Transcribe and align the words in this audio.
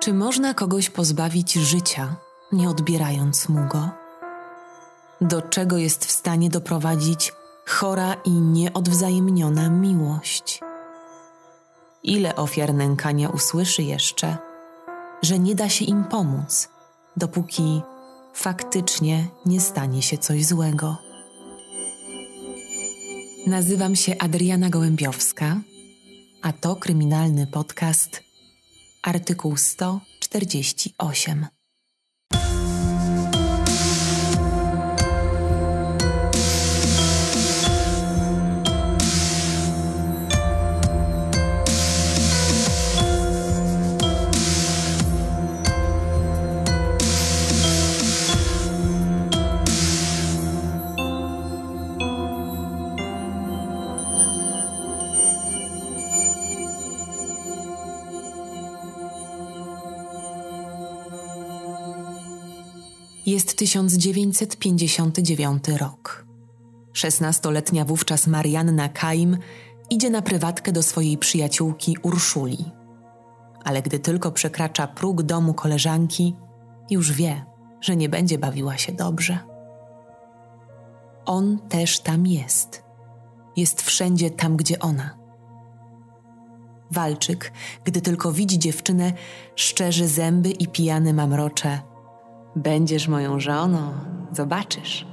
Czy 0.00 0.14
można 0.14 0.54
kogoś 0.54 0.90
pozbawić 0.90 1.52
życia, 1.52 2.16
nie 2.52 2.68
odbierając 2.68 3.48
mu 3.48 3.68
go? 3.68 3.90
Do 5.20 5.42
czego 5.42 5.76
jest 5.76 6.04
w 6.04 6.10
stanie 6.10 6.50
doprowadzić 6.50 7.32
chora 7.66 8.14
i 8.24 8.30
nieodwzajemniona 8.30 9.70
miłość? 9.70 10.60
Ile 12.02 12.36
ofiar 12.36 12.74
nękania 12.74 13.28
usłyszy 13.28 13.82
jeszcze, 13.82 14.36
że 15.22 15.38
nie 15.38 15.54
da 15.54 15.68
się 15.68 15.84
im 15.84 16.04
pomóc, 16.04 16.68
dopóki 17.16 17.82
faktycznie 18.34 19.28
nie 19.46 19.60
stanie 19.60 20.02
się 20.02 20.18
coś 20.18 20.46
złego? 20.46 20.96
Nazywam 23.46 23.96
się 23.96 24.18
Adriana 24.18 24.70
Gołębiowska, 24.70 25.56
a 26.42 26.52
to 26.52 26.76
kryminalny 26.76 27.46
podcast 27.46 28.29
Artykuł 29.02 29.56
148. 29.56 31.59
Jest 63.40 63.56
1959 63.56 65.68
rok. 65.68 66.26
Szesnastoletnia 66.92 67.84
wówczas 67.84 68.26
Marianna 68.26 68.88
Kaim 68.88 69.38
idzie 69.90 70.10
na 70.10 70.22
prywatkę 70.22 70.72
do 70.72 70.82
swojej 70.82 71.18
przyjaciółki 71.18 71.96
Urszuli. 72.02 72.64
Ale 73.64 73.82
gdy 73.82 73.98
tylko 73.98 74.32
przekracza 74.32 74.86
próg 74.86 75.22
domu 75.22 75.54
koleżanki, 75.54 76.36
już 76.90 77.12
wie, 77.12 77.44
że 77.80 77.96
nie 77.96 78.08
będzie 78.08 78.38
bawiła 78.38 78.78
się 78.78 78.92
dobrze. 78.92 79.38
On 81.24 81.58
też 81.68 82.00
tam 82.00 82.26
jest. 82.26 82.82
Jest 83.56 83.82
wszędzie 83.82 84.30
tam, 84.30 84.56
gdzie 84.56 84.78
ona. 84.78 85.18
Walczyk, 86.90 87.52
gdy 87.84 88.00
tylko 88.00 88.32
widzi 88.32 88.58
dziewczynę, 88.58 89.12
szczerzy 89.56 90.08
zęby 90.08 90.50
i 90.50 90.68
pijany 90.68 91.14
mamrocze– 91.14 91.80
Będziesz 92.56 93.08
moją 93.08 93.40
żoną, 93.40 93.92
zobaczysz. 94.32 95.06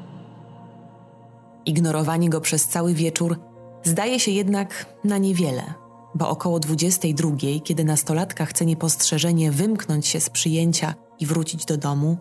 Ignorowanie 1.65 2.29
go 2.29 2.41
przez 2.41 2.67
cały 2.67 2.93
wieczór 2.93 3.39
zdaje 3.83 4.19
się 4.19 4.31
jednak 4.31 4.85
na 5.03 5.17
niewiele, 5.17 5.73
bo 6.15 6.29
około 6.29 6.59
22, 6.59 7.31
kiedy 7.63 7.83
nastolatka 7.83 8.45
chce 8.45 8.65
niepostrzeżenie 8.65 9.51
wymknąć 9.51 10.07
się 10.07 10.19
z 10.19 10.29
przyjęcia 10.29 10.93
i 11.19 11.25
wrócić 11.25 11.65
do 11.65 11.77
domu, 11.77 12.17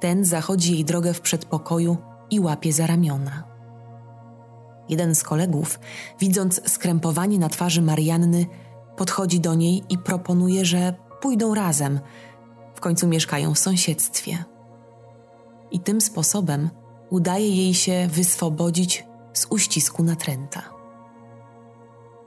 ten 0.00 0.24
zachodzi 0.24 0.72
jej 0.72 0.84
drogę 0.84 1.14
w 1.14 1.20
przedpokoju 1.20 1.96
i 2.30 2.40
łapie 2.40 2.72
za 2.72 2.86
ramiona. 2.86 3.44
Jeden 4.88 5.14
z 5.14 5.22
kolegów, 5.22 5.80
widząc 6.20 6.70
skrępowanie 6.72 7.38
na 7.38 7.48
twarzy 7.48 7.82
Marianny, 7.82 8.46
podchodzi 8.96 9.40
do 9.40 9.54
niej 9.54 9.82
i 9.88 9.98
proponuje, 9.98 10.64
że 10.64 10.94
pójdą 11.20 11.54
razem– 11.54 12.00
końcu 12.82 13.08
mieszkają 13.08 13.54
w 13.54 13.58
sąsiedztwie. 13.58 14.44
I 15.70 15.80
tym 15.80 16.00
sposobem 16.00 16.70
udaje 17.10 17.56
jej 17.56 17.74
się 17.74 18.08
wyswobodzić 18.08 19.04
z 19.32 19.46
uścisku 19.50 20.02
natręta. 20.02 20.62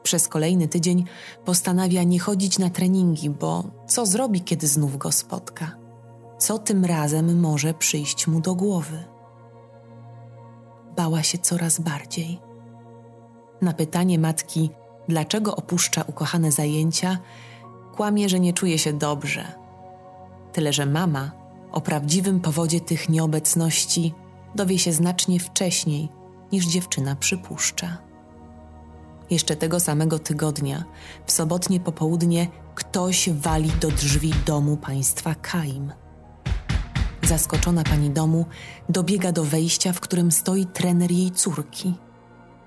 Przez 0.04 0.28
kolejny 0.28 0.68
tydzień 0.68 1.06
postanawia 1.46 2.04
nie 2.04 2.20
chodzić 2.20 2.60
na 2.60 2.70
treningi, 2.70 3.30
bo 3.30 3.64
co 3.88 4.06
zrobi, 4.06 4.42
kiedy 4.42 4.68
znów 4.68 4.98
go 4.98 5.12
spotka? 5.12 5.72
Co 6.38 6.60
tym 6.60 6.86
razem 6.86 7.40
może 7.40 7.74
przyjść 7.74 8.28
mu 8.28 8.42
do 8.42 8.56
głowy? 8.56 9.04
Bała 10.96 11.24
się 11.24 11.38
coraz 11.38 11.80
bardziej. 11.80 12.40
Na 13.62 13.74
pytanie 13.74 14.20
matki, 14.20 14.70
dlaczego 15.08 15.56
opuszcza 15.56 16.04
ukochane 16.08 16.52
zajęcia, 16.52 17.18
kłamie, 17.96 18.30
że 18.30 18.40
nie 18.40 18.54
czuje 18.54 18.78
się 18.78 18.94
dobrze, 18.94 19.65
Tyle, 20.56 20.74
że 20.74 20.86
mama 20.86 21.32
o 21.72 21.82
prawdziwym 21.82 22.40
powodzie 22.40 22.82
tych 22.82 23.10
nieobecności 23.10 24.14
dowie 24.56 24.80
się 24.80 24.94
znacznie 24.94 25.40
wcześniej 25.40 26.10
niż 26.52 26.66
dziewczyna 26.66 27.16
przypuszcza. 27.16 27.98
Jeszcze 29.30 29.56
tego 29.56 29.80
samego 29.80 30.20
tygodnia, 30.20 30.84
w 31.26 31.32
sobotnie 31.32 31.80
popołudnie, 31.80 32.48
ktoś 32.76 33.30
wali 33.30 33.70
do 33.82 33.88
drzwi 33.88 34.34
domu 34.46 34.78
państwa 34.78 35.36
Kaim. 35.36 35.94
Zaskoczona 37.24 37.84
pani 37.84 38.10
domu 38.10 38.46
dobiega 38.90 39.32
do 39.32 39.44
wejścia, 39.44 39.94
w 39.94 40.00
którym 40.00 40.32
stoi 40.32 40.66
trener 40.66 41.12
jej 41.12 41.32
córki, 41.32 41.94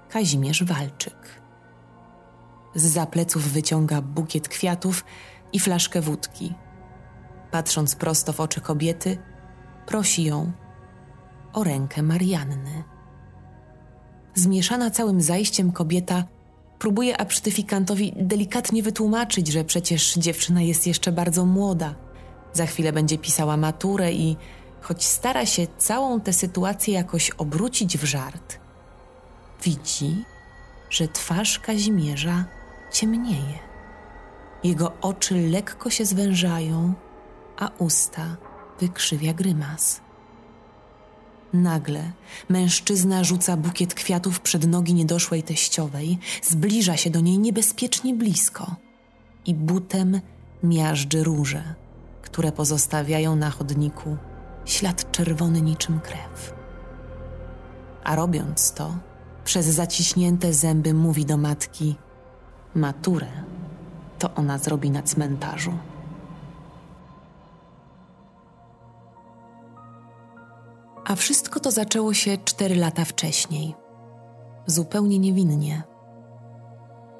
Kazimierz 0.08 0.64
Walczyk. 0.64 1.40
Z 2.74 2.86
zapleców 2.86 3.42
wyciąga 3.42 4.02
bukiet 4.02 4.48
kwiatów 4.48 5.04
i 5.52 5.60
flaszkę 5.60 6.00
wódki– 6.00 6.54
patrząc 7.50 7.96
prosto 7.96 8.32
w 8.32 8.40
oczy 8.40 8.60
kobiety, 8.60 9.18
prosi 9.86 10.24
ją 10.24 10.52
o 11.52 11.64
rękę 11.64 12.02
Marianny. 12.02 12.84
Zmieszana 14.34 14.90
całym 14.90 15.20
zajściem 15.20 15.72
kobieta 15.72 16.24
próbuje 16.78 17.20
absztyfikantowi 17.20 18.12
delikatnie 18.16 18.82
wytłumaczyć, 18.82 19.48
że 19.48 19.64
przecież 19.64 20.14
dziewczyna 20.14 20.62
jest 20.62 20.86
jeszcze 20.86 21.12
bardzo 21.12 21.44
młoda. 21.44 21.94
Za 22.52 22.66
chwilę 22.66 22.92
będzie 22.92 23.18
pisała 23.18 23.56
maturę 23.56 24.12
i 24.12 24.36
choć 24.80 25.04
stara 25.04 25.46
się 25.46 25.66
całą 25.78 26.20
tę 26.20 26.32
sytuację 26.32 26.94
jakoś 26.94 27.30
obrócić 27.30 27.98
w 27.98 28.04
żart, 28.04 28.58
widzi, 29.64 30.24
że 30.90 31.08
twarz 31.08 31.58
Kazimierza 31.58 32.44
ciemnieje. 32.92 33.58
Jego 34.64 34.92
oczy 35.00 35.48
lekko 35.48 35.90
się 35.90 36.04
zwężają, 36.04 36.94
a 37.58 37.70
usta 37.78 38.36
wykrzywia 38.80 39.34
grymas. 39.34 40.00
Nagle 41.52 42.12
mężczyzna 42.48 43.24
rzuca 43.24 43.56
bukiet 43.56 43.94
kwiatów 43.94 44.40
przed 44.40 44.66
nogi 44.66 44.94
niedoszłej 44.94 45.42
teściowej, 45.42 46.18
zbliża 46.42 46.96
się 46.96 47.10
do 47.10 47.20
niej 47.20 47.38
niebezpiecznie 47.38 48.14
blisko 48.14 48.76
i 49.46 49.54
butem 49.54 50.20
miażdży 50.62 51.24
róże, 51.24 51.74
które 52.22 52.52
pozostawiają 52.52 53.36
na 53.36 53.50
chodniku 53.50 54.16
ślad 54.64 55.12
czerwony 55.12 55.60
niczym 55.60 56.00
krew. 56.00 56.54
A 58.04 58.16
robiąc 58.16 58.72
to, 58.72 58.96
przez 59.44 59.66
zaciśnięte 59.66 60.52
zęby 60.52 60.94
mówi 60.94 61.24
do 61.24 61.36
matki: 61.36 61.96
Maturę 62.74 63.28
to 64.18 64.34
ona 64.34 64.58
zrobi 64.58 64.90
na 64.90 65.02
cmentarzu. 65.02 65.72
A 71.08 71.14
wszystko 71.16 71.60
to 71.60 71.70
zaczęło 71.70 72.14
się 72.14 72.38
cztery 72.44 72.76
lata 72.76 73.04
wcześniej. 73.04 73.74
Zupełnie 74.66 75.18
niewinnie. 75.18 75.82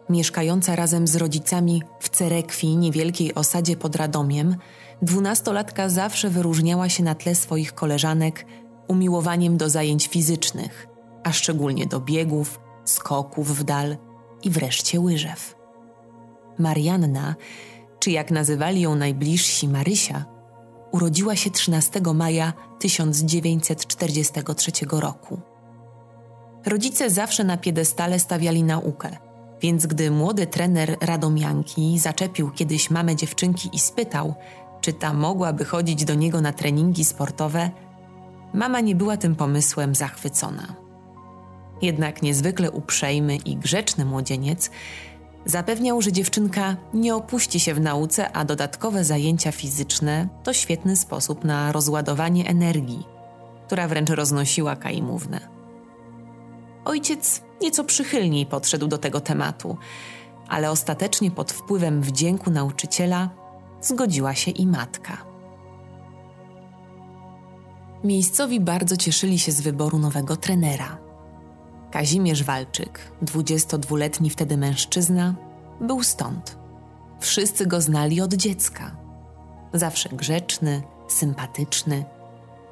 Mieszkająca 0.09 0.77
razem 0.77 1.07
z 1.07 1.17
rodzicami 1.17 1.83
w 2.01 2.09
Cerekwi, 2.09 2.77
niewielkiej 2.77 3.35
osadzie 3.35 3.77
pod 3.77 3.97
Radomiem, 3.97 4.57
dwunastolatka 5.03 5.89
zawsze 5.89 6.31
wyróżniała 6.31 6.89
się 6.89 7.03
na 7.03 7.15
tle 7.15 7.35
swoich 7.35 7.75
koleżanek 7.75 8.47
umiłowaniem 8.89 9.57
do 9.57 9.71
zajęć 9.71 10.09
fizycznych, 10.09 10.87
a 11.25 11.33
szczególnie 11.33 11.87
do 11.87 12.01
biegów, 12.01 12.61
skoków 12.85 13.57
w 13.57 13.65
dal 13.65 13.97
i 14.43 14.51
wreszcie 14.51 15.01
łyżew. 15.01 15.55
Marianna, 16.59 17.35
czy 17.99 18.11
jak 18.11 18.31
nazywali 18.31 18.81
ją 18.81 18.95
najbliżsi 18.95 19.69
Marysia, 19.69 20.38
urodziła 20.93 21.37
się 21.37 21.51
13 21.51 22.01
maja 22.15 22.53
1943 22.79 24.73
roku. 24.91 25.41
Rodzice 26.67 27.11
zawsze 27.11 27.45
na 27.45 27.57
piedestale 27.57 28.19
stawiali 28.19 28.63
naukę, 28.63 29.17
więc 29.63 29.87
gdy 29.87 30.11
młody 30.11 30.47
trener 30.47 30.97
Radomianki 31.01 31.99
zaczepił 31.99 32.51
kiedyś 32.51 32.91
mamę 32.91 33.17
dziewczynki 33.17 33.71
i 33.73 33.79
spytał, 33.79 34.35
czy 34.81 34.93
ta 34.93 35.13
mogłaby 35.13 35.65
chodzić 35.65 36.05
do 36.05 36.15
niego 36.15 36.41
na 36.41 36.53
treningi 36.53 37.05
sportowe, 37.05 37.71
mama 38.55 38.81
nie 38.81 38.95
była 38.95 39.17
tym 39.17 39.37
pomysłem 39.37 39.95
zachwycona. 39.95 40.75
Jednak 41.83 42.23
niezwykle 42.23 42.71
uprzejmy 42.71 43.37
i 43.37 43.57
grzeczny 43.57 44.05
młodzieniec 44.05 44.71
Zapewniał, 45.45 46.03
że 46.03 46.13
dziewczynka 46.13 46.77
nie 46.95 47.15
opuści 47.15 47.61
się 47.61 47.75
w 47.75 47.81
nauce, 47.81 48.33
a 48.33 48.45
dodatkowe 48.45 49.05
zajęcia 49.05 49.53
fizyczne 49.53 50.29
to 50.43 50.53
świetny 50.53 50.97
sposób 50.97 51.45
na 51.45 51.73
rozładowanie 51.73 52.49
energii, 52.49 53.07
która 53.67 53.89
wręcz 53.89 54.11
roznosiła 54.11 54.77
Kaimównę. 54.77 55.41
Ojciec 56.85 57.43
nieco 57.63 57.85
przychylniej 57.85 58.47
podszedł 58.47 58.87
do 58.87 58.99
tego 58.99 59.21
tematu, 59.21 59.77
ale 60.49 60.71
ostatecznie 60.71 61.31
pod 61.31 61.53
wpływem 61.53 62.03
wdzięku 62.03 62.51
nauczyciela 62.51 63.31
zgodziła 63.81 64.35
się 64.35 64.51
i 64.51 64.67
matka. 64.67 65.29
Miejscowi 68.05 68.61
bardzo 68.61 68.97
cieszyli 68.97 69.39
się 69.39 69.53
z 69.53 69.61
wyboru 69.61 69.99
nowego 69.99 70.37
trenera. 70.37 71.08
Kazimierz 71.91 72.45
Walczyk, 72.45 73.13
22-letni 73.23 74.31
wtedy 74.31 74.57
mężczyzna, 74.57 75.35
był 75.81 76.03
stąd. 76.03 76.59
Wszyscy 77.21 77.67
go 77.67 77.81
znali 77.81 78.21
od 78.21 78.35
dziecka. 78.35 78.97
Zawsze 79.73 80.09
grzeczny, 80.09 80.83
sympatyczny 81.09 82.05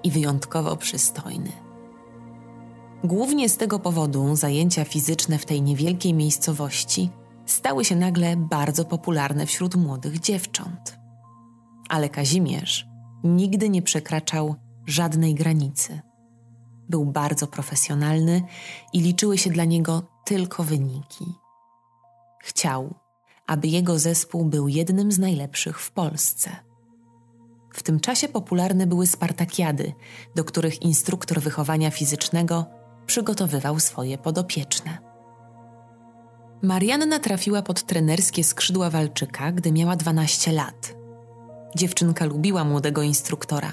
i 0.02 0.10
wyjątkowo 0.10 0.76
przystojny. 0.76 1.52
Głównie 3.04 3.48
z 3.48 3.56
tego 3.56 3.78
powodu 3.78 4.36
zajęcia 4.36 4.84
fizyczne 4.84 5.38
w 5.38 5.46
tej 5.46 5.62
niewielkiej 5.62 6.14
miejscowości 6.14 7.10
stały 7.46 7.84
się 7.84 7.96
nagle 7.96 8.36
bardzo 8.36 8.84
popularne 8.84 9.46
wśród 9.46 9.74
młodych 9.76 10.20
dziewcząt. 10.20 10.98
Ale 11.88 12.08
Kazimierz 12.08 12.86
nigdy 13.24 13.68
nie 13.68 13.82
przekraczał 13.82 14.54
żadnej 14.86 15.34
granicy. 15.34 16.00
Był 16.88 17.04
bardzo 17.04 17.46
profesjonalny 17.46 18.42
i 18.92 19.00
liczyły 19.00 19.38
się 19.38 19.50
dla 19.50 19.64
niego 19.64 20.02
tylko 20.24 20.62
wyniki. 20.62 21.24
Chciał, 22.42 22.94
aby 23.46 23.68
jego 23.68 23.98
zespół 23.98 24.44
był 24.44 24.68
jednym 24.68 25.12
z 25.12 25.18
najlepszych 25.18 25.80
w 25.80 25.90
Polsce. 25.90 26.50
W 27.74 27.82
tym 27.82 28.00
czasie 28.00 28.28
popularne 28.28 28.86
były 28.86 29.06
spartakiady, 29.06 29.92
do 30.34 30.44
których 30.44 30.82
instruktor 30.82 31.40
wychowania 31.40 31.90
fizycznego 31.90 32.66
przygotowywał 33.06 33.80
swoje 33.80 34.18
podopieczne. 34.18 34.98
Marianna 36.62 37.18
trafiła 37.18 37.62
pod 37.62 37.82
trenerskie 37.82 38.44
skrzydła 38.44 38.90
walczyka, 38.90 39.52
gdy 39.52 39.72
miała 39.72 39.96
12 39.96 40.52
lat. 40.52 40.94
Dziewczynka 41.76 42.24
lubiła 42.24 42.64
młodego 42.64 43.02
instruktora, 43.02 43.72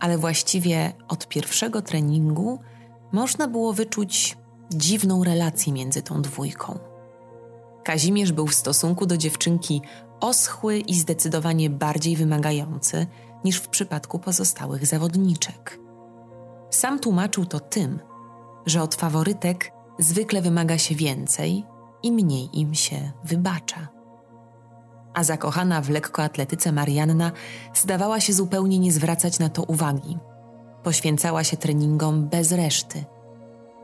ale 0.00 0.18
właściwie 0.18 0.92
od 1.08 1.28
pierwszego 1.28 1.82
treningu 1.82 2.58
można 3.12 3.48
było 3.48 3.72
wyczuć 3.72 4.36
dziwną 4.70 5.24
relację 5.24 5.72
między 5.72 6.02
tą 6.02 6.22
dwójką. 6.22 6.78
Kazimierz 7.84 8.32
był 8.32 8.46
w 8.46 8.54
stosunku 8.54 9.06
do 9.06 9.16
dziewczynki 9.16 9.82
oschły 10.20 10.78
i 10.78 10.94
zdecydowanie 10.94 11.70
bardziej 11.70 12.16
wymagający 12.16 13.06
niż 13.44 13.56
w 13.56 13.68
przypadku 13.68 14.18
pozostałych 14.18 14.86
zawodniczek. 14.86 15.78
Sam 16.70 17.00
tłumaczył 17.00 17.46
to 17.46 17.60
tym, 17.60 17.98
że 18.66 18.82
od 18.82 18.94
faworytek 18.94 19.72
zwykle 19.98 20.42
wymaga 20.42 20.78
się 20.78 20.94
więcej 20.94 21.64
i 22.02 22.12
mniej 22.12 22.48
im 22.52 22.74
się 22.74 23.12
wybacza. 23.24 23.97
A 25.18 25.24
zakochana 25.24 25.80
w 25.80 25.90
lekkoatletyce 25.90 26.72
Marianna 26.72 27.32
zdawała 27.74 28.20
się 28.20 28.32
zupełnie 28.32 28.78
nie 28.78 28.92
zwracać 28.92 29.38
na 29.38 29.48
to 29.48 29.62
uwagi. 29.62 30.18
Poświęcała 30.82 31.44
się 31.44 31.56
treningom 31.56 32.28
bez 32.28 32.52
reszty 32.52 33.04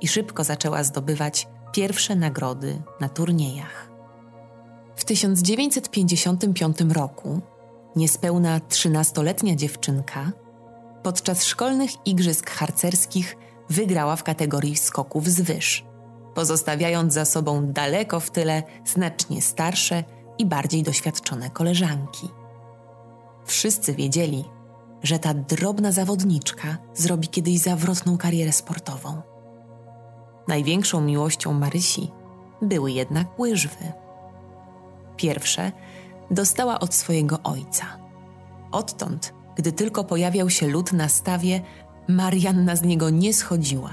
i 0.00 0.08
szybko 0.08 0.44
zaczęła 0.44 0.82
zdobywać 0.82 1.48
pierwsze 1.72 2.16
nagrody 2.16 2.82
na 3.00 3.08
turniejach. 3.08 3.90
W 4.96 5.04
1955 5.04 6.80
roku 6.80 7.40
niespełna 7.96 8.58
13-letnia 8.58 9.56
dziewczynka 9.56 10.32
podczas 11.02 11.44
szkolnych 11.44 11.90
igrzysk 12.06 12.50
harcerskich 12.50 13.36
wygrała 13.70 14.16
w 14.16 14.22
kategorii 14.22 14.76
skoków 14.76 15.28
z 15.28 15.40
wyż, 15.40 15.84
pozostawiając 16.34 17.12
za 17.12 17.24
sobą 17.24 17.72
daleko 17.72 18.20
w 18.20 18.30
tyle 18.30 18.62
znacznie 18.84 19.42
starsze 19.42 20.04
i 20.38 20.46
bardziej 20.46 20.82
doświadczone 20.82 21.50
koleżanki. 21.50 22.28
Wszyscy 23.44 23.94
wiedzieli, 23.94 24.44
że 25.02 25.18
ta 25.18 25.34
drobna 25.34 25.92
zawodniczka 25.92 26.76
zrobi 26.94 27.28
kiedyś 27.28 27.58
zawrotną 27.58 28.18
karierę 28.18 28.52
sportową. 28.52 29.22
Największą 30.48 31.00
miłością 31.00 31.52
Marysi 31.52 32.10
były 32.62 32.92
jednak 32.92 33.38
łyżwy. 33.38 33.92
Pierwsze 35.16 35.72
dostała 36.30 36.80
od 36.80 36.94
swojego 36.94 37.38
ojca. 37.42 37.84
Odtąd, 38.72 39.34
gdy 39.56 39.72
tylko 39.72 40.04
pojawiał 40.04 40.50
się 40.50 40.68
lud 40.68 40.92
na 40.92 41.08
stawie, 41.08 41.60
Marianna 42.08 42.76
z 42.76 42.82
niego 42.82 43.10
nie 43.10 43.34
schodziła. 43.34 43.90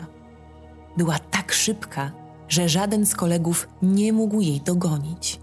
Była 0.98 1.20
tak 1.20 1.52
szybka, 1.52 2.12
że 2.48 2.70
żaden 2.70 3.06
z 3.06 3.16
kolegów 3.16 3.68
nie 3.82 4.14
mógł 4.14 4.42
jej 4.42 4.62
dogonić. 4.62 5.40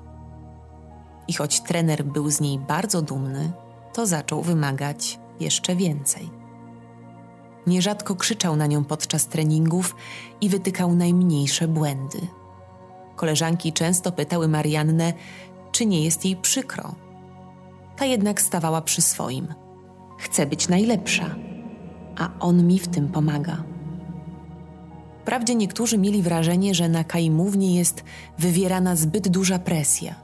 I 1.28 1.32
choć 1.32 1.60
trener 1.60 2.04
był 2.04 2.30
z 2.30 2.40
niej 2.40 2.58
bardzo 2.58 3.02
dumny, 3.02 3.52
to 3.92 4.06
zaczął 4.06 4.42
wymagać 4.42 5.18
jeszcze 5.40 5.76
więcej. 5.76 6.30
Nierzadko 7.66 8.14
krzyczał 8.14 8.56
na 8.56 8.66
nią 8.66 8.84
podczas 8.84 9.26
treningów 9.26 9.96
i 10.40 10.48
wytykał 10.48 10.94
najmniejsze 10.94 11.68
błędy. 11.68 12.18
Koleżanki 13.16 13.72
często 13.72 14.12
pytały 14.12 14.48
Mariannę, 14.48 15.12
czy 15.72 15.86
nie 15.86 16.04
jest 16.04 16.24
jej 16.24 16.36
przykro. 16.36 16.94
Ta 17.96 18.04
jednak 18.04 18.40
stawała 18.42 18.82
przy 18.82 19.02
swoim. 19.02 19.54
Chce 20.18 20.46
być 20.46 20.68
najlepsza 20.68 21.48
a 22.18 22.30
on 22.40 22.66
mi 22.66 22.78
w 22.78 22.88
tym 22.88 23.08
pomaga. 23.08 23.64
Wprawdzie 25.22 25.54
niektórzy 25.54 25.98
mieli 25.98 26.22
wrażenie, 26.22 26.74
że 26.74 26.88
na 26.88 27.04
Kaimównie 27.04 27.76
jest 27.76 28.04
wywierana 28.38 28.96
zbyt 28.96 29.28
duża 29.28 29.58
presja. 29.58 30.14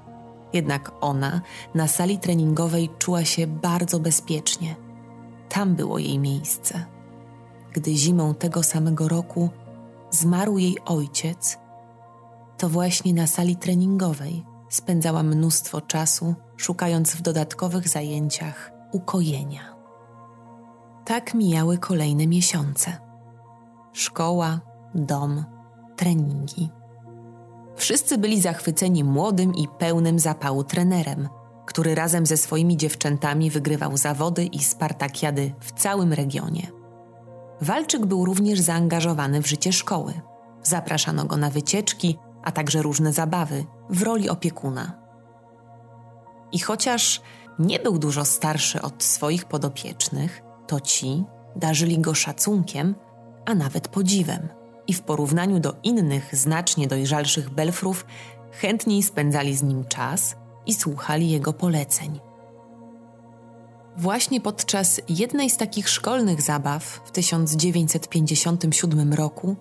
Jednak 0.54 0.92
ona 1.00 1.40
na 1.74 1.88
sali 1.88 2.18
treningowej 2.18 2.90
czuła 2.98 3.24
się 3.24 3.46
bardzo 3.46 4.00
bezpiecznie. 4.00 4.76
Tam 5.48 5.74
było 5.74 5.98
jej 5.98 6.18
miejsce. 6.18 6.84
Gdy 7.72 7.94
zimą 7.94 8.34
tego 8.34 8.62
samego 8.62 9.08
roku 9.08 9.50
zmarł 10.10 10.58
jej 10.58 10.76
ojciec, 10.84 11.58
to 12.58 12.68
właśnie 12.68 13.14
na 13.14 13.26
sali 13.26 13.56
treningowej 13.56 14.44
spędzała 14.68 15.22
mnóstwo 15.22 15.80
czasu, 15.80 16.34
szukając 16.56 17.14
w 17.14 17.22
dodatkowych 17.22 17.88
zajęciach 17.88 18.72
ukojenia. 18.92 19.74
Tak 21.04 21.34
mijały 21.34 21.78
kolejne 21.78 22.26
miesiące. 22.26 22.98
Szkoła, 23.92 24.60
dom, 24.94 25.44
treningi. 25.96 26.70
Wszyscy 27.76 28.18
byli 28.18 28.40
zachwyceni 28.40 29.04
młodym 29.04 29.54
i 29.54 29.68
pełnym 29.68 30.18
zapału 30.18 30.64
trenerem, 30.64 31.28
który 31.66 31.94
razem 31.94 32.26
ze 32.26 32.36
swoimi 32.36 32.76
dziewczętami 32.76 33.50
wygrywał 33.50 33.96
zawody 33.96 34.44
i 34.44 34.58
spartakiady 34.58 35.54
w 35.60 35.72
całym 35.72 36.12
regionie. 36.12 36.66
Walczyk 37.60 38.06
był 38.06 38.24
również 38.24 38.60
zaangażowany 38.60 39.42
w 39.42 39.46
życie 39.46 39.72
szkoły. 39.72 40.12
Zapraszano 40.62 41.24
go 41.24 41.36
na 41.36 41.50
wycieczki, 41.50 42.18
a 42.42 42.52
także 42.52 42.82
różne 42.82 43.12
zabawy 43.12 43.64
w 43.90 44.02
roli 44.02 44.28
opiekuna. 44.28 44.98
I 46.52 46.58
chociaż 46.58 47.22
nie 47.58 47.78
był 47.78 47.98
dużo 47.98 48.24
starszy 48.24 48.82
od 48.82 49.02
swoich 49.02 49.44
podopiecznych, 49.44 50.42
to 50.66 50.80
ci 50.80 51.24
darzyli 51.56 51.98
go 51.98 52.14
szacunkiem, 52.14 52.94
a 53.46 53.54
nawet 53.54 53.88
podziwem. 53.88 54.48
I 54.86 54.94
w 54.94 55.02
porównaniu 55.02 55.60
do 55.60 55.74
innych, 55.82 56.36
znacznie 56.36 56.86
dojrzalszych 56.86 57.50
belfrów, 57.50 58.06
chętniej 58.50 59.02
spędzali 59.02 59.56
z 59.56 59.62
nim 59.62 59.84
czas 59.84 60.36
i 60.66 60.74
słuchali 60.74 61.30
jego 61.30 61.52
poleceń. 61.52 62.20
Właśnie 63.96 64.40
podczas 64.40 65.00
jednej 65.08 65.50
z 65.50 65.56
takich 65.56 65.88
szkolnych 65.88 66.42
zabaw 66.42 66.84
w 66.84 67.10
1957 67.10 69.14
roku 69.14 69.56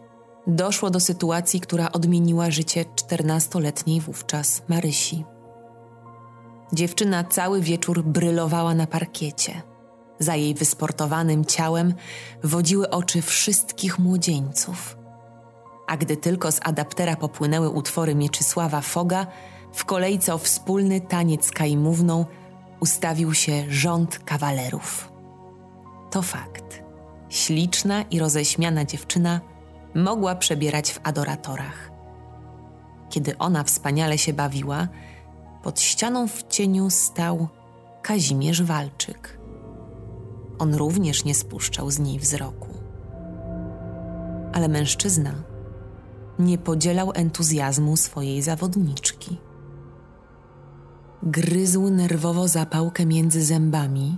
doszło 0.47 0.89
do 0.89 0.99
sytuacji, 0.99 1.59
która 1.59 1.91
odmieniła 1.91 2.51
życie 2.51 2.85
14-letniej 2.95 4.01
wówczas 4.01 4.61
Marysi. 4.67 5.25
Dziewczyna 6.73 7.23
cały 7.23 7.61
wieczór 7.61 8.03
brylowała 8.03 8.75
na 8.75 8.87
parkiecie– 8.87 9.61
za 10.19 10.35
jej 10.35 10.53
wysportowanym 10.53 11.45
ciałem 11.45 11.93
wodziły 12.43 12.89
oczy 12.89 13.21
wszystkich 13.21 13.99
młodzieńców. 13.99 14.97
A 15.87 15.97
gdy 15.97 16.17
tylko 16.17 16.51
z 16.51 16.59
adaptera 16.63 17.15
popłynęły 17.15 17.69
utwory 17.69 18.15
Mieczysława 18.15 18.81
Foga, 18.81 19.27
w 19.73 19.85
kolejce 19.85 20.33
o 20.33 20.37
wspólny 20.37 21.01
taniec 21.01 21.51
kajmówną 21.51 22.25
ustawił 22.79 23.33
się 23.33 23.65
rząd 23.69 24.19
kawalerów. 24.19 25.11
To 26.11 26.21
fakt. 26.21 26.83
Śliczna 27.29 28.01
i 28.01 28.19
roześmiana 28.19 28.85
dziewczyna 28.85 29.41
mogła 29.95 30.35
przebierać 30.35 30.91
w 30.91 30.99
adoratorach. 31.03 31.91
Kiedy 33.09 33.37
ona 33.37 33.63
wspaniale 33.63 34.17
się 34.17 34.33
bawiła, 34.33 34.87
pod 35.63 35.81
ścianą 35.81 36.27
w 36.27 36.43
cieniu 36.47 36.89
stał 36.89 37.47
Kazimierz 38.01 38.63
Walczyk. 38.63 39.39
On 40.59 40.75
również 40.75 41.25
nie 41.25 41.35
spuszczał 41.35 41.91
z 41.91 41.99
niej 41.99 42.19
wzroku. 42.19 42.69
Ale 44.53 44.67
mężczyzna 44.67 45.33
nie 46.39 46.57
podzielał 46.57 47.11
entuzjazmu 47.15 47.97
swojej 47.97 48.41
zawodniczki. 48.41 49.37
Gryzł 51.23 51.89
nerwowo 51.89 52.47
zapałkę 52.47 53.05
między 53.05 53.43
zębami, 53.43 54.17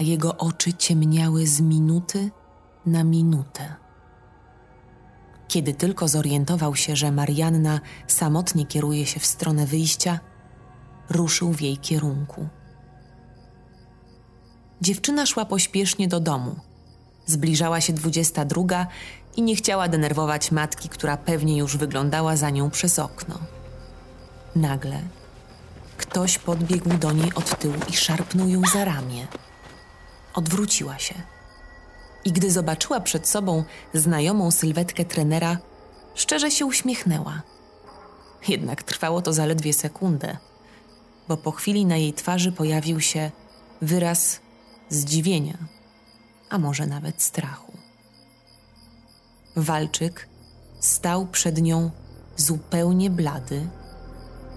a 0.00 0.02
jego 0.02 0.36
oczy 0.36 0.74
ciemniały 0.74 1.46
z 1.46 1.60
minuty 1.60 2.30
na 2.86 3.04
minutę. 3.04 3.74
Kiedy 5.48 5.74
tylko 5.74 6.08
zorientował 6.08 6.76
się, 6.76 6.96
że 6.96 7.12
Marianna 7.12 7.80
samotnie 8.06 8.66
kieruje 8.66 9.06
się 9.06 9.20
w 9.20 9.26
stronę 9.26 9.66
wyjścia, 9.66 10.20
ruszył 11.10 11.52
w 11.52 11.60
jej 11.60 11.78
kierunku. 11.78 12.48
Dziewczyna 14.80 15.26
szła 15.26 15.44
pośpiesznie 15.44 16.08
do 16.08 16.20
domu. 16.20 16.56
Zbliżała 17.26 17.80
się 17.80 17.92
dwudziesta 17.92 18.44
druga 18.44 18.86
i 19.36 19.42
nie 19.42 19.56
chciała 19.56 19.88
denerwować 19.88 20.50
matki, 20.50 20.88
która 20.88 21.16
pewnie 21.16 21.58
już 21.58 21.76
wyglądała 21.76 22.36
za 22.36 22.50
nią 22.50 22.70
przez 22.70 22.98
okno. 22.98 23.38
Nagle 24.56 25.02
ktoś 26.12 26.38
podbiegł 26.38 26.88
do 26.88 27.12
niej 27.12 27.34
od 27.34 27.58
tyłu 27.58 27.74
i 27.90 27.96
szarpnął 27.96 28.48
ją 28.48 28.62
za 28.72 28.84
ramię. 28.84 29.26
Odwróciła 30.34 30.98
się. 30.98 31.14
I 32.24 32.32
gdy 32.32 32.50
zobaczyła 32.50 33.00
przed 33.00 33.28
sobą 33.28 33.64
znajomą 33.94 34.50
sylwetkę 34.50 35.04
trenera, 35.04 35.58
szczerze 36.14 36.50
się 36.50 36.66
uśmiechnęła. 36.66 37.42
Jednak 38.48 38.82
trwało 38.82 39.22
to 39.22 39.32
zaledwie 39.32 39.72
sekundę, 39.72 40.36
bo 41.28 41.36
po 41.36 41.52
chwili 41.52 41.86
na 41.86 41.96
jej 41.96 42.12
twarzy 42.12 42.52
pojawił 42.52 43.00
się 43.00 43.30
wyraz 43.82 44.40
zdziwienia, 44.88 45.58
a 46.50 46.58
może 46.58 46.86
nawet 46.86 47.22
strachu. 47.22 47.71
Walczyk 49.56 50.28
stał 50.80 51.26
przed 51.26 51.62
nią 51.62 51.90
zupełnie 52.36 53.10
blady 53.10 53.66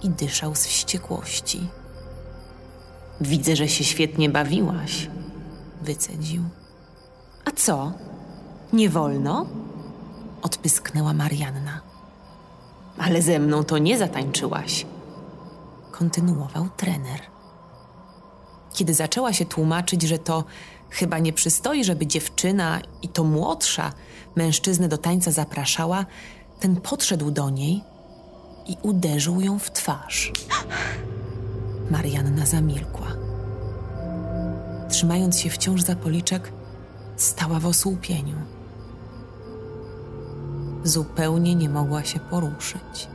i 0.03 0.09
dyszał 0.09 0.55
z 0.55 0.65
wściekłości. 0.65 1.67
Widzę, 3.21 3.55
że 3.55 3.67
się 3.67 3.83
świetnie 3.83 4.29
bawiłaś, 4.29 5.09
wycedził. 5.81 6.43
A 7.45 7.51
co? 7.51 7.93
Nie 8.73 8.89
wolno? 8.89 9.45
Odpysknęła 10.41 11.13
Marianna. 11.13 11.81
Ale 12.97 13.21
ze 13.21 13.39
mną 13.39 13.63
to 13.63 13.77
nie 13.77 13.97
zatańczyłaś, 13.97 14.85
kontynuował 15.91 16.67
trener. 16.77 17.19
Kiedy 18.73 18.93
zaczęła 18.93 19.33
się 19.33 19.45
tłumaczyć, 19.45 20.01
że 20.01 20.19
to 20.19 20.43
chyba 20.89 21.19
nie 21.19 21.33
przystoi, 21.33 21.83
żeby 21.83 22.07
dziewczyna 22.07 22.81
i 23.01 23.09
to 23.09 23.23
młodsza 23.23 23.93
mężczyznę 24.35 24.87
do 24.87 24.97
tańca 24.97 25.31
zapraszała, 25.31 26.05
ten 26.59 26.75
podszedł 26.75 27.31
do 27.31 27.49
niej 27.49 27.83
i 28.67 28.77
uderzył 28.81 29.41
ją 29.41 29.59
w 29.59 29.71
twarz. 29.71 30.31
Marianna 31.91 32.45
zamilkła. 32.45 33.07
Trzymając 34.89 35.39
się 35.39 35.49
wciąż 35.49 35.81
za 35.81 35.95
policzek, 35.95 36.51
stała 37.15 37.59
w 37.59 37.65
osłupieniu. 37.65 38.35
Zupełnie 40.83 41.55
nie 41.55 41.69
mogła 41.69 42.03
się 42.03 42.19
poruszyć. 42.19 43.07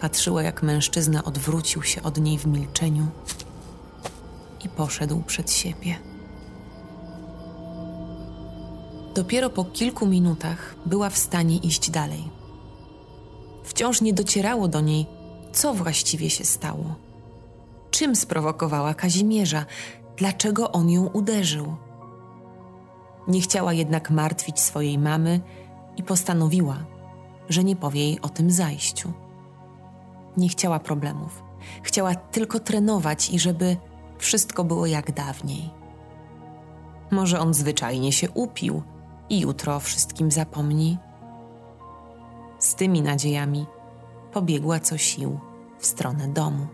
Patrzyła, 0.00 0.42
jak 0.42 0.62
mężczyzna 0.62 1.24
odwrócił 1.24 1.82
się 1.82 2.02
od 2.02 2.20
niej 2.20 2.38
w 2.38 2.46
milczeniu 2.46 3.06
i 4.64 4.68
poszedł 4.68 5.22
przed 5.26 5.50
siebie. 5.50 6.11
Dopiero 9.14 9.50
po 9.50 9.64
kilku 9.64 10.06
minutach 10.06 10.74
była 10.86 11.10
w 11.10 11.18
stanie 11.18 11.56
iść 11.56 11.90
dalej. 11.90 12.24
Wciąż 13.64 14.00
nie 14.00 14.12
docierało 14.12 14.68
do 14.68 14.80
niej, 14.80 15.06
co 15.52 15.74
właściwie 15.74 16.30
się 16.30 16.44
stało. 16.44 16.94
Czym 17.90 18.16
sprowokowała 18.16 18.94
Kazimierza? 18.94 19.66
Dlaczego 20.16 20.72
on 20.72 20.90
ją 20.90 21.06
uderzył? 21.06 21.76
Nie 23.28 23.40
chciała 23.40 23.72
jednak 23.72 24.10
martwić 24.10 24.60
swojej 24.60 24.98
mamy 24.98 25.40
i 25.96 26.02
postanowiła, 26.02 26.76
że 27.48 27.64
nie 27.64 27.76
powie 27.76 28.00
jej 28.00 28.20
o 28.20 28.28
tym 28.28 28.50
zajściu. 28.50 29.12
Nie 30.36 30.48
chciała 30.48 30.80
problemów. 30.80 31.42
Chciała 31.82 32.14
tylko 32.14 32.60
trenować 32.60 33.30
i 33.30 33.38
żeby 33.38 33.76
wszystko 34.18 34.64
było 34.64 34.86
jak 34.86 35.12
dawniej. 35.12 35.70
Może 37.10 37.40
on 37.40 37.54
zwyczajnie 37.54 38.12
się 38.12 38.30
upił 38.30 38.82
i 39.30 39.40
jutro 39.40 39.76
o 39.76 39.80
wszystkim 39.80 40.30
zapomni. 40.30 40.98
Z 42.58 42.74
tymi 42.74 43.02
nadziejami 43.02 43.66
pobiegła 44.32 44.80
co 44.80 44.98
sił 44.98 45.40
w 45.78 45.86
stronę 45.86 46.28
domu. 46.28 46.66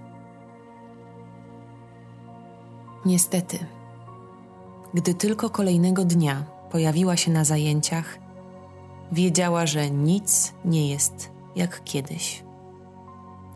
Niestety, 3.05 3.59
gdy 4.95 5.15
tylko 5.15 5.51
kolejnego 5.51 6.05
dnia 6.05 6.45
pojawiła 6.71 7.17
się 7.17 7.31
na 7.31 7.45
zajęciach, 7.45 8.19
wiedziała, 9.13 9.67
że 9.67 9.91
nic 9.91 10.55
nie 10.65 10.91
jest 10.91 11.31
jak 11.57 11.85
kiedyś. 11.85 12.45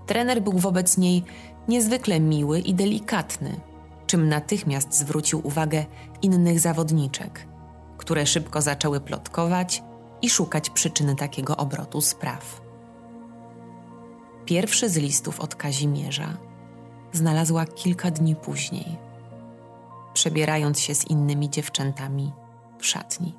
Trener 0.06 0.42
był 0.42 0.52
wobec 0.52 0.98
niej 0.98 1.24
niezwykle 1.68 2.20
miły 2.20 2.60
i 2.60 2.74
delikatny, 2.74 3.60
czym 4.06 4.28
natychmiast 4.28 4.94
zwrócił 4.94 5.46
uwagę 5.46 5.86
innych 6.22 6.60
zawodniczek, 6.60 7.46
które 8.02 8.26
szybko 8.26 8.62
zaczęły 8.62 9.00
plotkować 9.00 9.82
i 10.22 10.30
szukać 10.30 10.70
przyczyny 10.70 11.16
takiego 11.16 11.56
obrotu 11.56 12.00
spraw. 12.00 12.60
Pierwszy 14.44 14.88
z 14.88 14.96
listów 14.96 15.40
od 15.40 15.54
Kazimierza 15.54 16.36
znalazła 17.12 17.66
kilka 17.66 18.10
dni 18.10 18.36
później, 18.36 18.98
przebierając 20.12 20.80
się 20.80 20.94
z 20.94 21.04
innymi 21.04 21.50
dziewczętami 21.50 22.32
w 22.78 22.86
szatni. 22.86 23.38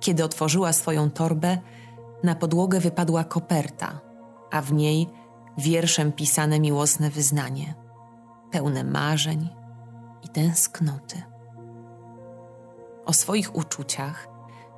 Kiedy 0.00 0.24
otworzyła 0.24 0.72
swoją 0.72 1.10
torbę, 1.10 1.58
na 2.24 2.34
podłogę 2.34 2.80
wypadła 2.80 3.24
koperta, 3.24 4.00
a 4.50 4.62
w 4.62 4.72
niej 4.72 5.06
wierszem 5.58 6.12
pisane 6.12 6.60
miłosne 6.60 7.10
wyznanie, 7.10 7.74
pełne 8.50 8.84
marzeń 8.84 9.48
i 10.22 10.28
tęsknoty. 10.28 11.27
O 13.08 13.12
swoich 13.12 13.56
uczuciach. 13.56 14.28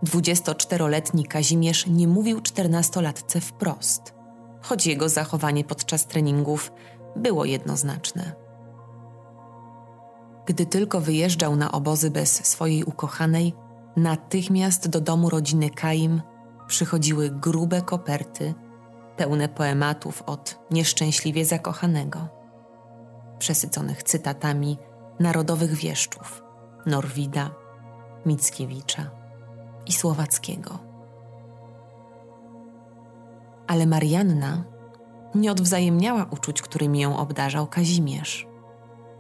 24-letni 0.05 1.25
Kazimierz 1.25 1.87
nie 1.87 2.09
mówił 2.09 2.41
czternastolatce 2.41 3.41
wprost, 3.41 4.15
choć 4.63 4.87
jego 4.87 5.09
zachowanie 5.09 5.65
podczas 5.65 6.07
treningów 6.07 6.73
było 7.17 7.45
jednoznaczne. 7.45 8.33
Gdy 10.47 10.67
tylko 10.67 11.01
wyjeżdżał 11.01 11.57
na 11.57 11.73
obozy 11.73 12.11
bez 12.11 12.47
swojej 12.47 12.85
ukochanej, 12.85 13.55
natychmiast 13.97 14.89
do 14.89 15.01
domu 15.01 15.31
rodziny 15.31 15.71
Kaim 15.71 16.23
przychodziły 16.67 17.31
grube 17.31 17.83
koperty, 17.83 18.55
pełne 19.17 19.49
poematów 19.49 20.23
od 20.27 20.59
nieszczęśliwie 20.71 21.45
zakochanego, 21.45 22.29
przesyconych 23.39 24.03
cytatami 24.03 24.79
narodowych 25.21 25.75
wieszczów 25.75 26.43
Norwida, 26.87 27.60
Mickiewicza 28.27 29.11
i 29.87 29.93
Słowackiego. 29.93 30.79
Ale 33.67 33.87
Marianna 33.87 34.65
nie 35.35 35.53
odwzajemniała 35.53 36.27
uczuć, 36.31 36.63
którymi 36.63 37.01
ją 37.01 37.17
obdarzał 37.17 37.67
Kazimierz. 37.67 38.47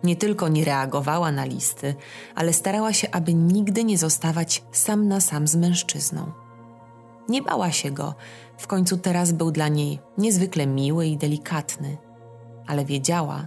Nie 0.05 0.17
tylko 0.17 0.49
nie 0.49 0.65
reagowała 0.65 1.33
na 1.33 1.45
listy, 1.45 1.95
ale 2.35 2.53
starała 2.53 2.93
się, 2.93 3.11
aby 3.11 3.35
nigdy 3.35 3.85
nie 3.85 3.99
zostawać 3.99 4.65
sam 4.73 5.09
na 5.09 5.21
sam 5.21 5.49
z 5.49 5.57
mężczyzną. 5.57 6.33
Nie 7.29 7.43
bała 7.43 7.73
się 7.73 7.91
go, 7.91 8.15
w 8.59 8.67
końcu 8.67 8.99
teraz 8.99 9.33
był 9.33 9.51
dla 9.51 9.69
niej 9.69 10.01
niezwykle 10.19 10.67
miły 10.67 11.07
i 11.07 11.17
delikatny, 11.17 11.99
ale 12.67 12.85
wiedziała, 12.85 13.47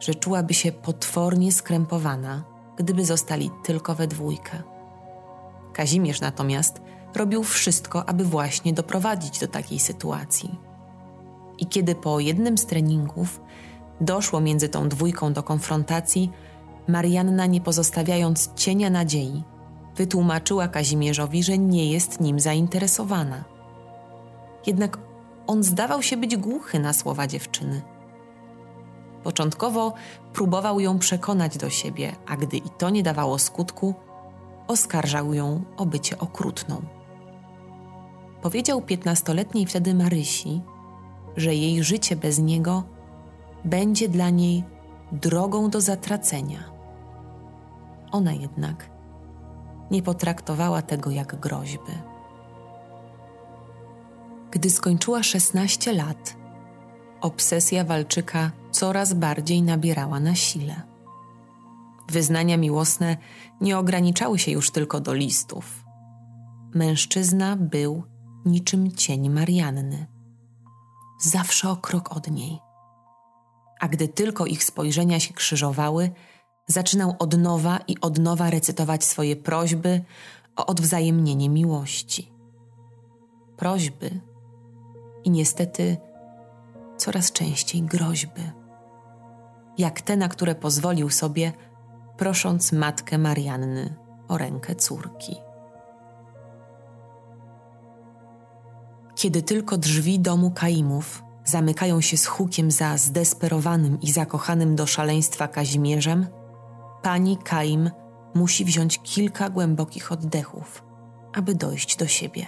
że 0.00 0.14
czułaby 0.14 0.54
się 0.54 0.72
potwornie 0.72 1.52
skrępowana, 1.52 2.44
gdyby 2.76 3.04
zostali 3.04 3.50
tylko 3.64 3.94
we 3.94 4.06
dwójkę. 4.06 4.62
Kazimierz 5.78 6.20
natomiast 6.20 6.80
robił 7.14 7.44
wszystko, 7.44 8.08
aby 8.08 8.24
właśnie 8.24 8.72
doprowadzić 8.72 9.38
do 9.38 9.48
takiej 9.48 9.78
sytuacji. 9.78 10.58
I 11.58 11.66
kiedy 11.66 11.94
po 11.94 12.20
jednym 12.20 12.58
z 12.58 12.66
treningów 12.66 13.40
doszło 14.00 14.40
między 14.40 14.68
tą 14.68 14.88
dwójką 14.88 15.32
do 15.32 15.42
konfrontacji, 15.42 16.30
Marianna, 16.88 17.46
nie 17.46 17.60
pozostawiając 17.60 18.54
cienia 18.54 18.90
nadziei, 18.90 19.44
wytłumaczyła 19.96 20.68
Kazimierzowi, 20.68 21.42
że 21.42 21.58
nie 21.58 21.92
jest 21.92 22.20
nim 22.20 22.40
zainteresowana. 22.40 23.44
Jednak 24.66 24.98
on 25.46 25.62
zdawał 25.62 26.02
się 26.02 26.16
być 26.16 26.36
głuchy 26.36 26.78
na 26.78 26.92
słowa 26.92 27.26
dziewczyny. 27.26 27.82
Początkowo 29.24 29.94
próbował 30.32 30.80
ją 30.80 30.98
przekonać 30.98 31.58
do 31.58 31.70
siebie, 31.70 32.16
a 32.26 32.36
gdy 32.36 32.56
i 32.56 32.70
to 32.78 32.90
nie 32.90 33.02
dawało 33.02 33.38
skutku, 33.38 33.94
oskarżał 34.68 35.34
ją 35.34 35.62
o 35.76 35.86
bycie 35.86 36.18
okrutną. 36.18 36.82
Powiedział 38.42 38.82
piętnastoletniej 38.82 39.66
wtedy 39.66 39.94
Marysi, 39.94 40.60
że 41.36 41.54
jej 41.54 41.84
życie 41.84 42.16
bez 42.16 42.38
niego 42.38 42.82
będzie 43.64 44.08
dla 44.08 44.30
niej 44.30 44.64
drogą 45.12 45.70
do 45.70 45.80
zatracenia. 45.80 46.64
Ona 48.12 48.32
jednak 48.32 48.90
nie 49.90 50.02
potraktowała 50.02 50.82
tego 50.82 51.10
jak 51.10 51.40
groźby. 51.40 51.92
Gdy 54.50 54.70
skończyła 54.70 55.22
16 55.22 55.92
lat, 55.92 56.36
obsesja 57.20 57.84
walczyka 57.84 58.50
coraz 58.70 59.14
bardziej 59.14 59.62
nabierała 59.62 60.20
na 60.20 60.34
sile. 60.34 60.87
Wyznania 62.08 62.56
miłosne 62.56 63.16
nie 63.60 63.78
ograniczały 63.78 64.38
się 64.38 64.50
już 64.50 64.70
tylko 64.70 65.00
do 65.00 65.14
listów. 65.14 65.84
Mężczyzna 66.74 67.56
był 67.56 68.02
niczym 68.44 68.92
cień 68.92 69.30
Marianny. 69.30 70.06
Zawsze 71.20 71.70
o 71.70 71.76
krok 71.76 72.16
od 72.16 72.30
niej. 72.30 72.58
A 73.80 73.88
gdy 73.88 74.08
tylko 74.08 74.46
ich 74.46 74.64
spojrzenia 74.64 75.20
się 75.20 75.34
krzyżowały, 75.34 76.10
zaczynał 76.66 77.16
od 77.18 77.38
nowa 77.38 77.78
i 77.88 78.00
od 78.00 78.18
nowa 78.18 78.50
recytować 78.50 79.04
swoje 79.04 79.36
prośby 79.36 80.04
o 80.56 80.66
odwzajemnienie 80.66 81.48
miłości. 81.48 82.32
Prośby 83.56 84.20
i 85.24 85.30
niestety 85.30 85.96
coraz 86.96 87.32
częściej 87.32 87.82
groźby. 87.82 88.42
Jak 89.78 90.00
te, 90.00 90.16
na 90.16 90.28
które 90.28 90.54
pozwolił 90.54 91.10
sobie, 91.10 91.52
prosząc 92.18 92.72
matkę 92.72 93.18
Marianny 93.18 93.94
o 94.28 94.38
rękę 94.38 94.74
córki. 94.74 95.36
Kiedy 99.14 99.42
tylko 99.42 99.78
drzwi 99.78 100.20
domu 100.20 100.50
Kaimów 100.50 101.22
zamykają 101.44 102.00
się 102.00 102.16
z 102.16 102.26
hukiem 102.26 102.70
za 102.70 102.96
zdesperowanym 102.96 104.00
i 104.00 104.12
zakochanym 104.12 104.76
do 104.76 104.86
szaleństwa 104.86 105.48
Kazimierzem, 105.48 106.26
pani 107.02 107.36
Kaim 107.36 107.90
musi 108.34 108.64
wziąć 108.64 109.00
kilka 109.02 109.50
głębokich 109.50 110.12
oddechów, 110.12 110.84
aby 111.34 111.54
dojść 111.54 111.96
do 111.96 112.06
siebie. 112.06 112.46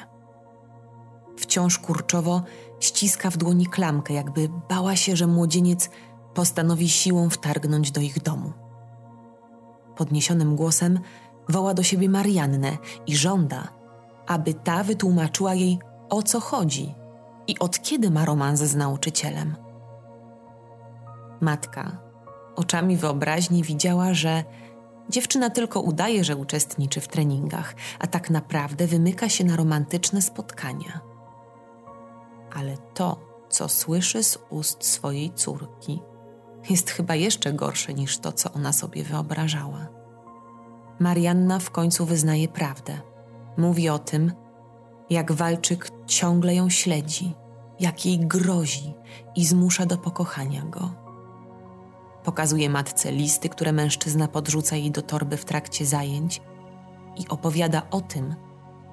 Wciąż 1.37 1.79
kurczowo 1.79 2.43
ściska 2.81 3.31
w 3.31 3.37
dłoni 3.37 3.67
klamkę, 3.67 4.15
jakby 4.15 4.49
bała 4.69 4.97
się, 4.97 5.17
że 5.17 5.27
młodzieniec 5.27 5.91
postanowi 6.35 6.89
siłą 6.89 7.31
wtargnąć 7.31 7.91
do 7.91 8.01
ich 8.01 8.23
domu. 8.23 8.53
Podniesionym 10.01 10.57
głosem 10.57 11.01
woła 11.49 11.75
do 11.75 11.83
siebie 11.83 12.09
Mariannę 12.09 12.79
i 13.07 13.17
żąda, 13.17 13.69
aby 14.27 14.55
ta 14.55 14.85
wytłumaczyła 14.85 15.55
jej, 15.55 15.79
o 16.11 16.23
co 16.23 16.41
chodzi 16.41 16.95
i 17.47 17.59
od 17.59 17.83
kiedy 17.83 18.11
ma 18.11 18.25
romans 18.25 18.61
z 18.61 18.77
nauczycielem. 18.77 19.57
Matka 21.41 21.99
oczami 22.57 22.97
wyobraźni 22.97 23.63
widziała, 23.63 24.15
że 24.15 24.45
dziewczyna 25.09 25.51
tylko 25.51 25.81
udaje, 25.81 26.25
że 26.25 26.37
uczestniczy 26.37 27.01
w 27.01 27.09
treningach, 27.09 27.75
a 27.99 28.07
tak 28.07 28.31
naprawdę 28.31 28.87
wymyka 28.87 29.29
się 29.29 29.45
na 29.45 29.57
romantyczne 29.57 30.23
spotkania. 30.23 31.01
Ale 32.53 32.77
to, 32.95 33.17
co 33.49 33.69
słyszy 33.69 34.23
z 34.23 34.39
ust 34.51 34.85
swojej 34.85 35.33
córki, 35.35 36.03
jest 36.71 36.91
chyba 36.91 37.15
jeszcze 37.15 37.53
gorsze 37.53 37.95
niż 37.95 38.19
to, 38.19 38.33
co 38.33 38.53
ona 38.53 38.73
sobie 38.73 39.05
wyobrażała. 39.05 39.89
Marianna 40.99 41.59
w 41.59 41.71
końcu 41.71 42.07
wyznaje 42.07 42.49
prawdę. 42.49 43.01
Mówi 43.57 43.89
o 43.89 43.99
tym, 43.99 44.33
jak 45.11 45.33
walczyk 45.33 45.89
ciągle 46.07 46.55
ją 46.55 46.71
śledzi, 46.71 47.35
jak 47.81 48.07
jej 48.07 48.19
grozi 48.19 48.95
i 49.37 49.47
zmusza 49.47 49.87
do 49.87 49.99
pokochania 49.99 50.63
go. 50.63 50.91
Pokazuje 52.25 52.71
matce 52.71 53.13
listy, 53.13 53.49
które 53.49 53.73
mężczyzna 53.73 54.29
podrzuca 54.29 54.77
jej 54.77 54.91
do 54.91 55.03
torby 55.03 55.37
w 55.37 55.45
trakcie 55.45 55.87
zajęć 55.87 56.43
i 57.17 57.29
opowiada 57.29 57.83
o 57.91 58.01
tym, 58.01 58.35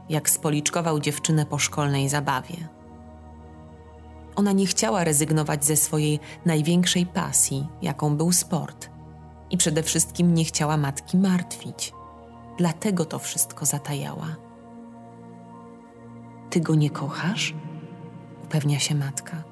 jak 0.09 0.29
spoliczkował 0.29 0.99
dziewczynę 0.99 1.45
po 1.45 1.57
szkolnej 1.57 2.09
zabawie. 2.09 2.76
Ona 4.37 4.51
nie 4.51 4.65
chciała 4.65 5.03
rezygnować 5.03 5.65
ze 5.65 5.75
swojej 5.75 6.19
największej 6.45 7.05
pasji, 7.05 7.67
jaką 7.81 8.17
był 8.17 8.31
sport, 8.31 8.89
i 9.49 9.57
przede 9.57 9.83
wszystkim 9.83 10.33
nie 10.33 10.45
chciała 10.45 10.77
matki 10.77 11.17
martwić. 11.17 11.93
Dlatego 12.57 13.05
to 13.05 13.19
wszystko 13.19 13.65
zatajała. 13.65 14.27
Ty 16.49 16.59
go 16.61 16.75
nie 16.75 16.89
kochasz? 16.89 17.53
upewnia 18.43 18.79
się 18.79 18.95
matka. 18.95 19.43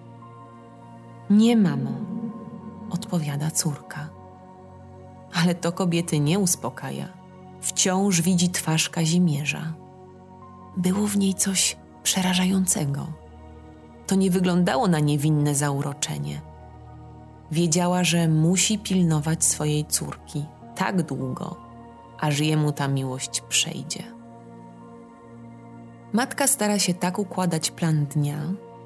Nie, 1.30 1.58
mamo, 1.58 1.92
odpowiada 2.90 3.52
córka. 3.52 4.10
Ale 5.34 5.56
to 5.56 5.72
kobiety 5.72 6.20
nie 6.20 6.40
uspokaja. 6.40 7.08
Wciąż 7.62 8.22
widzi 8.22 8.50
twarz 8.50 8.90
Kazimierza. 8.90 9.74
Było 10.78 11.08
w 11.08 11.18
niej 11.18 11.34
coś 11.34 11.78
przerażającego. 12.04 13.25
To 14.08 14.16
nie 14.16 14.32
wyglądało 14.32 14.88
na 14.88 15.00
niewinne 15.00 15.56
zauroczenie. 15.56 16.42
Wiedziała, 17.52 18.04
że 18.04 18.28
musi 18.28 18.80
pilnować 18.80 19.44
swojej 19.44 19.86
córki 19.86 20.46
tak 20.76 21.04
długo, 21.04 21.56
aż 22.20 22.40
jemu 22.40 22.72
ta 22.72 22.88
miłość 22.88 23.42
przejdzie. 23.42 24.04
Matka 26.14 26.48
stara 26.48 26.80
się 26.80 26.94
tak 26.94 27.20
układać 27.20 27.72
plan 27.72 28.06
dnia, 28.06 28.38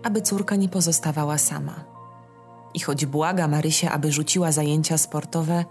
aby 0.04 0.22
córka 0.22 0.56
nie 0.56 0.70
pozostawała 0.70 1.38
sama. 1.38 1.86
I 2.74 2.80
choć 2.80 3.06
błaga 3.06 3.48
Marysię, 3.48 3.92
aby 3.92 4.12
rzuciła 4.12 4.52
zajęcia 4.52 4.98
sportowe, 4.98 5.66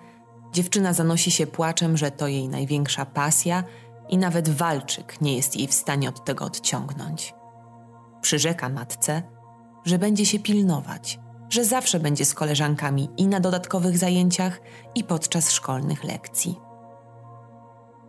dziewczyna 0.52 0.92
zanosi 0.92 1.30
się 1.30 1.46
płaczem, 1.46 1.96
że 1.96 2.11
to 2.11 2.28
jej 2.28 2.48
największa 2.48 3.06
pasja 3.06 3.64
i 4.08 4.18
nawet 4.18 4.48
walczyk 4.48 5.20
nie 5.20 5.37
jest 5.37 5.56
jej 5.56 5.66
w 5.66 5.74
stanie 5.74 6.08
od 6.08 6.24
tego 6.24 6.44
odciągnąć. 6.44 7.34
Przyrzeka 8.20 8.68
matce, 8.68 9.22
że 9.84 9.98
będzie 9.98 10.26
się 10.26 10.38
pilnować, 10.38 11.20
że 11.48 11.64
zawsze 11.64 12.00
będzie 12.00 12.24
z 12.24 12.34
koleżankami 12.34 13.08
i 13.16 13.26
na 13.26 13.40
dodatkowych 13.40 13.98
zajęciach, 13.98 14.60
i 14.94 15.04
podczas 15.04 15.50
szkolnych 15.50 16.04
lekcji. 16.04 16.60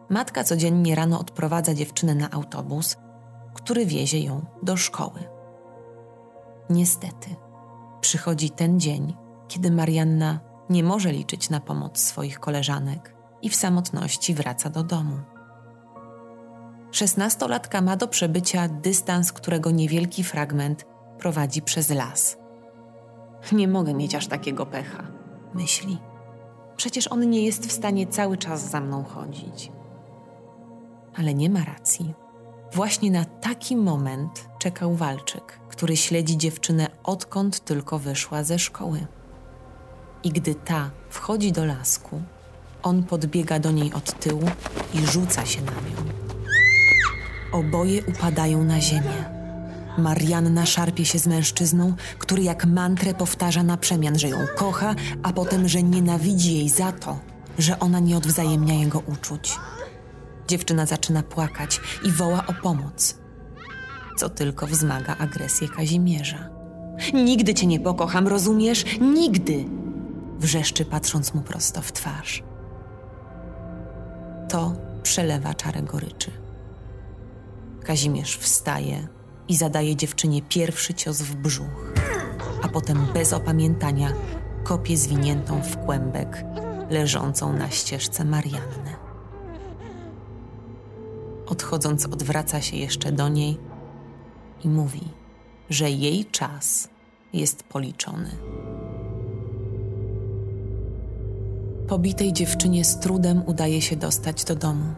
Matka 0.09 0.43
codziennie 0.43 0.95
rano 0.95 1.19
odprowadza 1.19 1.73
dziewczynę 1.73 2.15
na 2.15 2.31
autobus, 2.31 2.97
który 3.53 3.85
wiezie 3.85 4.19
ją 4.19 4.45
do 4.63 4.77
szkoły. 4.77 5.23
Niestety, 6.69 7.35
przychodzi 8.01 8.49
ten 8.49 8.79
dzień, 8.79 9.13
kiedy 9.47 9.71
Marianna 9.71 10.39
nie 10.69 10.83
może 10.83 11.11
liczyć 11.11 11.49
na 11.49 11.59
pomoc 11.59 11.99
swoich 11.99 12.39
koleżanek 12.39 13.15
i 13.41 13.49
w 13.49 13.55
samotności 13.55 14.33
wraca 14.33 14.69
do 14.69 14.83
domu. 14.83 15.17
Szesnastolatka 16.91 17.81
ma 17.81 17.95
do 17.95 18.07
przebycia 18.07 18.67
dystans, 18.67 19.31
którego 19.31 19.71
niewielki 19.71 20.23
fragment 20.23 20.85
prowadzi 21.19 21.61
przez 21.61 21.89
las. 21.89 22.37
Nie 23.51 23.67
mogę 23.67 23.93
mieć 23.93 24.15
aż 24.15 24.27
takiego 24.27 24.65
pecha, 24.65 25.03
myśli. 25.53 25.97
Przecież 26.77 27.07
on 27.07 27.29
nie 27.29 27.45
jest 27.45 27.65
w 27.67 27.71
stanie 27.71 28.07
cały 28.07 28.37
czas 28.37 28.69
za 28.69 28.81
mną 28.81 29.03
chodzić. 29.03 29.71
Ale 31.17 31.33
nie 31.33 31.49
ma 31.49 31.65
racji. 31.65 32.13
Właśnie 32.73 33.11
na 33.11 33.25
taki 33.25 33.75
moment 33.75 34.49
czekał 34.59 34.95
walczyk, 34.95 35.59
który 35.69 35.97
śledzi 35.97 36.37
dziewczynę 36.37 36.87
odkąd 37.03 37.59
tylko 37.59 37.99
wyszła 37.99 38.43
ze 38.43 38.59
szkoły. 38.59 39.07
I 40.23 40.29
gdy 40.29 40.55
ta 40.55 40.91
wchodzi 41.09 41.51
do 41.51 41.65
lasku, 41.65 42.21
on 42.83 43.03
podbiega 43.03 43.59
do 43.59 43.71
niej 43.71 43.93
od 43.93 44.19
tyłu 44.19 44.43
i 44.93 45.05
rzuca 45.05 45.45
się 45.45 45.61
na 45.61 45.71
nią. 45.71 46.13
Oboje 47.51 48.01
upadają 48.05 48.63
na 48.63 48.81
ziemię. 48.81 49.38
Marianna 49.97 50.65
szarpie 50.65 51.05
się 51.05 51.19
z 51.19 51.27
mężczyzną, 51.27 51.93
który 52.19 52.43
jak 52.43 52.65
mantrę 52.65 53.13
powtarza 53.13 53.63
na 53.63 53.77
przemian, 53.77 54.19
że 54.19 54.29
ją 54.29 54.37
kocha, 54.57 54.95
a 55.23 55.33
potem, 55.33 55.67
że 55.67 55.83
nienawidzi 55.83 56.53
jej 56.53 56.69
za 56.69 56.91
to, 56.91 57.19
że 57.57 57.79
ona 57.79 57.99
nie 57.99 58.17
odwzajemnia 58.17 58.73
jego 58.73 58.99
uczuć. 58.99 59.57
Dziewczyna 60.47 60.85
zaczyna 60.85 61.23
płakać 61.23 61.81
i 62.03 62.11
woła 62.11 62.43
o 62.47 62.53
pomoc, 62.53 63.15
co 64.17 64.29
tylko 64.29 64.67
wzmaga 64.67 65.15
agresję 65.17 65.67
Kazimierza. 65.67 66.49
Nigdy 67.13 67.53
cię 67.53 67.67
nie 67.67 67.79
pokocham, 67.79 68.27
rozumiesz? 68.27 68.85
Nigdy! 69.01 69.65
Wrzeszczy, 70.39 70.85
patrząc 70.85 71.33
mu 71.33 71.41
prosto 71.41 71.81
w 71.81 71.91
twarz. 71.91 72.43
To 74.49 74.73
przelewa 75.03 75.53
czarę 75.53 75.81
goryczy. 75.81 76.31
Kazimierz 77.83 78.37
wstaje 78.37 79.07
i 79.49 79.55
zadaje 79.55 79.95
dziewczynie 79.95 80.41
pierwszy 80.41 80.93
cios 80.93 81.21
w 81.21 81.35
brzuch, 81.35 81.93
a 82.61 82.67
potem 82.67 83.07
bez 83.13 83.33
opamiętania 83.33 84.13
kopie 84.63 84.97
zwiniętą 84.97 85.61
w 85.61 85.77
kłębek, 85.77 86.45
leżącą 86.89 87.53
na 87.53 87.69
ścieżce 87.69 88.25
Mariannę. 88.25 88.99
Odchodząc, 91.47 92.05
odwraca 92.05 92.61
się 92.61 92.77
jeszcze 92.77 93.11
do 93.11 93.29
niej 93.29 93.57
i 94.63 94.69
mówi, 94.69 95.01
że 95.69 95.89
jej 95.89 96.25
czas 96.25 96.89
jest 97.33 97.63
policzony. 97.63 98.29
Pobitej 101.87 102.33
dziewczynie 102.33 102.85
z 102.85 102.99
trudem 102.99 103.43
udaje 103.45 103.81
się 103.81 103.95
dostać 103.95 104.43
do 104.43 104.55
domu. 104.55 104.93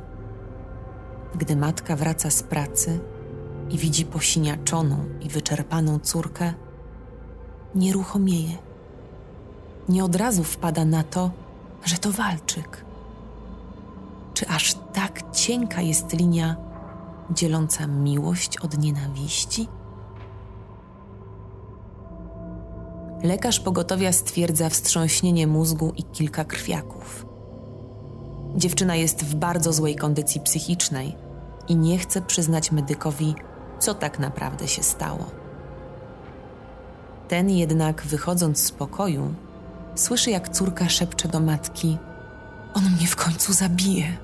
Gdy 1.35 1.55
matka 1.55 1.95
wraca 1.95 2.29
z 2.29 2.43
pracy 2.43 2.99
i 3.71 3.77
widzi 3.77 4.05
posiniaczoną 4.05 4.97
i 5.21 5.29
wyczerpaną 5.29 5.99
córkę, 5.99 6.53
nieruchomieje. 7.75 8.57
Nie 9.89 10.03
od 10.03 10.15
razu 10.15 10.43
wpada 10.43 10.85
na 10.85 11.03
to, 11.03 11.31
że 11.85 11.97
to 11.97 12.11
walczyk. 12.11 12.85
Czy 14.33 14.47
aż 14.47 14.75
tak 14.93 15.31
cienka 15.31 15.81
jest 15.81 16.13
linia 16.13 16.55
dzieląca 17.31 17.87
miłość 17.87 18.57
od 18.57 18.77
nienawiści? 18.77 19.67
Lekarz 23.23 23.59
pogotowia 23.59 24.11
stwierdza 24.11 24.69
wstrząśnienie 24.69 25.47
mózgu 25.47 25.93
i 25.97 26.03
kilka 26.03 26.45
krwiaków. 26.45 27.25
Dziewczyna 28.55 28.95
jest 28.95 29.25
w 29.25 29.35
bardzo 29.35 29.73
złej 29.73 29.95
kondycji 29.95 30.41
psychicznej 30.41 31.15
i 31.67 31.75
nie 31.75 31.97
chce 31.97 32.21
przyznać 32.21 32.71
medykowi, 32.71 33.35
co 33.81 33.93
tak 33.93 34.19
naprawdę 34.19 34.67
się 34.67 34.83
stało. 34.83 35.25
Ten 37.27 37.49
jednak, 37.49 38.01
wychodząc 38.01 38.63
z 38.63 38.71
pokoju, 38.71 39.33
słyszy, 39.95 40.31
jak 40.31 40.49
córka 40.49 40.89
szepcze 40.89 41.27
do 41.27 41.39
matki: 41.39 41.97
On 42.73 42.83
mnie 42.83 43.07
w 43.07 43.15
końcu 43.15 43.53
zabije. 43.53 44.17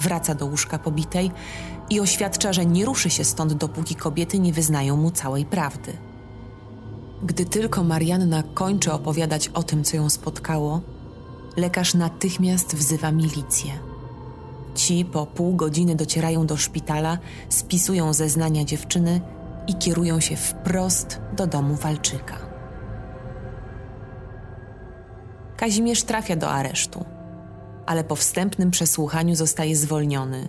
Wraca 0.00 0.34
do 0.34 0.46
łóżka 0.46 0.78
pobitej 0.78 1.30
i 1.90 2.00
oświadcza, 2.00 2.52
że 2.52 2.66
nie 2.66 2.84
ruszy 2.84 3.10
się 3.10 3.24
stąd, 3.24 3.52
dopóki 3.52 3.94
kobiety 3.94 4.38
nie 4.38 4.52
wyznają 4.52 4.96
mu 4.96 5.10
całej 5.10 5.44
prawdy. 5.44 5.92
Gdy 7.22 7.44
tylko 7.44 7.84
Marianna 7.84 8.42
kończy 8.42 8.92
opowiadać 8.92 9.48
o 9.48 9.62
tym, 9.62 9.84
co 9.84 9.96
ją 9.96 10.10
spotkało, 10.10 10.80
lekarz 11.56 11.94
natychmiast 11.94 12.76
wzywa 12.76 13.12
milicję. 13.12 13.93
Ci 14.74 15.04
po 15.04 15.26
pół 15.26 15.54
godziny 15.56 15.94
docierają 15.94 16.46
do 16.46 16.56
szpitala, 16.56 17.18
spisują 17.48 18.12
zeznania 18.12 18.64
dziewczyny 18.64 19.20
i 19.66 19.74
kierują 19.74 20.20
się 20.20 20.36
wprost 20.36 21.20
do 21.36 21.46
domu 21.46 21.74
walczyka. 21.74 22.38
Kazimierz 25.56 26.02
trafia 26.02 26.36
do 26.36 26.50
aresztu, 26.50 27.04
ale 27.86 28.04
po 28.04 28.16
wstępnym 28.16 28.70
przesłuchaniu 28.70 29.34
zostaje 29.34 29.76
zwolniony 29.76 30.48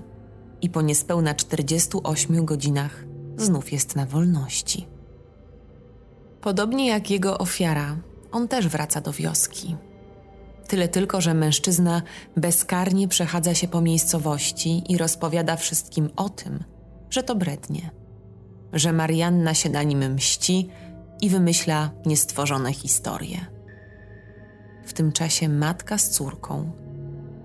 i 0.61 0.69
po 0.69 0.81
niespełna 0.81 1.33
48 1.33 2.45
godzinach 2.45 3.05
znów 3.37 3.71
jest 3.71 3.95
na 3.95 4.05
wolności. 4.05 4.87
Podobnie 6.41 6.87
jak 6.87 7.11
jego 7.11 7.37
ofiara, 7.37 7.97
on 8.31 8.47
też 8.47 8.67
wraca 8.67 9.01
do 9.01 9.13
wioski. 9.13 9.75
Tyle 10.67 10.87
tylko, 10.87 11.21
że 11.21 11.33
mężczyzna 11.33 12.01
bezkarnie 12.37 13.07
przechadza 13.07 13.53
się 13.53 13.67
po 13.67 13.81
miejscowości 13.81 14.83
i 14.91 14.97
rozpowiada 14.97 15.55
wszystkim 15.55 16.09
o 16.15 16.29
tym, 16.29 16.63
że 17.09 17.23
to 17.23 17.35
brednie, 17.35 17.89
że 18.73 18.93
Marianna 18.93 19.53
się 19.53 19.69
na 19.69 19.83
nim 19.83 20.13
mści 20.13 20.69
i 21.21 21.29
wymyśla 21.29 21.91
niestworzone 22.05 22.73
historie. 22.73 23.45
W 24.85 24.93
tym 24.93 25.11
czasie 25.11 25.49
matka 25.49 25.97
z 25.97 26.09
córką 26.09 26.71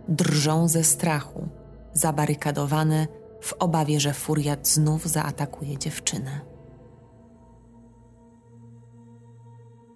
drżą 0.09 0.69
ze 0.69 0.85
strachu, 0.85 1.49
zabarykadowane 1.93 3.07
w 3.41 3.53
obawie, 3.53 4.01
że 4.01 4.13
furiat 4.13 4.69
znów 4.69 5.07
zaatakuje 5.07 5.79
dziewczynę. 5.79 6.41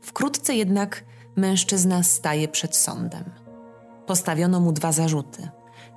Wkrótce 0.03 0.55
jednak 0.55 1.05
mężczyzna 1.37 2.03
staje 2.03 2.49
przed 2.49 2.77
sądem. 2.77 3.25
Postawiono 4.07 4.61
mu 4.61 4.73
dwa 4.73 4.93
zarzuty: 4.93 5.49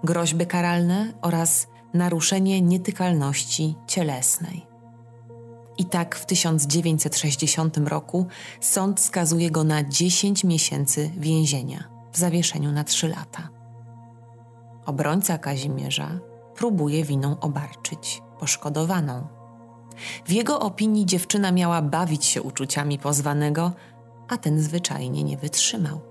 groźby 0.04 0.46
karalne 0.46 1.14
oraz 1.22 1.68
naruszenie 1.94 2.62
nietykalności 2.62 3.76
cielesnej. 3.88 4.68
I 5.78 5.86
tak 5.86 6.16
w 6.16 6.26
1960 6.26 7.78
roku 7.78 8.28
sąd 8.62 9.00
skazuje 9.00 9.52
go 9.52 9.64
na 9.64 9.84
10 9.84 10.44
miesięcy 10.44 11.12
więzienia 11.18 11.84
w 12.12 12.18
zawieszeniu 12.18 12.72
na 12.72 12.84
3 12.84 13.08
lata. 13.08 13.50
Obrońca 14.86 15.38
Kazimierza 15.38 16.20
próbuje 16.56 17.04
winą 17.04 17.40
obarczyć 17.40 18.22
poszkodowaną. 18.40 19.28
W 20.26 20.32
jego 20.32 20.60
opinii 20.60 21.06
dziewczyna 21.06 21.52
miała 21.52 21.82
bawić 21.82 22.26
się 22.26 22.42
uczuciami 22.42 23.00
pozwanego, 23.00 23.72
a 24.28 24.38
ten 24.38 24.62
zwyczajnie 24.62 25.24
nie 25.24 25.38
wytrzymał. 25.38 26.02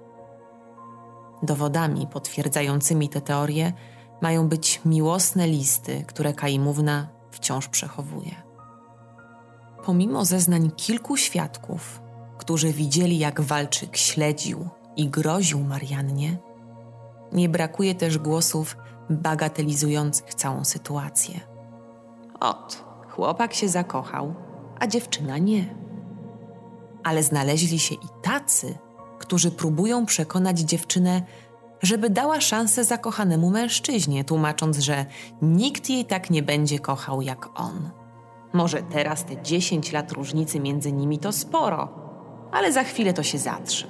Dowodami 1.42 2.06
potwierdzającymi 2.06 3.08
tę 3.08 3.20
teorię 3.20 3.72
mają 4.20 4.48
być 4.48 4.80
miłosne 4.84 5.46
listy, 5.46 6.04
które 6.06 6.32
Kaimówna 6.32 7.08
wciąż 7.30 7.68
przechowuje. 7.68 8.34
Pomimo 9.84 10.24
zeznań 10.24 10.70
kilku 10.70 11.16
świadków, 11.16 12.02
którzy 12.38 12.72
widzieli, 12.72 13.18
jak 13.18 13.40
walczyk 13.40 13.96
śledził 13.96 14.68
i 14.96 15.08
groził 15.08 15.60
Mariannie, 15.60 16.38
nie 17.32 17.48
brakuje 17.48 17.94
też 17.94 18.18
głosów 18.18 18.76
bagatelizujących 19.10 20.34
całą 20.34 20.64
sytuację. 20.64 21.40
Ot, 22.40 22.84
chłopak 23.08 23.54
się 23.54 23.68
zakochał, 23.68 24.34
a 24.80 24.86
dziewczyna 24.86 25.38
nie 25.38 25.85
ale 27.06 27.22
znaleźli 27.22 27.78
się 27.78 27.94
i 27.94 28.08
tacy, 28.22 28.78
którzy 29.18 29.50
próbują 29.50 30.06
przekonać 30.06 30.58
dziewczynę, 30.58 31.22
żeby 31.82 32.10
dała 32.10 32.40
szansę 32.40 32.84
zakochanemu 32.84 33.50
mężczyźnie, 33.50 34.24
tłumacząc, 34.24 34.78
że 34.78 35.06
nikt 35.42 35.90
jej 35.90 36.04
tak 36.04 36.30
nie 36.30 36.42
będzie 36.42 36.78
kochał 36.78 37.22
jak 37.22 37.60
on. 37.60 37.90
Może 38.52 38.82
teraz 38.82 39.24
te 39.24 39.42
10 39.42 39.92
lat 39.92 40.12
różnicy 40.12 40.60
między 40.60 40.92
nimi 40.92 41.18
to 41.18 41.32
sporo, 41.32 41.88
ale 42.52 42.72
za 42.72 42.84
chwilę 42.84 43.12
to 43.12 43.22
się 43.22 43.38
zatrze. 43.38 43.86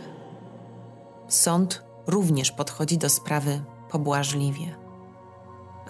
Sąd 1.28 1.82
również 2.06 2.52
podchodzi 2.52 2.98
do 2.98 3.08
sprawy 3.08 3.60
pobłażliwie. 3.90 4.76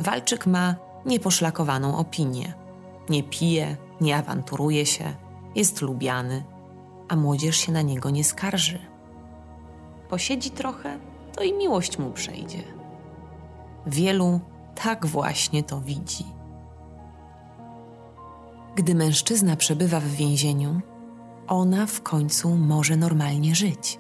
Walczyk 0.01 0.47
ma 0.47 0.75
nieposzlakowaną 1.07 1.99
opinię. 1.99 2.55
Nie 3.09 3.23
pije, 3.23 3.77
nie 4.01 4.17
awanturuje 4.17 4.87
się, 4.87 5.15
jest 5.55 5.83
lubiany 5.83 6.56
a 7.09 7.17
młodzież 7.17 7.57
się 7.57 7.73
na 7.73 7.83
niego 7.83 8.11
nie 8.11 8.25
skarży. 8.25 8.79
Posiedzi 10.09 10.51
trochę, 10.51 10.99
to 11.37 11.45
i 11.45 11.53
miłość 11.53 11.99
mu 11.99 12.11
przejdzie. 12.11 12.63
Wielu 13.87 14.41
tak 14.83 15.07
właśnie 15.07 15.63
to 15.63 15.81
widzi. 15.81 16.25
Gdy 18.75 18.95
mężczyzna 18.95 19.57
przebywa 19.57 20.01
w 20.01 20.07
więzieniu, 20.07 20.81
ona 21.49 21.87
w 21.87 22.03
końcu 22.03 22.57
może 22.57 22.97
normalnie 22.97 23.55
żyć. 23.55 23.99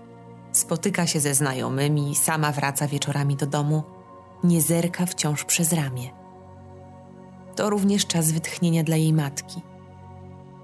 Spotyka 0.53 1.07
się 1.07 1.21
ze 1.21 1.35
znajomymi, 1.35 2.14
sama 2.14 2.53
wraca 2.53 2.88
wieczorami 2.88 3.37
do 3.37 3.47
domu, 3.47 3.83
nie 4.45 4.62
zerka 4.62 5.07
wciąż 5.07 5.45
przez 5.45 5.73
ramię. 5.73 6.11
To 7.57 7.71
również 7.71 8.07
czas 8.07 8.33
wytchnienia 8.33 8.85
dla 8.85 8.97
jej 8.97 9.12
matki– 9.12 9.62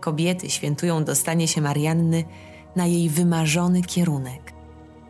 Kobiety 0.03 0.51
świętują 0.51 1.05
dostanie 1.05 1.49
się 1.49 1.61
Marianny 1.61 2.25
na 2.77 2.87
jej 2.87 3.09
wymarzony 3.09 3.83
kierunek. 3.83 4.53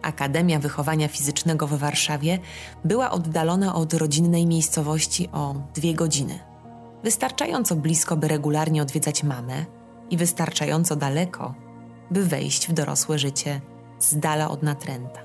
Akademia 0.03 0.59
Wychowania 0.59 1.09
Fizycznego 1.09 1.67
w 1.67 1.79
Warszawie 1.79 2.39
była 2.85 3.11
oddalona 3.11 3.75
od 3.75 3.95
rodzinnej 3.95 4.47
miejscowości 4.47 5.29
o 5.33 5.55
dwie 5.75 5.95
godziny. 5.95 6.39
Wystarczająco 7.05 7.77
blisko, 7.77 8.17
by 8.17 8.29
regularnie 8.29 8.83
odwiedzać 8.83 9.23
mamę 9.23 9.65
i 10.11 10.17
wystarczająco 10.17 10.97
daleko, 10.97 11.55
by 12.11 12.25
wejść 12.25 12.69
w 12.69 12.73
dorosłe 12.73 13.19
życie 13.19 13.61
z 13.99 14.19
dala 14.19 14.51
od 14.51 14.63
natręta. 14.63 15.21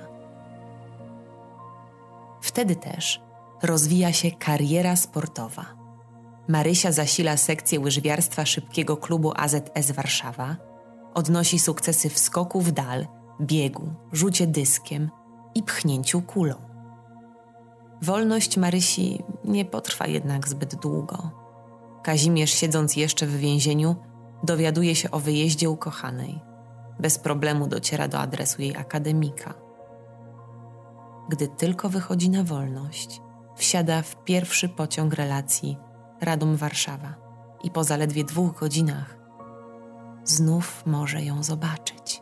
Wtedy 2.42 2.76
też 2.76 3.22
rozwija 3.64 4.14
się 4.14 4.32
kariera 4.32 4.96
sportowa. 4.96 5.77
Marysia 6.48 6.92
zasila 6.92 7.38
sekcję 7.38 7.80
łyżwiarstwa 7.80 8.46
szybkiego 8.46 8.98
klubu 8.98 9.34
AZS 9.36 9.92
Warszawa, 9.92 10.56
odnosi 11.14 11.60
sukcesy 11.60 12.10
w 12.10 12.20
skoku 12.20 12.62
w 12.62 12.72
dal, 12.72 13.08
biegu, 13.42 13.94
rzucie 14.12 14.48
dyskiem 14.48 15.10
i 15.56 15.64
pchnięciu 15.64 16.22
kulą. 16.22 16.56
Wolność 18.02 18.58
Marysi 18.58 19.24
nie 19.46 19.66
potrwa 19.66 20.08
jednak 20.08 20.48
zbyt 20.48 20.76
długo. 20.76 21.32
Kazimierz, 22.04 22.54
siedząc 22.54 22.96
jeszcze 22.96 23.28
w 23.28 23.38
więzieniu, 23.38 23.96
dowiaduje 24.44 24.96
się 24.96 25.12
o 25.12 25.20
wyjeździe 25.20 25.70
ukochanej. 25.70 26.40
Bez 27.00 27.20
problemu 27.20 27.68
dociera 27.68 28.08
do 28.08 28.20
adresu 28.20 28.62
jej 28.62 28.76
akademika. 28.76 29.54
Gdy 31.30 31.48
tylko 31.48 31.90
wychodzi 31.90 32.30
na 32.30 32.44
wolność, 32.44 33.22
wsiada 33.56 34.02
w 34.02 34.24
pierwszy 34.24 34.70
pociąg 34.70 35.14
relacji 35.14 35.78
Radom-Warszawa 36.22 37.14
i 37.64 37.72
po 37.72 37.84
zaledwie 37.84 38.24
dwóch 38.24 38.60
godzinach 38.60 39.18
znów 40.24 40.84
może 40.86 41.22
ją 41.24 41.44
zobaczyć. 41.44 42.22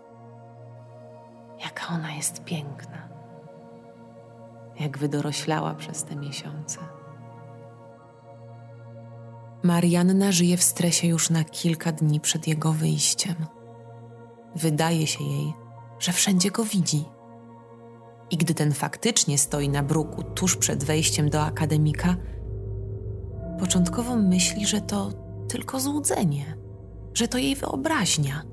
Jaka 1.64 1.88
ona 1.88 2.12
jest 2.12 2.44
piękna, 2.44 3.10
jak 4.80 4.98
wydoroślała 4.98 5.76
przez 5.76 6.04
te 6.04 6.16
miesiące. 6.16 6.80
Marianna 9.64 10.32
żyje 10.32 10.58
w 10.58 10.64
stresie 10.64 11.08
już 11.08 11.30
na 11.30 11.44
kilka 11.44 11.92
dni 11.92 12.20
przed 12.20 12.48
jego 12.48 12.74
wyjściem. 12.74 13.36
Wydaje 14.56 15.08
się 15.08 15.24
jej, 15.24 15.54
że 16.00 16.12
wszędzie 16.12 16.52
go 16.52 16.66
widzi. 16.66 17.06
I 18.30 18.38
gdy 18.38 18.54
ten 18.54 18.74
faktycznie 18.74 19.38
stoi 19.38 19.70
na 19.70 19.84
bruku 19.84 20.24
tuż 20.24 20.56
przed 20.58 20.84
wejściem 20.84 21.30
do 21.30 21.42
akademika, 21.42 22.16
początkowo 23.60 24.16
myśli, 24.16 24.66
że 24.66 24.82
to 24.82 25.12
tylko 25.48 25.80
złudzenie, 25.80 26.58
że 27.14 27.28
to 27.28 27.38
jej 27.38 27.56
wyobraźnia. 27.56 28.44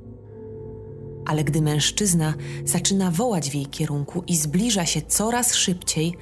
Ale 1.27 1.45
gdy 1.45 1.63
mężczyzna 1.63 2.35
zaczyna 2.65 3.11
wołać 3.11 3.51
w 3.51 3.55
jej 3.55 3.67
kierunku 3.67 4.23
i 4.27 4.37
zbliża 4.37 4.87
się 4.87 5.03
coraz 5.03 5.55
szybciej, 5.55 6.17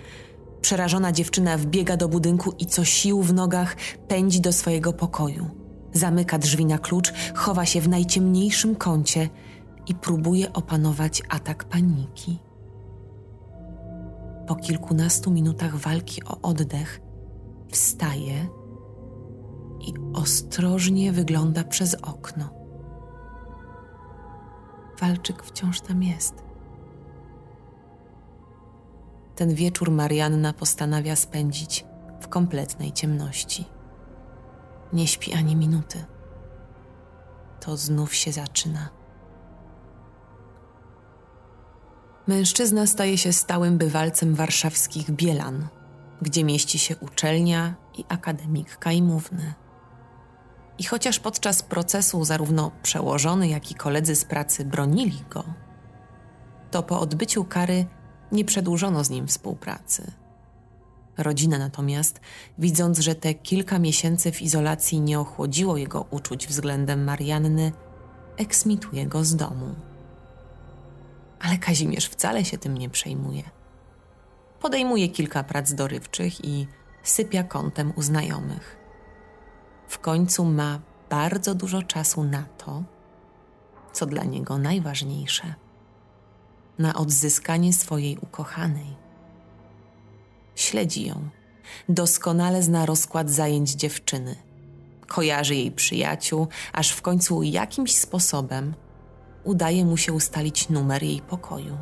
Przerażona 0.60 1.12
dziewczyna 1.12 1.58
wbiega 1.58 1.96
do 1.96 2.08
budynku 2.08 2.52
i 2.58 2.66
co 2.66 2.84
sił 2.84 3.22
w 3.22 3.34
nogach 3.34 3.76
pędzi 4.08 4.40
do 4.40 4.52
swojego 4.52 4.92
pokoju. 4.92 5.50
Zamyka 5.92 6.38
drzwi 6.38 6.66
na 6.66 6.78
klucz, 6.78 7.12
chowa 7.34 7.66
się 7.66 7.80
w 7.80 7.88
najciemniejszym 7.88 8.76
kącie 8.76 9.28
i 9.86 9.94
próbuje 9.94 10.52
opanować 10.52 11.22
atak 11.28 11.64
paniki. 11.64 12.38
Po 14.46 14.56
kilkunastu 14.56 15.30
minutach 15.30 15.76
walki 15.76 16.24
o 16.24 16.40
oddech 16.42 17.00
wstaje 17.68 18.48
i 19.80 19.94
ostrożnie 20.14 21.12
wygląda 21.12 21.64
przez 21.64 21.94
okno. 21.94 22.48
Walczyk 25.00 25.42
wciąż 25.42 25.80
tam 25.80 26.02
jest. 26.02 26.34
Ten 29.36 29.54
wieczór 29.54 29.90
Marianna 29.90 30.52
postanawia 30.52 31.16
spędzić 31.16 31.86
w 32.20 32.28
kompletnej 32.28 32.92
ciemności. 32.92 33.64
Nie 34.92 35.06
śpi 35.06 35.34
ani 35.34 35.56
minuty. 35.56 36.04
To 37.60 37.76
znów 37.76 38.14
się 38.14 38.32
zaczyna. 38.32 38.88
Mężczyzna 42.26 42.86
staje 42.86 43.18
się 43.18 43.32
stałym 43.32 43.78
bywalcem 43.78 44.34
warszawskich 44.34 45.10
Bielan, 45.10 45.68
gdzie 46.22 46.44
mieści 46.44 46.78
się 46.78 46.96
uczelnia 46.96 47.74
i 47.98 48.04
akademik 48.08 48.76
Kajmówny. 48.76 49.54
I 50.80 50.84
chociaż 50.84 51.20
podczas 51.20 51.62
procesu 51.62 52.24
zarówno 52.24 52.70
przełożony, 52.82 53.48
jak 53.48 53.70
i 53.70 53.74
koledzy 53.74 54.16
z 54.16 54.24
pracy 54.24 54.64
bronili 54.64 55.24
go, 55.30 55.44
to 56.70 56.82
po 56.82 57.00
odbyciu 57.00 57.44
kary 57.44 57.86
nie 58.32 58.44
przedłużono 58.44 59.04
z 59.04 59.10
nim 59.10 59.26
współpracy. 59.26 60.12
Rodzina 61.18 61.58
natomiast, 61.58 62.20
widząc, 62.58 62.98
że 62.98 63.14
te 63.14 63.34
kilka 63.34 63.78
miesięcy 63.78 64.32
w 64.32 64.42
izolacji 64.42 65.00
nie 65.00 65.20
ochłodziło 65.20 65.76
jego 65.76 66.06
uczuć 66.10 66.46
względem 66.46 67.04
Marianny, 67.04 67.72
eksmituje 68.36 69.06
go 69.06 69.24
z 69.24 69.36
domu. 69.36 69.74
Ale 71.40 71.58
Kazimierz 71.58 72.06
wcale 72.06 72.44
się 72.44 72.58
tym 72.58 72.78
nie 72.78 72.90
przejmuje. 72.90 73.42
Podejmuje 74.60 75.08
kilka 75.08 75.44
prac 75.44 75.72
dorywczych 75.74 76.44
i 76.44 76.66
sypia 77.02 77.42
kątem 77.42 77.92
u 77.96 78.02
znajomych. 78.02 78.79
W 79.90 79.98
końcu 79.98 80.44
ma 80.44 80.80
bardzo 81.08 81.54
dużo 81.54 81.82
czasu 81.82 82.24
na 82.24 82.42
to, 82.42 82.82
co 83.92 84.06
dla 84.06 84.24
niego 84.24 84.58
najważniejsze 84.58 85.54
na 86.78 86.94
odzyskanie 86.94 87.72
swojej 87.72 88.18
ukochanej. 88.18 88.96
Śledzi 90.54 91.06
ją, 91.06 91.28
doskonale 91.88 92.62
zna 92.62 92.86
rozkład 92.86 93.30
zajęć 93.30 93.70
dziewczyny. 93.70 94.36
Kojarzy 95.06 95.54
jej 95.54 95.72
przyjaciół, 95.72 96.48
aż 96.72 96.90
w 96.90 97.02
końcu 97.02 97.42
jakimś 97.42 97.96
sposobem 97.96 98.74
udaje 99.44 99.84
mu 99.84 99.96
się 99.96 100.12
ustalić 100.12 100.68
numer 100.68 101.02
jej 101.02 101.20
pokoju. 101.20 101.78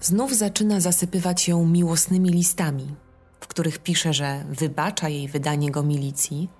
Znów 0.00 0.34
zaczyna 0.34 0.80
zasypywać 0.80 1.48
ją 1.48 1.66
miłosnymi 1.66 2.30
listami, 2.30 2.94
w 3.44 3.46
których 3.46 3.78
pisze, 3.78 4.12
że 4.12 4.44
wybacza 4.48 5.08
jej 5.08 5.28
wydanie 5.28 5.70
go 5.70 5.82
milicji, 5.82 6.50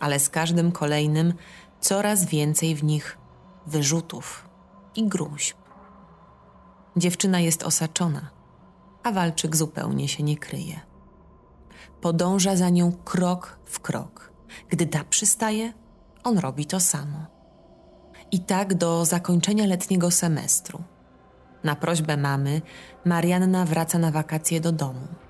ale 0.00 0.20
z 0.20 0.28
każdym 0.28 0.72
kolejnym 0.72 1.34
coraz 1.80 2.24
więcej 2.24 2.74
w 2.74 2.84
nich 2.84 3.18
wyrzutów 3.66 4.48
i 4.96 5.08
gruźb. 5.08 5.56
Dziewczyna 6.96 7.40
jest 7.40 7.62
osaczona, 7.62 8.30
a 9.02 9.12
walczyk 9.12 9.56
zupełnie 9.56 10.08
się 10.08 10.22
nie 10.22 10.36
kryje. 10.36 10.80
Podąża 12.00 12.56
za 12.56 12.70
nią 12.70 12.92
krok 12.92 13.58
w 13.64 13.80
krok. 13.80 14.32
Gdy 14.68 14.86
ta 14.86 15.04
przystaje, 15.04 15.72
on 16.24 16.38
robi 16.38 16.66
to 16.66 16.80
samo. 16.80 17.26
I 18.30 18.40
tak 18.40 18.74
do 18.74 19.04
zakończenia 19.04 19.66
letniego 19.66 20.10
semestru. 20.10 20.82
Na 21.64 21.76
prośbę 21.76 22.16
mamy, 22.16 22.62
Marianna 23.04 23.64
wraca 23.64 23.98
na 23.98 24.10
wakacje 24.10 24.60
do 24.60 24.72
domu. 24.72 25.23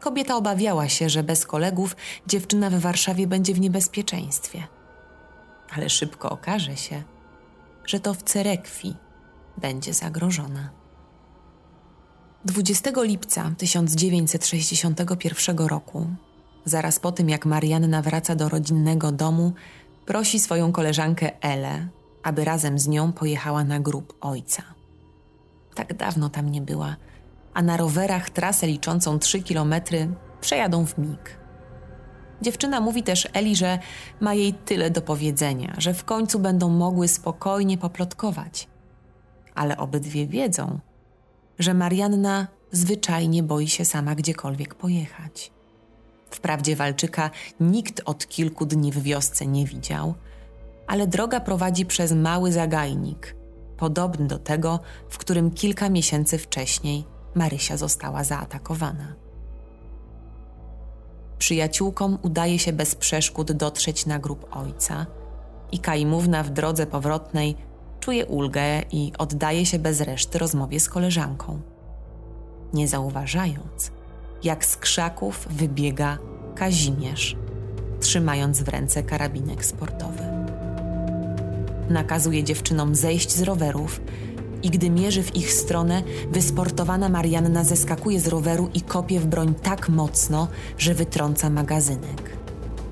Kobieta 0.00 0.36
obawiała 0.36 0.88
się, 0.88 1.08
że 1.08 1.22
bez 1.22 1.46
kolegów 1.46 1.96
dziewczyna 2.26 2.70
w 2.70 2.74
Warszawie 2.74 3.26
będzie 3.26 3.54
w 3.54 3.60
niebezpieczeństwie. 3.60 4.66
Ale 5.76 5.90
szybko 5.90 6.30
okaże 6.30 6.76
się, 6.76 7.02
że 7.84 8.00
to 8.00 8.14
w 8.14 8.22
Cerekwi 8.22 8.94
będzie 9.56 9.94
zagrożona. 9.94 10.70
20 12.44 12.90
lipca 13.02 13.52
1961 13.58 15.58
roku, 15.58 16.06
zaraz 16.64 17.00
po 17.00 17.12
tym 17.12 17.28
jak 17.28 17.46
Marianna 17.46 18.02
wraca 18.02 18.34
do 18.34 18.48
rodzinnego 18.48 19.12
domu, 19.12 19.52
prosi 20.06 20.40
swoją 20.40 20.72
koleżankę 20.72 21.42
Elę, 21.42 21.88
aby 22.22 22.44
razem 22.44 22.78
z 22.78 22.88
nią 22.88 23.12
pojechała 23.12 23.64
na 23.64 23.80
grób 23.80 24.18
ojca. 24.20 24.62
Tak 25.74 25.94
dawno 25.94 26.28
tam 26.28 26.48
nie 26.48 26.60
była, 26.60 26.96
a 27.58 27.62
na 27.62 27.76
rowerach 27.76 28.30
trasę 28.30 28.66
liczącą 28.66 29.18
3 29.18 29.42
kilometry 29.42 30.08
przejadą 30.40 30.86
w 30.86 30.98
mig. 30.98 31.38
Dziewczyna 32.42 32.80
mówi 32.80 33.02
też 33.02 33.28
Eli, 33.32 33.56
że 33.56 33.78
ma 34.20 34.34
jej 34.34 34.54
tyle 34.54 34.90
do 34.90 35.02
powiedzenia, 35.02 35.74
że 35.78 35.94
w 35.94 36.04
końcu 36.04 36.38
będą 36.38 36.68
mogły 36.68 37.08
spokojnie 37.08 37.78
poplotkować 37.78 38.68
ale 39.58 39.76
obydwie 39.76 40.26
wiedzą, 40.26 40.78
że 41.58 41.74
Marianna 41.74 42.46
zwyczajnie 42.72 43.42
boi 43.42 43.68
się 43.68 43.84
sama 43.84 44.14
gdziekolwiek 44.14 44.74
pojechać. 44.74 45.52
Wprawdzie 46.30 46.76
walczyka 46.76 47.30
nikt 47.60 48.02
od 48.04 48.26
kilku 48.26 48.66
dni 48.66 48.92
w 48.92 49.02
wiosce 49.02 49.46
nie 49.46 49.66
widział, 49.66 50.14
ale 50.86 51.06
droga 51.06 51.40
prowadzi 51.40 51.86
przez 51.86 52.12
mały 52.12 52.52
zagajnik, 52.52 53.36
podobny 53.76 54.26
do 54.26 54.38
tego, 54.38 54.80
w 55.08 55.18
którym 55.18 55.50
kilka 55.50 55.88
miesięcy 55.88 56.38
wcześniej 56.38 57.04
Marysia 57.38 57.76
została 57.76 58.24
zaatakowana. 58.24 59.14
Przyjaciółkom 61.38 62.18
udaje 62.22 62.58
się 62.58 62.72
bez 62.72 62.94
przeszkód 62.94 63.52
dotrzeć 63.52 64.06
na 64.06 64.18
grób 64.18 64.56
ojca 64.56 65.06
i 65.72 65.78
Kajmówna 65.78 66.42
w 66.42 66.50
drodze 66.50 66.86
powrotnej 66.86 67.56
czuje 68.00 68.26
ulgę 68.26 68.82
i 68.92 69.12
oddaje 69.18 69.66
się 69.66 69.78
bez 69.78 70.00
reszty 70.00 70.38
rozmowie 70.38 70.80
z 70.80 70.88
koleżanką. 70.88 71.60
Nie 72.72 72.88
zauważając, 72.88 73.92
jak 74.42 74.64
z 74.64 74.76
krzaków 74.76 75.48
wybiega 75.50 76.18
Kazimierz, 76.54 77.36
trzymając 78.00 78.62
w 78.62 78.68
ręce 78.68 79.02
karabinek 79.02 79.64
sportowy. 79.64 80.22
Nakazuje 81.90 82.44
dziewczynom 82.44 82.94
zejść 82.94 83.30
z 83.30 83.42
rowerów 83.42 84.00
i 84.62 84.70
gdy 84.70 84.90
mierzy 84.90 85.22
w 85.22 85.36
ich 85.36 85.52
stronę, 85.52 86.02
wysportowana 86.30 87.08
Marianna 87.08 87.64
zeskakuje 87.64 88.20
z 88.20 88.26
roweru 88.26 88.70
i 88.74 88.80
kopie 88.80 89.20
w 89.20 89.26
broń 89.26 89.54
tak 89.62 89.88
mocno, 89.88 90.48
że 90.78 90.94
wytrąca 90.94 91.50
magazynek. 91.50 92.38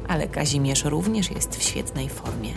Ale 0.09 0.29
Kazimierz 0.29 0.85
również 0.85 1.31
jest 1.31 1.57
w 1.57 1.63
świetnej 1.63 2.09
formie. 2.09 2.53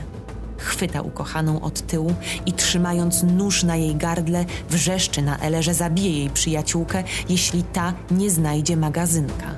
Chwyta 0.58 1.02
ukochaną 1.02 1.62
od 1.62 1.82
tyłu 1.82 2.14
i 2.46 2.54
trzymając 2.54 3.24
nóż 3.24 3.64
na 3.64 3.76
jej 3.76 3.96
gardle, 3.96 4.46
wrzeszczy 4.70 5.22
na 5.22 5.38
Ele, 5.38 5.64
że 5.64 5.74
zabije 5.74 6.12
jej 6.12 6.30
przyjaciółkę, 6.30 7.04
jeśli 7.30 7.64
ta 7.64 7.94
nie 8.12 8.30
znajdzie 8.32 8.78
magazynka. 8.78 9.56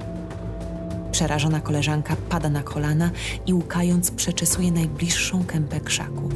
Przerażona 1.11 1.61
koleżanka 1.61 2.15
pada 2.29 2.49
na 2.49 2.63
kolana 2.63 3.11
i 3.45 3.53
łukając 3.53 4.11
przeczesuje 4.11 4.71
najbliższą 4.71 5.45
kępę 5.45 5.79
krzaków. 5.79 6.33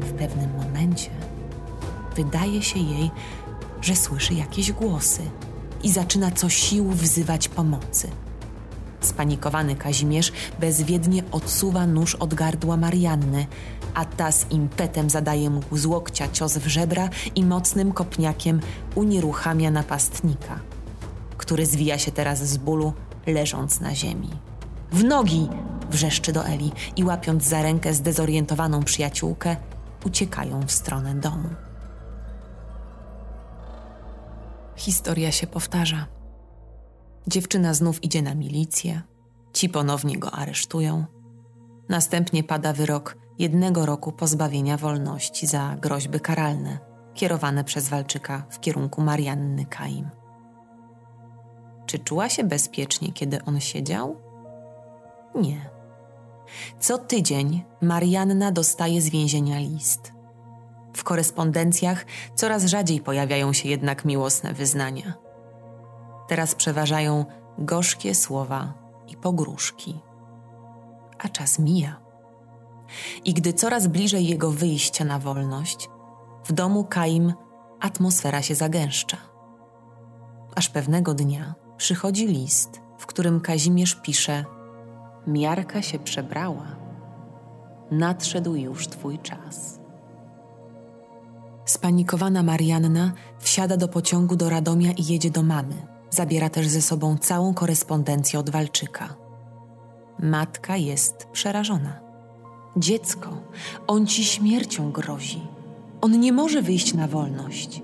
W 0.00 0.12
pewnym 0.12 0.50
momencie 0.56 1.10
wydaje 2.16 2.62
się 2.62 2.78
jej, 2.78 3.10
że 3.80 3.96
słyszy 3.96 4.34
jakieś 4.34 4.72
głosy 4.72 5.20
i 5.82 5.92
zaczyna 5.92 6.30
co 6.30 6.48
sił 6.48 6.90
wzywać 6.90 7.48
pomocy. 7.48 8.08
Spanikowany 9.00 9.76
Kazimierz 9.76 10.32
bezwiednie 10.60 11.22
odsuwa 11.32 11.86
nóż 11.86 12.14
od 12.14 12.34
gardła 12.34 12.76
Marianny, 12.76 13.46
a 13.94 14.04
ta 14.04 14.32
z 14.32 14.50
impetem 14.50 15.10
zadaje 15.10 15.50
mu 15.50 15.62
z 15.72 15.86
łokcia 15.86 16.28
cios 16.28 16.58
w 16.58 16.66
żebra 16.66 17.08
i 17.34 17.44
mocnym 17.44 17.92
kopniakiem 17.92 18.60
unieruchamia 18.94 19.70
napastnika, 19.70 20.60
który 21.36 21.66
zwija 21.66 21.98
się 21.98 22.12
teraz 22.12 22.48
z 22.48 22.56
bólu, 22.56 22.92
leżąc 23.26 23.80
na 23.80 23.94
ziemi. 23.94 24.30
W 24.92 25.04
nogi! 25.04 25.48
wrzeszczy 25.90 26.32
do 26.32 26.46
Eli 26.46 26.72
i 26.96 27.04
łapiąc 27.04 27.44
za 27.44 27.62
rękę 27.62 27.94
zdezorientowaną 27.94 28.82
przyjaciółkę, 28.82 29.56
uciekają 30.04 30.66
w 30.66 30.72
stronę 30.72 31.14
domu. 31.14 31.48
Historia 34.76 35.32
się 35.32 35.46
powtarza. 35.46 36.06
Dziewczyna 37.26 37.74
znów 37.74 38.04
idzie 38.04 38.22
na 38.22 38.34
milicję, 38.34 39.02
ci 39.52 39.68
ponownie 39.68 40.18
go 40.18 40.30
aresztują. 40.30 41.04
Następnie 41.88 42.44
pada 42.44 42.72
wyrok 42.72 43.16
jednego 43.38 43.86
roku 43.86 44.12
pozbawienia 44.12 44.76
wolności 44.76 45.46
za 45.46 45.76
groźby 45.80 46.20
karalne, 46.20 46.78
kierowane 47.14 47.64
przez 47.64 47.88
walczyka 47.88 48.46
w 48.50 48.60
kierunku 48.60 49.02
Marianny 49.02 49.66
Kaim. 49.66 50.08
Czy 51.86 51.98
czuła 51.98 52.28
się 52.28 52.44
bezpiecznie, 52.44 53.12
kiedy 53.12 53.44
on 53.44 53.60
siedział? 53.60 54.16
Nie. 55.34 55.70
Co 56.80 56.98
tydzień 56.98 57.64
Marianna 57.80 58.52
dostaje 58.52 59.02
z 59.02 59.08
więzienia 59.08 59.58
list. 59.58 60.12
W 60.92 61.04
korespondencjach 61.04 62.06
coraz 62.34 62.64
rzadziej 62.64 63.00
pojawiają 63.00 63.52
się 63.52 63.68
jednak 63.68 64.04
miłosne 64.04 64.54
wyznania. 64.54 65.14
Teraz 66.28 66.54
przeważają 66.54 67.24
gorzkie 67.58 68.14
słowa 68.14 68.74
i 69.08 69.16
pogróżki. 69.16 70.00
A 71.18 71.28
czas 71.28 71.58
mija. 71.58 72.00
I 73.24 73.34
gdy 73.34 73.52
coraz 73.52 73.86
bliżej 73.86 74.26
jego 74.26 74.50
wyjścia 74.50 75.04
na 75.04 75.18
wolność, 75.18 75.88
w 76.44 76.52
domu 76.52 76.84
Kaim 76.84 77.32
atmosfera 77.80 78.42
się 78.42 78.54
zagęszcza. 78.54 79.16
Aż 80.54 80.68
pewnego 80.68 81.14
dnia 81.14 81.54
przychodzi 81.76 82.26
list, 82.26 82.80
w 82.98 83.06
którym 83.06 83.40
Kazimierz 83.40 83.94
pisze: 83.94 84.44
Miarka 85.26 85.82
się 85.82 85.98
przebrała. 85.98 86.76
Nadszedł 87.90 88.54
już 88.54 88.88
twój 88.88 89.18
czas. 89.18 89.71
Spanikowana 91.64 92.42
Marianna 92.42 93.12
wsiada 93.38 93.76
do 93.76 93.88
pociągu 93.88 94.36
do 94.36 94.50
Radomia 94.50 94.92
i 94.92 95.04
jedzie 95.04 95.30
do 95.30 95.42
mamy. 95.42 95.86
Zabiera 96.10 96.50
też 96.50 96.68
ze 96.68 96.82
sobą 96.82 97.18
całą 97.18 97.54
korespondencję 97.54 98.38
od 98.38 98.50
Walczyka. 98.50 99.14
Matka 100.18 100.76
jest 100.76 101.26
przerażona. 101.32 102.00
Dziecko, 102.76 103.30
on 103.86 104.06
ci 104.06 104.24
śmiercią 104.24 104.92
grozi. 104.92 105.42
On 106.00 106.20
nie 106.20 106.32
może 106.32 106.62
wyjść 106.62 106.94
na 106.94 107.08
wolność. 107.08 107.82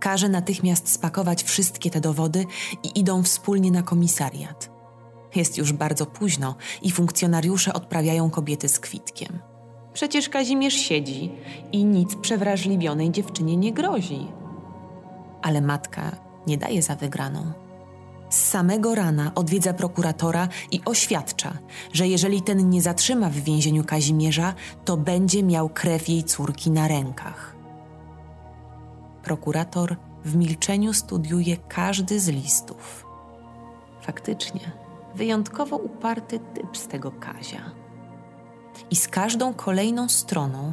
Każe 0.00 0.28
natychmiast 0.28 0.92
spakować 0.92 1.42
wszystkie 1.42 1.90
te 1.90 2.00
dowody 2.00 2.46
i 2.82 3.00
idą 3.00 3.22
wspólnie 3.22 3.70
na 3.70 3.82
komisariat. 3.82 4.70
Jest 5.34 5.58
już 5.58 5.72
bardzo 5.72 6.06
późno 6.06 6.54
i 6.82 6.90
funkcjonariusze 6.90 7.72
odprawiają 7.72 8.30
kobiety 8.30 8.68
z 8.68 8.80
kwitkiem. 8.80 9.51
Przecież 9.92 10.28
Kazimierz 10.28 10.74
siedzi 10.74 11.30
i 11.72 11.84
nic 11.84 12.16
przewrażliwionej 12.16 13.10
dziewczynie 13.10 13.56
nie 13.56 13.72
grozi. 13.72 14.26
Ale 15.42 15.60
matka 15.60 16.16
nie 16.46 16.58
daje 16.58 16.82
za 16.82 16.96
wygraną. 16.96 17.52
Z 18.30 18.36
samego 18.36 18.94
rana 18.94 19.32
odwiedza 19.34 19.74
prokuratora 19.74 20.48
i 20.70 20.80
oświadcza, 20.84 21.58
że 21.92 22.08
jeżeli 22.08 22.42
ten 22.42 22.70
nie 22.70 22.82
zatrzyma 22.82 23.30
w 23.30 23.34
więzieniu 23.34 23.84
Kazimierza, 23.84 24.54
to 24.84 24.96
będzie 24.96 25.42
miał 25.42 25.68
krew 25.68 26.08
jej 26.08 26.24
córki 26.24 26.70
na 26.70 26.88
rękach. 26.88 27.56
Prokurator 29.22 29.96
w 30.24 30.36
milczeniu 30.36 30.92
studiuje 30.92 31.56
każdy 31.56 32.20
z 32.20 32.28
listów. 32.28 33.06
Faktycznie, 34.00 34.72
wyjątkowo 35.14 35.76
uparty 35.76 36.38
typ 36.38 36.76
z 36.76 36.86
tego 36.86 37.10
Kazia. 37.10 37.81
I 38.92 38.96
z 38.96 39.08
każdą 39.08 39.54
kolejną 39.54 40.08
stroną 40.08 40.72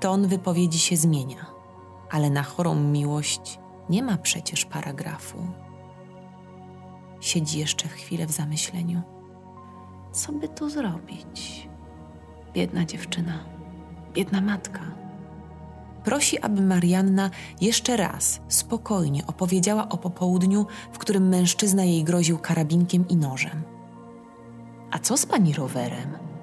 ton 0.00 0.28
wypowiedzi 0.28 0.78
się 0.78 0.96
zmienia, 0.96 1.46
ale 2.10 2.30
na 2.30 2.42
chorą 2.42 2.74
miłość 2.74 3.58
nie 3.90 4.02
ma 4.02 4.16
przecież 4.16 4.64
paragrafu. 4.64 5.38
Siedzi 7.20 7.58
jeszcze 7.58 7.88
chwilę 7.88 8.26
w 8.26 8.30
zamyśleniu. 8.30 9.02
Co 10.12 10.32
by 10.32 10.48
tu 10.48 10.70
zrobić? 10.70 11.68
Biedna 12.54 12.84
dziewczyna, 12.84 13.44
biedna 14.12 14.40
matka. 14.40 14.80
Prosi, 16.04 16.40
aby 16.40 16.62
Marianna 16.62 17.30
jeszcze 17.60 17.96
raz 17.96 18.40
spokojnie 18.48 19.26
opowiedziała 19.26 19.88
o 19.88 19.98
popołudniu, 19.98 20.66
w 20.92 20.98
którym 20.98 21.28
mężczyzna 21.28 21.84
jej 21.84 22.04
groził 22.04 22.38
karabinkiem 22.38 23.08
i 23.08 23.16
nożem. 23.16 23.62
A 24.90 24.98
co 24.98 25.16
z 25.16 25.26
pani 25.26 25.52
rowerem? 25.52 26.33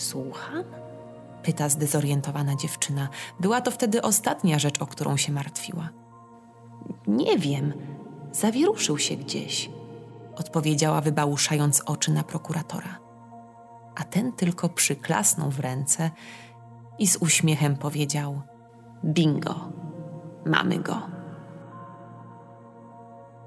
Słucham? 0.00 0.64
Pyta 1.42 1.68
zdezorientowana 1.68 2.56
dziewczyna. 2.56 3.08
Była 3.40 3.60
to 3.60 3.70
wtedy 3.70 4.02
ostatnia 4.02 4.58
rzecz, 4.58 4.82
o 4.82 4.86
którą 4.86 5.16
się 5.16 5.32
martwiła. 5.32 5.88
Nie 7.06 7.38
wiem, 7.38 7.72
zawieruszył 8.32 8.98
się 8.98 9.16
gdzieś, 9.16 9.70
odpowiedziała, 10.36 11.00
wybałuszając 11.00 11.80
oczy 11.80 12.12
na 12.12 12.22
prokuratora. 12.22 12.98
A 13.94 14.04
ten 14.04 14.32
tylko 14.32 14.68
przyklasnął 14.68 15.50
w 15.50 15.60
ręce 15.60 16.10
i 16.98 17.08
z 17.08 17.16
uśmiechem 17.16 17.76
powiedział: 17.76 18.42
Bingo, 19.04 19.72
mamy 20.46 20.78
go. 20.78 21.02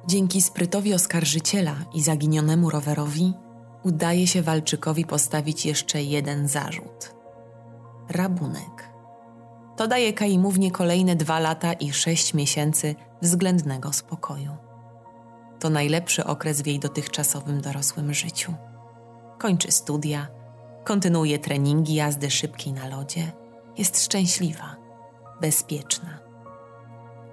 Dzięki 0.07 0.41
sprytowi 0.41 0.93
oskarżyciela 0.93 1.75
i 1.93 2.01
zaginionemu 2.01 2.69
rowerowi 2.69 3.33
udaje 3.83 4.27
się 4.27 4.41
Walczykowi 4.41 5.05
postawić 5.05 5.65
jeszcze 5.65 6.03
jeden 6.03 6.47
zarzut 6.47 7.13
rabunek. 8.09 8.89
To 9.77 9.87
daje 9.87 10.13
Kaimównie 10.13 10.71
kolejne 10.71 11.15
dwa 11.15 11.39
lata 11.39 11.73
i 11.73 11.93
sześć 11.93 12.33
miesięcy 12.33 12.95
względnego 13.21 13.93
spokoju. 13.93 14.51
To 15.59 15.69
najlepszy 15.69 16.25
okres 16.25 16.61
w 16.61 16.67
jej 16.67 16.79
dotychczasowym 16.79 17.61
dorosłym 17.61 18.13
życiu. 18.13 18.53
Kończy 19.39 19.71
studia, 19.71 20.27
kontynuuje 20.83 21.39
treningi 21.39 21.95
jazdy 21.95 22.31
szybkiej 22.31 22.73
na 22.73 22.87
lodzie, 22.87 23.31
jest 23.77 24.03
szczęśliwa, 24.03 24.75
bezpieczna. 25.41 26.19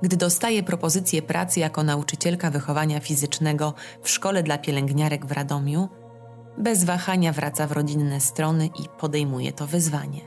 Gdy 0.02 0.16
dostaje 0.16 0.62
propozycję 0.62 1.22
pracy 1.22 1.60
jako 1.60 1.82
nauczycielka 1.82 2.50
wychowania 2.50 3.00
fizycznego 3.00 3.74
w 4.02 4.10
szkole 4.10 4.42
dla 4.42 4.58
pielęgniarek 4.58 5.26
w 5.26 5.32
Radomiu, 5.32 5.88
bez 6.60 6.84
wahania 6.84 7.32
wraca 7.32 7.66
w 7.66 7.72
rodzinne 7.72 8.20
strony 8.20 8.66
i 8.66 8.88
podejmuje 8.98 9.52
to 9.52 9.66
wyzwanie. 9.66 10.20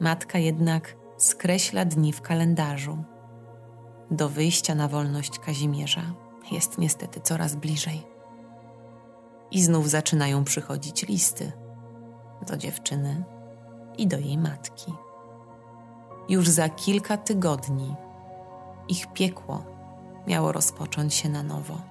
Matka 0.00 0.38
jednak 0.38 0.96
skreśla 1.16 1.84
dni 1.84 2.12
w 2.12 2.20
kalendarzu. 2.20 3.04
Do 4.10 4.28
wyjścia 4.28 4.74
na 4.74 4.88
wolność 4.88 5.38
Kazimierza 5.38 6.14
jest 6.50 6.78
niestety 6.78 7.20
coraz 7.20 7.54
bliżej. 7.54 8.02
I 9.50 9.62
znów 9.62 9.90
zaczynają 9.90 10.44
przychodzić 10.44 11.08
listy 11.08 11.52
do 12.46 12.56
dziewczyny 12.56 13.24
i 13.98 14.06
do 14.06 14.18
jej 14.18 14.38
matki. 14.38 14.92
Już 16.28 16.48
za 16.48 16.68
kilka 16.68 17.16
tygodni 17.16 17.94
ich 18.88 19.12
piekło 19.12 19.64
miało 20.26 20.52
rozpocząć 20.52 21.14
się 21.14 21.28
na 21.28 21.42
nowo 21.42 21.87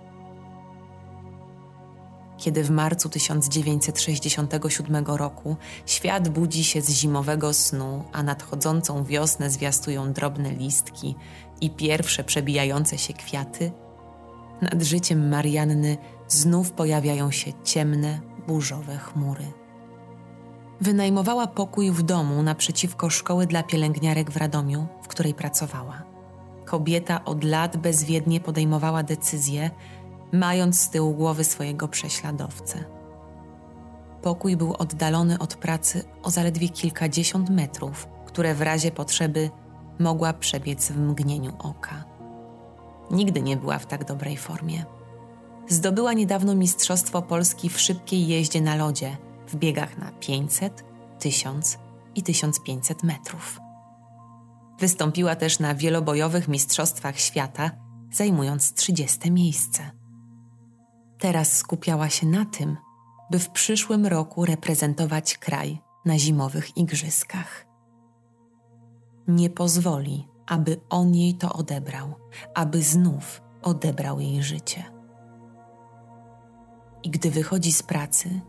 kiedy 2.38 2.64
w 2.64 2.70
marcu 2.70 3.10
1967 3.10 5.06
roku 5.06 5.56
świat 5.86 6.30
budzi 6.30 6.64
się 6.64 6.82
z 6.82 6.90
zimowego 6.90 7.54
snu, 7.54 8.04
a 8.14 8.24
nadchodzącą 8.24 9.04
wiosnę 9.04 9.50
zwiastują 9.50 10.14
drobne 10.14 10.52
listki 10.52 11.16
i 11.62 11.70
pierwsze 11.70 12.24
przebijające 12.24 12.98
się 12.98 13.14
kwiaty, 13.14 13.72
nad 14.62 14.84
życiem 14.84 15.30
Marianny 15.30 15.98
znów 16.28 16.72
pojawiają 16.72 17.32
się 17.32 17.52
ciemne, 17.64 18.20
burzowe 18.48 18.98
chmury. 18.98 19.46
Wynajmowała 20.82 21.48
pokój 21.48 21.92
w 21.92 22.04
domu 22.04 22.44
naprzeciwko 22.44 23.10
szkoły 23.10 23.48
dla 23.48 23.64
pielęgniarek 23.64 24.32
w 24.32 24.38
Radomiu, 24.38 24.88
w 25.02 25.08
której 25.08 25.34
pracowała. 25.34 26.04
Kobieta 26.66 27.26
od 27.26 27.44
lat 27.44 27.78
bezwiednie 27.78 28.40
podejmowała 28.40 29.04
decyzje, 29.04 29.72
mając 30.32 30.82
z 30.82 30.89
tyłu 30.89 31.13
głowy 31.13 31.43
swojego 31.43 31.88
prześladowcę. 31.88 32.84
Pokój 34.21 34.57
był 34.57 34.73
oddalony 34.73 35.39
od 35.39 35.55
pracy 35.55 36.03
o 36.23 36.32
zaledwie 36.32 36.69
kilkadziesiąt 36.69 37.49
metrów, 37.49 38.07
które 38.25 38.55
w 38.55 38.61
razie 38.61 38.91
potrzeby 38.91 39.49
mogła 39.99 40.34
przebiec 40.34 40.91
w 40.91 40.97
mgnieniu 40.97 41.53
oka. 41.59 42.03
Nigdy 43.11 43.41
nie 43.41 43.57
była 43.57 43.80
w 43.80 43.86
tak 43.86 44.05
dobrej 44.05 44.38
formie. 44.38 44.86
Zdobyła 45.69 46.13
niedawno 46.13 46.55
Mistrzostwo 46.55 47.21
Polski 47.21 47.69
w 47.69 47.80
szybkiej 47.80 48.28
jeździe 48.28 48.61
na 48.61 48.75
lodzie 48.75 49.17
w 49.47 49.55
biegach 49.55 49.97
na 49.97 50.11
500, 50.11 50.84
1000 51.19 51.80
i 52.15 52.23
1500 52.23 53.03
metrów. 53.03 53.59
Wystąpiła 54.80 55.36
też 55.36 55.59
na 55.59 55.75
wielobojowych 55.75 56.47
Mistrzostwach 56.47 57.19
Świata, 57.19 57.71
zajmując 58.11 58.73
30 58.73 59.32
miejsce. 59.32 59.97
Teraz 61.20 61.57
skupiała 61.57 62.09
się 62.09 62.28
na 62.28 62.45
tym, 62.45 62.78
by 63.32 63.39
w 63.39 63.49
przyszłym 63.49 64.05
roku 64.05 64.45
reprezentować 64.45 65.38
kraj 65.38 65.82
na 66.05 66.20
zimowych 66.20 66.78
igrzyskach. 66.78 67.65
Nie 69.28 69.49
pozwoli, 69.49 70.28
aby 70.47 70.82
on 70.89 71.15
jej 71.15 71.34
to 71.34 71.53
odebrał, 71.53 72.13
aby 72.53 72.84
znów 72.84 73.41
odebrał 73.61 74.20
jej 74.20 74.43
życie. 74.43 74.84
I 77.03 77.09
gdy 77.09 77.32
wychodzi 77.32 77.72
z 77.72 77.84
pracy 77.84 78.41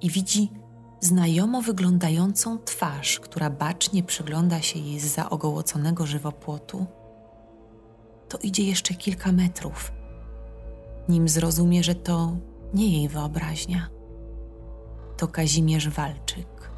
i 0.00 0.10
widzi 0.10 0.52
znajomo 1.00 1.62
wyglądającą 1.62 2.58
twarz, 2.58 3.20
która 3.20 3.50
bacznie 3.50 4.02
przygląda 4.02 4.62
się 4.62 4.78
jej 4.78 5.00
z 5.00 5.14
za 5.14 5.30
ogołoconego 5.30 6.06
żywopłotu, 6.06 6.86
to 8.28 8.38
idzie 8.38 8.62
jeszcze 8.64 8.94
kilka 8.94 9.32
metrów, 9.32 9.92
nim 11.08 11.28
zrozumie, 11.28 11.84
że 11.84 11.94
to 11.94 12.36
nie 12.74 12.98
jej 12.98 13.08
wyobraźnia. 13.08 13.88
To 15.16 15.28
Kazimierz 15.28 15.88
Walczyk. 15.88 16.70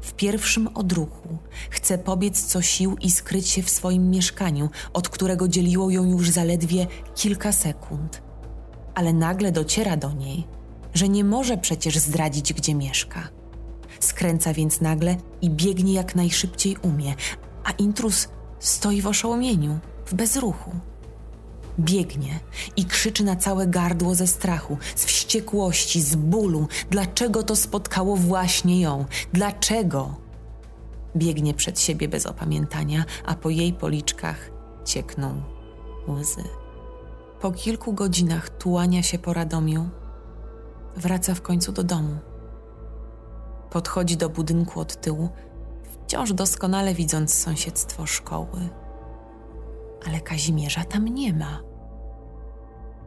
W 0.00 0.12
pierwszym 0.12 0.68
odruchu 0.74 1.38
chce 1.70 1.98
pobiec 1.98 2.42
co 2.42 2.62
sił 2.62 2.96
i 3.00 3.10
skryć 3.10 3.48
się 3.48 3.62
w 3.62 3.70
swoim 3.70 4.10
mieszkaniu, 4.10 4.70
od 4.92 5.08
którego 5.08 5.48
dzieliło 5.48 5.90
ją 5.90 6.04
już 6.04 6.30
zaledwie 6.30 6.86
kilka 7.14 7.52
sekund. 7.52 8.22
Ale 8.94 9.12
nagle 9.12 9.52
dociera 9.52 9.96
do 9.96 10.12
niej, 10.12 10.46
że 10.94 11.08
nie 11.08 11.24
może 11.24 11.58
przecież 11.58 11.98
zdradzić, 11.98 12.52
gdzie 12.52 12.74
mieszka. 12.74 13.28
Skręca 14.00 14.54
więc 14.54 14.80
nagle 14.80 15.16
i 15.42 15.50
biegnie 15.50 15.92
jak 15.92 16.14
najszybciej 16.14 16.76
umie, 16.82 17.14
a 17.64 17.70
intruz 17.70 18.28
stoi 18.58 19.02
w 19.02 19.06
oszołomieniu, 19.06 19.78
w 20.06 20.14
bezruchu. 20.14 20.70
Biegnie 21.78 22.40
i 22.76 22.84
krzyczy 22.84 23.24
na 23.24 23.36
całe 23.36 23.66
gardło 23.66 24.14
ze 24.14 24.26
strachu, 24.26 24.78
z 24.96 25.04
wściekłości, 25.04 26.02
z 26.02 26.14
bólu. 26.14 26.68
Dlaczego 26.90 27.42
to 27.42 27.56
spotkało 27.56 28.16
właśnie 28.16 28.80
ją? 28.80 29.04
Dlaczego? 29.32 30.14
Biegnie 31.16 31.54
przed 31.54 31.80
siebie 31.80 32.08
bez 32.08 32.26
opamiętania, 32.26 33.04
a 33.24 33.34
po 33.34 33.50
jej 33.50 33.72
policzkach 33.72 34.50
ciekną 34.84 35.42
łzy. 36.08 36.44
Po 37.40 37.52
kilku 37.52 37.92
godzinach 37.92 38.48
tułania 38.48 39.02
się 39.02 39.18
po 39.18 39.32
Radomiu, 39.32 39.88
wraca 40.96 41.34
w 41.34 41.42
końcu 41.42 41.72
do 41.72 41.84
domu. 41.84 42.18
Podchodzi 43.70 44.16
do 44.16 44.28
budynku 44.28 44.80
od 44.80 45.00
tyłu, 45.00 45.28
wciąż 45.82 46.32
doskonale 46.32 46.94
widząc 46.94 47.34
sąsiedztwo 47.34 48.06
szkoły. 48.06 48.68
Ale 50.06 50.20
Kazimierza 50.20 50.84
tam 50.84 51.04
nie 51.04 51.32
ma. 51.32 51.60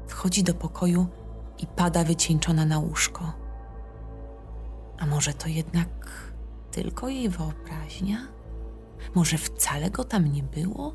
Wchodzi 0.08 0.44
do 0.44 0.54
pokoju 0.54 1.08
i 1.58 1.68
pada 1.68 2.04
wycieńczona 2.04 2.66
na 2.66 2.80
łóżko. 2.80 3.34
A 5.00 5.06
może 5.06 5.34
to 5.34 5.48
jednak 5.48 5.89
tylko 6.72 7.10
jej 7.10 7.30
wyobraźnia? 7.30 8.18
Może 9.16 9.38
wcale 9.38 9.89
go 9.89 10.04
tam 10.04 10.28
nie 10.32 10.44
było? 10.44 10.94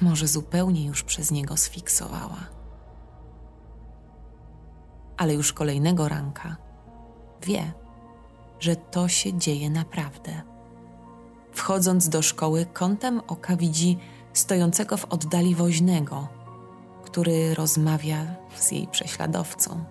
Może 0.00 0.26
zupełnie 0.28 0.86
już 0.86 1.02
przez 1.02 1.30
niego 1.30 1.56
sfiksowała. 1.56 2.46
Ale 5.16 5.34
już 5.34 5.52
kolejnego 5.52 6.08
ranka 6.08 6.56
wie, 7.42 7.72
że 8.60 8.76
to 8.76 9.08
się 9.08 9.38
dzieje 9.38 9.70
naprawdę. 9.70 10.42
Wchodząc 11.52 12.08
do 12.08 12.22
szkoły, 12.22 12.66
kątem 12.72 13.20
oka 13.26 13.56
widzi 13.56 13.98
stojącego 14.32 14.96
w 14.96 15.04
oddali 15.04 15.54
woźnego, 15.54 16.28
który 17.04 17.54
rozmawia 17.54 18.26
z 18.56 18.72
jej 18.72 18.86
prześladowcą. 18.86 19.84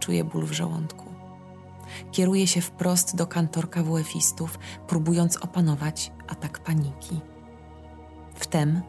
Czuje 0.00 0.24
ból 0.24 0.46
w 0.46 0.52
żołądku. 0.52 1.04
Kieruje 2.12 2.46
się 2.46 2.60
wprost 2.60 3.16
do 3.16 3.26
kantorka 3.26 3.82
WF-istów, 3.82 4.58
próbując 4.86 5.36
opanować 5.36 6.12
atak 6.28 6.58
paniki. 6.58 7.20
Wtem 8.34 8.82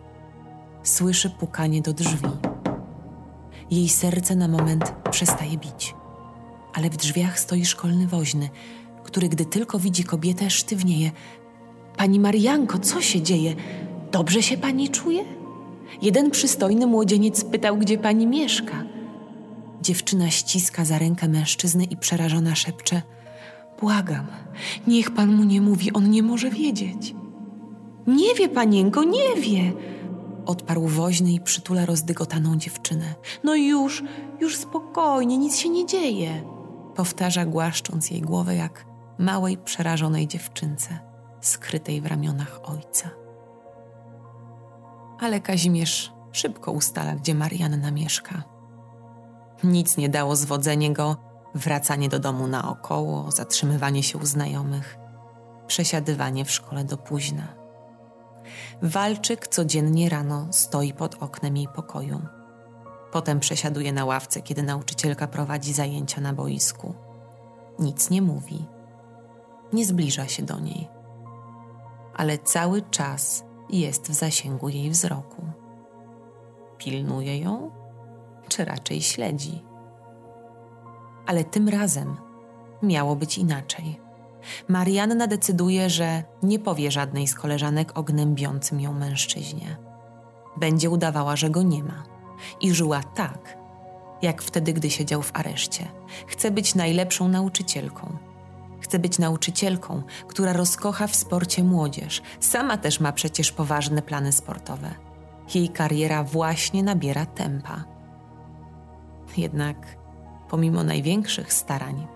słyszy 0.84 1.30
pukanie 1.30 1.82
do 1.82 1.94
drzwi. 1.94 2.30
Jej 3.72 3.90
serce 3.90 4.36
na 4.36 4.48
moment 4.48 4.94
przestaje 5.12 5.58
bić, 5.58 5.96
ale 6.74 6.90
w 6.90 6.98
drzwiach 6.98 7.40
stoi 7.40 7.66
szkolny 7.66 8.08
woźny, 8.08 8.50
który 9.04 9.30
gdy 9.30 9.46
tylko 9.46 9.80
widzi 9.80 10.04
kobietę, 10.04 10.50
sztywnieje. 10.50 11.12
Pani 11.98 12.20
Marianko, 12.20 12.80
co 12.80 13.02
się 13.02 13.22
dzieje? 13.22 13.56
Dobrze 14.12 14.44
się 14.44 14.58
pani 14.58 14.90
czuje? 14.90 15.24
Jeden 16.02 16.32
przystojny 16.32 16.88
młodzieniec 16.88 17.44
pytał, 17.44 17.78
gdzie 17.78 17.98
pani 17.98 18.28
mieszka. 18.28 18.84
Dziewczyna 19.82 20.30
ściska 20.30 20.86
za 20.86 21.00
rękę 21.00 21.28
mężczyzny 21.28 21.84
i 21.84 21.98
przerażona 21.98 22.56
szepcze: 22.56 23.02
Błagam, 23.80 24.28
niech 24.88 25.12
pan 25.12 25.36
mu 25.36 25.44
nie 25.44 25.62
mówi, 25.62 25.94
on 25.94 26.10
nie 26.10 26.24
może 26.24 26.50
wiedzieć. 26.50 27.16
Nie 28.08 28.36
wie, 28.36 28.50
panienko, 28.50 29.04
nie 29.04 29.42
wie! 29.42 29.74
Odparł 30.46 30.88
woźny 30.88 31.32
i 31.32 31.40
przytula 31.40 31.86
rozdygotaną 31.86 32.58
dziewczynę. 32.58 33.16
No 33.44 33.56
już, 33.56 34.04
już 34.40 34.56
spokojnie, 34.56 35.38
nic 35.38 35.58
się 35.58 35.70
nie 35.70 35.86
dzieje. 35.86 36.44
Powtarza, 36.96 37.46
głaszcząc 37.46 38.12
jej 38.12 38.22
głowę 38.22 38.56
jak 38.56 38.91
małej, 39.22 39.58
przerażonej 39.58 40.28
dziewczynce, 40.28 41.00
skrytej 41.42 42.02
w 42.02 42.06
ramionach 42.06 42.60
ojca 42.64 43.22
ale 45.22 45.42
Kazimierz 45.42 46.14
szybko 46.32 46.72
ustala, 46.72 47.16
gdzie 47.16 47.36
Marianna 47.36 47.92
mieszka. 47.92 48.44
Nic 49.64 49.98
nie 49.98 50.10
dało 50.10 50.36
zwodzenie 50.36 50.94
go, 50.94 51.18
wracanie 51.56 52.10
do 52.10 52.20
domu 52.20 52.48
naokoło, 52.48 53.32
zatrzymywanie 53.32 54.04
się 54.04 54.18
u 54.18 54.26
znajomych, 54.26 54.98
przesiadywanie 55.68 56.46
w 56.46 56.52
szkole 56.52 56.84
do 56.84 56.98
późna. 56.98 57.48
Walczyk 58.82 59.48
codziennie 59.48 60.10
rano 60.10 60.48
stoi 60.52 60.94
pod 60.94 61.24
oknem 61.24 61.58
jej 61.58 61.68
pokoju. 61.68 62.22
Potem 63.12 63.40
przesiaduje 63.40 63.94
na 63.94 64.06
ławce, 64.06 64.42
kiedy 64.42 64.64
nauczycielka 64.64 65.28
prowadzi 65.28 65.74
zajęcia 65.74 66.22
na 66.22 66.34
boisku. 66.34 66.96
Nic 67.80 68.10
nie 68.10 68.22
mówi, 68.22 68.66
nie 69.74 69.86
zbliża 69.86 70.28
się 70.28 70.44
do 70.44 70.60
niej, 70.60 70.88
ale 72.16 72.38
cały 72.38 72.82
czas 72.82 73.46
jest 73.70 74.10
w 74.10 74.14
zasięgu 74.14 74.70
jej 74.70 74.90
wzroku. 74.90 75.46
Pilnuje 76.78 77.38
ją, 77.38 77.72
czy 78.48 78.66
raczej 78.66 79.02
śledzi? 79.02 79.64
Ale 81.28 81.44
tym 81.44 81.70
razem 81.70 82.18
miało 82.84 83.16
być 83.16 83.38
inaczej. 83.38 84.00
Marianna 84.68 85.28
decyduje, 85.28 85.90
że 85.90 86.24
nie 86.44 86.60
powie 86.60 86.92
żadnej 86.92 87.28
z 87.28 87.36
koleżanek 87.36 87.98
o 87.98 88.04
gnębiącym 88.04 88.82
ją 88.82 88.94
mężczyźnie. 88.94 89.78
Będzie 90.58 90.90
udawała, 90.90 91.36
że 91.36 91.50
go 91.50 91.62
nie 91.62 91.84
ma. 91.84 92.04
I 92.62 92.74
żyła 92.74 93.04
tak, 93.04 93.58
jak 94.22 94.42
wtedy, 94.42 94.74
gdy 94.74 94.90
siedział 94.90 95.22
w 95.22 95.32
areszcie. 95.34 95.88
Chce 96.28 96.52
być 96.52 96.76
najlepszą 96.76 97.28
nauczycielką 97.28 98.18
Chce 98.82 99.00
być 99.00 99.20
nauczycielką, 99.20 100.04
która 100.28 100.54
rozkocha 100.54 101.08
w 101.08 101.16
sporcie 101.16 101.64
młodzież. 101.64 102.22
Sama 102.40 102.78
też 102.78 103.00
ma 103.00 103.12
przecież 103.12 103.52
poważne 103.52 104.02
plany 104.02 104.32
sportowe. 104.32 104.92
Jej 105.56 105.70
kariera 105.70 106.24
właśnie 106.24 106.84
nabiera 106.84 107.26
tempa. 107.26 107.84
Jednak, 109.38 109.98
pomimo 110.50 110.84
największych 110.84 111.54
starań, 111.54 112.08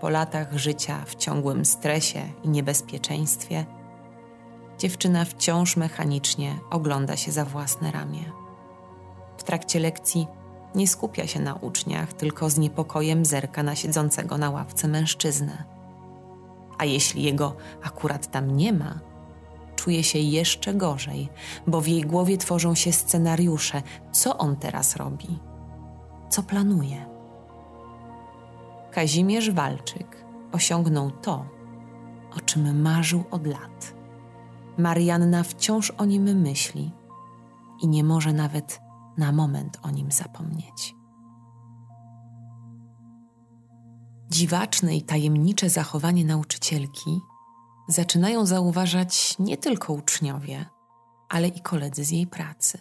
po 0.00 0.08
latach 0.08 0.52
życia 0.52 1.04
w 1.06 1.14
ciągłym 1.14 1.64
stresie 1.64 2.22
i 2.42 2.48
niebezpieczeństwie, 2.48 3.66
dziewczyna 4.78 5.24
wciąż 5.24 5.76
mechanicznie 5.76 6.58
ogląda 6.70 7.16
się 7.16 7.32
za 7.32 7.44
własne 7.44 7.90
ramię. 7.92 8.32
W 9.38 9.42
trakcie 9.42 9.80
lekcji 9.80 10.26
nie 10.74 10.88
skupia 10.88 11.26
się 11.26 11.40
na 11.40 11.54
uczniach, 11.54 12.12
tylko 12.12 12.50
z 12.50 12.58
niepokojem 12.58 13.24
zerka 13.24 13.62
na 13.62 13.74
siedzącego 13.74 14.38
na 14.38 14.50
ławce 14.50 14.88
mężczyznę 14.88 15.75
a 16.78 16.84
jeśli 16.84 17.22
jego 17.22 17.56
akurat 17.82 18.30
tam 18.30 18.56
nie 18.56 18.72
ma, 18.72 19.00
czuje 19.76 20.04
się 20.04 20.18
jeszcze 20.18 20.74
gorzej, 20.74 21.28
bo 21.66 21.80
w 21.80 21.88
jej 21.88 22.02
głowie 22.02 22.38
tworzą 22.38 22.74
się 22.74 22.92
scenariusze, 22.92 23.82
co 24.12 24.38
on 24.38 24.56
teraz 24.56 24.96
robi, 24.96 25.38
co 26.28 26.42
planuje. 26.42 27.06
Kazimierz 28.90 29.50
Walczyk 29.50 30.24
osiągnął 30.52 31.10
to, 31.10 31.46
o 32.36 32.40
czym 32.40 32.82
marzył 32.82 33.24
od 33.30 33.46
lat. 33.46 33.94
Marianna 34.78 35.42
wciąż 35.42 35.90
o 35.90 36.04
nim 36.04 36.40
myśli 36.40 36.92
i 37.82 37.88
nie 37.88 38.04
może 38.04 38.32
nawet 38.32 38.80
na 39.18 39.32
moment 39.32 39.78
o 39.82 39.90
nim 39.90 40.10
zapomnieć. 40.10 40.95
Dziwaczne 44.30 44.96
i 44.96 45.02
tajemnicze 45.02 45.70
zachowanie 45.70 46.24
nauczycielki 46.24 47.20
zaczynają 47.88 48.46
zauważać 48.46 49.36
nie 49.38 49.56
tylko 49.56 49.92
uczniowie, 49.92 50.66
ale 51.28 51.48
i 51.48 51.60
koledzy 51.60 52.04
z 52.04 52.10
jej 52.10 52.26
pracy. 52.26 52.78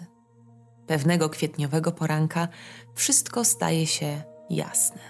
Pewnego 0.87 1.29
kwietniowego 1.29 1.91
poranka 1.91 2.47
wszystko 2.95 3.45
staje 3.45 3.87
się 3.87 4.23
jasne. 4.49 5.01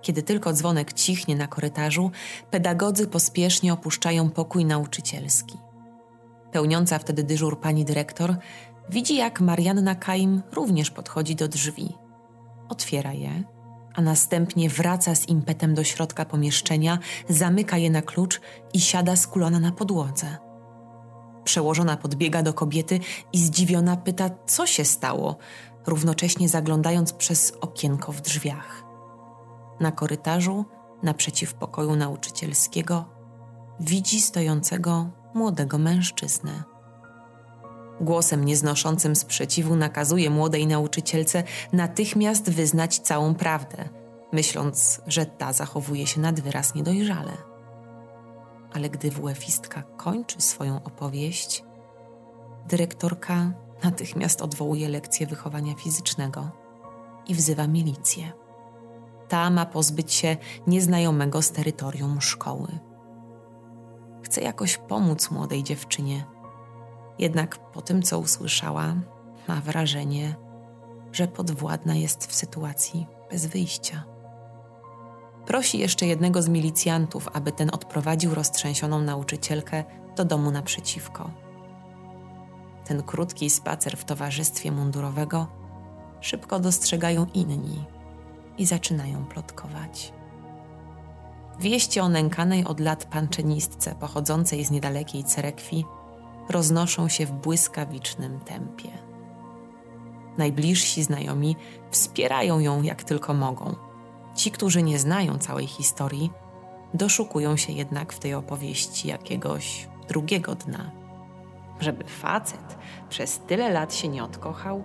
Kiedy 0.00 0.22
tylko 0.22 0.52
dzwonek 0.52 0.92
cichnie 0.92 1.36
na 1.36 1.46
korytarzu, 1.46 2.10
pedagodzy 2.50 3.06
pospiesznie 3.06 3.72
opuszczają 3.72 4.30
pokój 4.30 4.64
nauczycielski. 4.64 5.58
Pełniąca 6.52 6.98
wtedy 6.98 7.22
dyżur 7.22 7.60
pani 7.60 7.84
dyrektor 7.84 8.36
widzi, 8.90 9.16
jak 9.16 9.40
Marianna 9.40 9.94
Kaim 9.94 10.42
również 10.52 10.90
podchodzi 10.90 11.36
do 11.36 11.48
drzwi. 11.48 11.94
Otwiera 12.68 13.12
je 13.12 13.44
a 13.94 14.02
następnie 14.02 14.68
wraca 14.68 15.14
z 15.14 15.28
impetem 15.28 15.74
do 15.74 15.84
środka 15.84 16.24
pomieszczenia, 16.24 16.98
zamyka 17.28 17.78
je 17.78 17.90
na 17.90 18.02
klucz 18.02 18.40
i 18.72 18.80
siada 18.80 19.16
skulona 19.16 19.60
na 19.60 19.72
podłodze. 19.72 20.36
Przełożona 21.44 21.96
podbiega 21.96 22.42
do 22.42 22.54
kobiety 22.54 23.00
i 23.32 23.38
zdziwiona 23.38 23.96
pyta, 23.96 24.30
co 24.46 24.66
się 24.66 24.84
stało, 24.84 25.36
równocześnie 25.86 26.48
zaglądając 26.48 27.12
przez 27.12 27.52
okienko 27.60 28.12
w 28.12 28.20
drzwiach. 28.20 28.84
Na 29.80 29.92
korytarzu, 29.92 30.64
naprzeciw 31.02 31.54
pokoju 31.54 31.96
nauczycielskiego, 31.96 33.04
widzi 33.80 34.20
stojącego 34.20 35.10
młodego 35.34 35.78
mężczyznę. 35.78 36.71
Głosem 38.02 38.44
nieznoszącym 38.44 39.16
sprzeciwu 39.16 39.76
nakazuje 39.76 40.30
młodej 40.30 40.66
nauczycielce 40.66 41.42
natychmiast 41.72 42.50
wyznać 42.50 42.98
całą 42.98 43.34
prawdę, 43.34 43.88
myśląc, 44.32 45.00
że 45.06 45.26
ta 45.26 45.52
zachowuje 45.52 46.06
się 46.06 46.20
nad 46.20 46.40
wyraz 46.40 46.74
niedojrzale. 46.74 47.32
Ale 48.72 48.90
gdy 48.90 49.10
WF-istka 49.10 49.82
kończy 49.96 50.40
swoją 50.40 50.82
opowieść, 50.84 51.64
dyrektorka 52.68 53.52
natychmiast 53.84 54.42
odwołuje 54.42 54.88
lekcję 54.88 55.26
wychowania 55.26 55.74
fizycznego 55.74 56.50
i 57.26 57.34
wzywa 57.34 57.66
milicję. 57.66 58.32
Ta 59.28 59.50
ma 59.50 59.66
pozbyć 59.66 60.12
się 60.12 60.36
nieznajomego 60.66 61.42
z 61.42 61.50
terytorium 61.50 62.20
szkoły. 62.20 62.78
Chce 64.22 64.40
jakoś 64.40 64.78
pomóc 64.78 65.30
młodej 65.30 65.62
dziewczynie– 65.62 66.24
jednak 67.22 67.58
po 67.72 67.82
tym, 67.82 68.02
co 68.02 68.18
usłyszała, 68.18 68.94
ma 69.48 69.60
wrażenie, 69.60 70.34
że 71.12 71.28
podwładna 71.28 71.94
jest 71.94 72.26
w 72.26 72.34
sytuacji 72.34 73.06
bez 73.30 73.46
wyjścia. 73.46 74.04
Prosi 75.46 75.78
jeszcze 75.78 76.06
jednego 76.06 76.42
z 76.42 76.48
milicjantów, 76.48 77.28
aby 77.32 77.52
ten 77.52 77.70
odprowadził 77.72 78.34
roztrzęsioną 78.34 79.00
nauczycielkę 79.00 79.84
do 80.16 80.24
domu 80.24 80.50
naprzeciwko. 80.50 81.30
Ten 82.84 83.02
krótki 83.02 83.50
spacer 83.50 83.96
w 83.96 84.04
towarzystwie 84.04 84.72
mundurowego 84.72 85.46
szybko 86.20 86.60
dostrzegają 86.60 87.26
inni 87.34 87.84
i 88.58 88.66
zaczynają 88.66 89.24
plotkować. 89.24 90.12
Wieści 91.60 92.00
o 92.00 92.08
nękanej 92.08 92.64
od 92.64 92.80
lat 92.80 93.04
panczenistce 93.04 93.94
pochodzącej 93.94 94.64
z 94.64 94.70
niedalekiej 94.70 95.24
cerekwi 95.24 95.84
roznoszą 96.48 97.08
się 97.08 97.26
w 97.26 97.32
błyskawicznym 97.32 98.40
tempie. 98.40 98.88
Najbliżsi 100.38 101.02
znajomi 101.02 101.56
wspierają 101.90 102.58
ją 102.58 102.82
jak 102.82 103.02
tylko 103.02 103.34
mogą. 103.34 103.74
Ci, 104.34 104.50
którzy 104.50 104.82
nie 104.82 104.98
znają 104.98 105.38
całej 105.38 105.66
historii, 105.66 106.32
doszukują 106.94 107.56
się 107.56 107.72
jednak 107.72 108.12
w 108.12 108.18
tej 108.18 108.34
opowieści 108.34 109.08
jakiegoś 109.08 109.88
drugiego 110.08 110.54
dna. 110.54 110.90
Żeby 111.80 112.04
facet 112.04 112.78
przez 113.08 113.38
tyle 113.38 113.70
lat 113.70 113.94
się 113.94 114.08
nie 114.08 114.24
odkochał, 114.24 114.84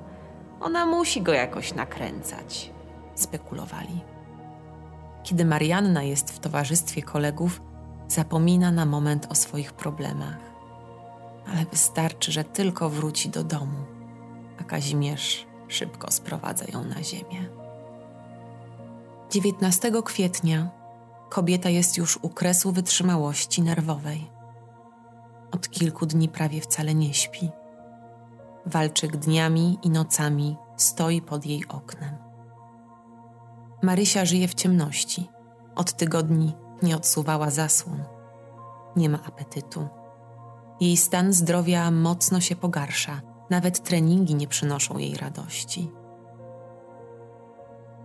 ona 0.61 0.85
musi 0.85 1.21
go 1.21 1.33
jakoś 1.33 1.73
nakręcać, 1.73 2.71
spekulowali. 3.15 4.01
Kiedy 5.23 5.45
Marianna 5.45 6.03
jest 6.03 6.31
w 6.31 6.39
towarzystwie 6.39 7.01
kolegów, 7.01 7.61
zapomina 8.07 8.71
na 8.71 8.85
moment 8.85 9.27
o 9.29 9.35
swoich 9.35 9.73
problemach 9.73 10.46
ale 11.57 11.65
wystarczy, 11.65 12.31
że 12.31 12.43
tylko 12.43 12.89
wróci 12.89 13.29
do 13.29 13.43
domu, 13.43 13.85
a 14.59 14.63
Kazimierz 14.63 15.47
szybko 15.67 16.11
sprowadza 16.11 16.65
ją 16.73 16.83
na 16.83 17.03
ziemię. 17.03 17.49
19 19.31 19.91
kwietnia 20.05 20.69
kobieta 21.29 21.69
jest 21.69 21.97
już 21.97 22.19
u 22.21 22.29
kresu 22.29 22.71
wytrzymałości 22.71 23.61
nerwowej. 23.61 24.31
Od 25.51 25.69
kilku 25.69 26.05
dni 26.05 26.29
prawie 26.29 26.61
wcale 26.61 26.95
nie 26.95 27.13
śpi. 27.13 27.49
Walczyk 28.65 29.17
dniami 29.17 29.79
i 29.83 29.89
nocami 29.89 30.57
stoi 30.75 31.21
pod 31.21 31.45
jej 31.45 31.67
oknem. 31.67 32.17
Marysia 33.83 34.25
żyje 34.25 34.47
w 34.47 34.53
ciemności. 34.53 35.29
Od 35.75 35.93
tygodni 35.93 36.53
nie 36.83 36.95
odsuwała 36.95 37.49
zasłon. 37.49 38.03
Nie 38.95 39.09
ma 39.09 39.19
apetytu 39.23 39.87
jej 40.79 40.97
stan 40.97 41.33
zdrowia 41.33 41.91
mocno 41.91 42.41
się 42.41 42.55
pogarsza, 42.55 43.21
nawet 43.49 43.83
treningi 43.83 44.35
nie 44.35 44.47
przynoszą 44.47 44.97
jej 44.97 45.15
radości. 45.15 45.91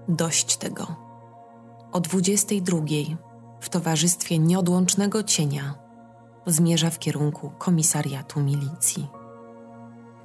Dość 0.08 0.56
tego. 0.56 0.86
O 1.92 2.00
22 2.00 2.78
w 3.60 3.68
towarzystwie 3.68 4.38
nieodłącznego 4.38 5.22
cienia 5.22 5.74
zmierza 6.46 6.90
w 6.90 6.98
kierunku 6.98 7.52
komisariatu 7.58 8.40
milicji. 8.40 9.08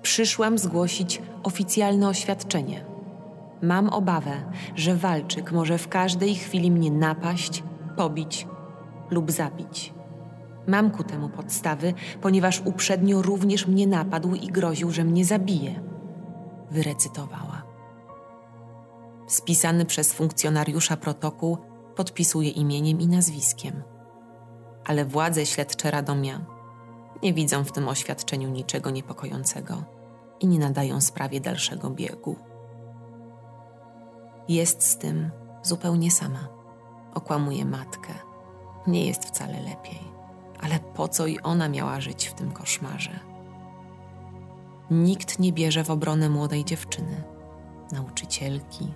Przyszłam 0.02 0.58
zgłosić 0.58 1.22
oficjalne 1.44 2.08
oświadczenie. 2.08 2.86
Mam 3.62 3.90
obawę, 3.90 4.52
że 4.76 4.96
walczyk 4.96 5.52
może 5.52 5.78
w 5.78 5.88
każdej 5.88 6.36
chwili 6.36 6.72
mnie 6.72 6.92
napaść, 6.92 7.64
pobić 7.96 8.48
lub 9.12 9.32
zabić. 9.32 9.97
Mam 10.68 10.92
ku 10.92 11.04
temu 11.04 11.30
podstawy, 11.30 11.94
ponieważ 12.22 12.62
uprzednio 12.66 13.22
również 13.22 13.68
mnie 13.68 13.88
napadł 13.88 14.36
i 14.36 14.48
groził, 14.48 14.92
że 14.92 15.04
mnie 15.04 15.26
zabije. 15.26 15.82
Wyrecytowała. 16.72 17.64
Spisany 19.28 19.86
przez 19.86 20.14
funkcjonariusza 20.14 20.98
protokół 20.98 21.58
podpisuje 21.96 22.50
imieniem 22.50 23.02
i 23.02 23.08
nazwiskiem. 23.08 23.84
Ale 24.86 25.06
władze 25.06 25.46
śledcze 25.46 25.92
Radomia 25.92 26.46
nie 27.24 27.34
widzą 27.34 27.64
w 27.64 27.72
tym 27.72 27.88
oświadczeniu 27.88 28.50
niczego 28.50 28.90
niepokojącego 28.90 29.84
i 30.40 30.48
nie 30.48 30.60
nadają 30.60 31.02
sprawie 31.02 31.42
dalszego 31.42 31.90
biegu. 31.90 32.36
Jest 34.48 34.84
z 34.84 34.98
tym 34.98 35.32
zupełnie 35.64 36.12
sama. 36.12 36.48
Okłamuje 37.14 37.66
matkę. 37.66 38.14
Nie 38.88 39.06
jest 39.06 39.26
wcale 39.26 39.62
lepiej 39.62 40.17
ale 40.62 40.80
po 40.80 41.08
co 41.08 41.28
i 41.28 41.40
ona 41.40 41.70
miała 41.70 42.02
żyć 42.02 42.28
w 42.28 42.34
tym 42.34 42.52
koszmarze? 42.52 43.20
Nikt 44.92 45.40
nie 45.40 45.54
bierze 45.54 45.84
w 45.84 45.90
obronę 45.90 46.30
młodej 46.30 46.66
dziewczyny, 46.66 47.24
nauczycielki, 47.92 48.94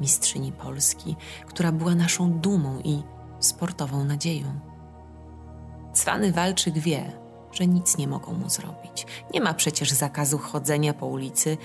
mistrzyni 0.00 0.52
Polski, 0.52 1.16
która 1.46 1.72
była 1.72 1.94
naszą 1.94 2.32
dumą 2.32 2.80
i 2.84 3.02
sportową 3.40 4.04
nadzieją. 4.04 4.60
Cwany 5.92 6.32
walczyk 6.32 6.78
wie, 6.78 7.12
że 7.52 7.66
nic 7.66 7.96
nie 7.96 8.08
mogą 8.08 8.32
mu 8.32 8.50
zrobić. 8.50 9.06
Nie 9.34 9.40
ma 9.40 9.54
przecież 9.54 9.90
zakazu 9.90 10.38
chodzenia 10.38 10.94
po 10.94 11.06
ulicy 11.06 11.56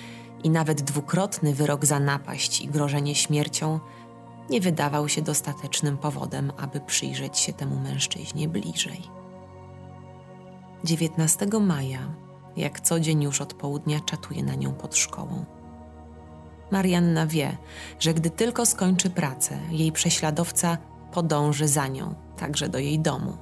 i 0.44 0.50
nawet 0.50 0.82
dwukrotny 0.82 1.54
wyrok 1.54 1.86
za 1.86 2.00
napaść 2.00 2.62
i 2.62 2.68
grożenie 2.68 3.16
śmiercią 3.16 3.80
nie 4.50 4.62
wydawał 4.62 5.10
się 5.10 5.22
dostatecznym 5.22 5.98
powodem, 5.98 6.52
aby 6.58 6.80
przyjrzeć 6.80 7.38
się 7.38 7.54
temu 7.54 7.80
mężczyźnie 7.80 8.48
bliżej. 8.48 9.25
19 10.86 11.48
maja, 11.62 12.16
jak 12.58 12.82
co 12.82 13.00
dzień 13.00 13.24
już 13.24 13.42
od 13.42 13.54
południa, 13.54 14.00
czatuje 14.00 14.44
na 14.44 14.56
nią 14.56 14.74
pod 14.74 14.96
szkołą. 14.96 15.46
Marianna 16.72 17.28
wie, 17.28 17.58
że 18.00 18.14
gdy 18.14 18.30
tylko 18.30 18.66
skończy 18.66 19.10
pracę, 19.10 19.60
jej 19.72 19.92
prześladowca 19.92 20.78
podąży 21.12 21.68
za 21.68 21.88
nią, 21.88 22.16
także 22.38 22.70
do 22.70 22.80
jej 22.80 23.00
domu. 23.00 23.38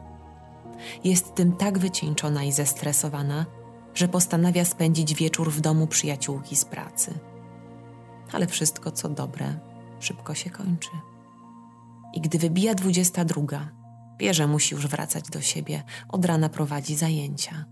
jest 1.04 1.36
tym 1.36 1.56
tak 1.56 1.80
wycieńczona 1.80 2.44
i 2.44 2.52
zestresowana, 2.52 3.46
że 3.94 4.08
postanawia 4.08 4.66
spędzić 4.66 5.14
wieczór 5.14 5.52
w 5.52 5.62
domu 5.62 5.88
przyjaciółki 5.88 6.56
z 6.56 6.66
pracy. 6.66 7.14
Ale 8.32 8.48
wszystko, 8.48 8.92
co 8.92 9.10
dobre, 9.10 9.60
szybko 10.00 10.36
się 10.36 10.50
kończy. 10.50 10.90
I 12.14 12.22
gdy 12.22 12.38
wybija 12.40 12.76
dwudziesta 12.76 13.26
druga, 13.26 13.83
wie, 14.24 14.34
że 14.34 14.48
musi 14.48 14.76
już 14.76 14.88
wracać 14.88 15.30
do 15.30 15.42
siebie, 15.42 15.84
od 16.10 16.26
rana 16.26 16.50
prowadzi 16.50 16.96
zajęcia. 16.96 17.66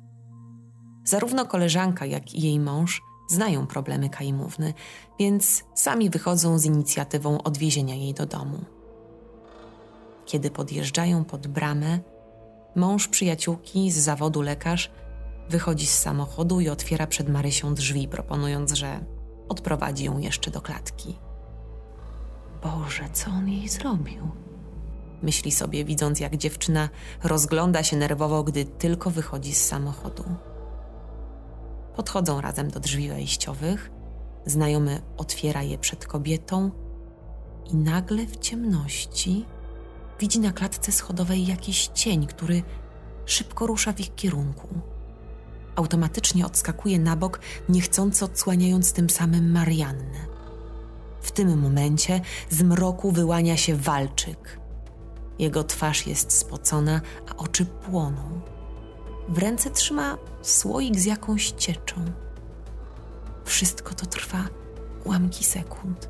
Zarówno 1.04 1.46
koleżanka, 1.46 2.06
jak 2.06 2.34
i 2.34 2.42
jej 2.42 2.60
mąż 2.60 3.02
znają 3.30 3.68
problemy 3.68 4.10
Kaimówny, 4.10 4.74
więc 5.20 5.64
sami 5.76 6.10
wychodzą 6.10 6.60
z 6.60 6.66
inicjatywą 6.66 7.42
odwiezienia 7.44 7.96
jej 7.96 8.14
do 8.14 8.26
domu. 8.26 8.66
Kiedy 10.26 10.52
podjeżdżają 10.52 11.24
pod 11.24 11.48
bramę, 11.48 12.00
mąż 12.76 13.08
przyjaciółki 13.08 13.92
z 13.92 13.98
zawodu 13.98 14.42
lekarz 14.42 14.92
wychodzi 15.50 15.88
z 15.88 16.00
samochodu 16.00 16.60
i 16.60 16.70
otwiera 16.70 17.08
przed 17.08 17.30
Marysią 17.30 17.74
drzwi, 17.74 18.08
proponując, 18.08 18.72
że 18.72 19.06
odprowadzi 19.50 20.06
ją 20.06 20.20
jeszcze 20.20 20.52
do 20.52 20.62
klatki. 20.62 21.20
Boże, 22.64 23.10
co 23.14 23.32
on 23.32 23.50
jej 23.50 23.70
zrobił? 23.70 24.51
Myśli 25.22 25.52
sobie, 25.52 25.86
widząc 25.86 26.20
jak 26.20 26.38
dziewczyna 26.38 26.90
rozgląda 27.24 27.84
się 27.84 27.98
nerwowo, 27.98 28.44
gdy 28.44 28.66
tylko 28.66 29.10
wychodzi 29.10 29.54
z 29.54 29.66
samochodu. 29.66 30.24
Podchodzą 31.96 32.42
razem 32.42 32.70
do 32.72 32.80
drzwi 32.80 33.10
wejściowych. 33.10 33.92
Znajomy 34.46 35.02
otwiera 35.18 35.64
je 35.64 35.78
przed 35.78 36.06
kobietą 36.06 36.72
i 37.72 37.76
nagle 37.76 38.26
w 38.26 38.38
ciemności 38.38 39.46
widzi 40.20 40.40
na 40.40 40.52
klatce 40.52 40.92
schodowej 40.92 41.48
jakiś 41.48 41.88
cień, 41.88 42.28
który 42.28 42.64
szybko 43.26 43.68
rusza 43.68 43.94
w 43.94 44.00
ich 44.00 44.16
kierunku. 44.16 44.68
Automatycznie 45.76 46.46
odskakuje 46.46 47.00
na 47.00 47.16
bok, 47.16 47.40
niechcąco 47.70 48.26
odsłaniając 48.26 48.94
tym 48.94 49.10
samym 49.10 49.52
Mariannę. 49.52 50.28
W 51.22 51.32
tym 51.32 51.60
momencie 51.60 52.22
z 52.50 52.62
mroku 52.64 53.12
wyłania 53.12 53.58
się 53.58 53.76
walczyk. 53.76 54.61
Jego 55.42 55.64
twarz 55.64 56.08
jest 56.08 56.32
spocona, 56.32 57.02
a 57.30 57.36
oczy 57.36 57.66
płoną. 57.66 58.42
W 59.30 59.38
ręce 59.38 59.70
trzyma 59.70 60.18
słoik 60.42 61.00
z 61.00 61.06
jakąś 61.06 61.52
cieczą. 61.52 62.06
Wszystko 63.46 63.94
to 63.94 64.06
trwa 64.06 64.48
ułamki 65.06 65.44
sekund. 65.44 66.10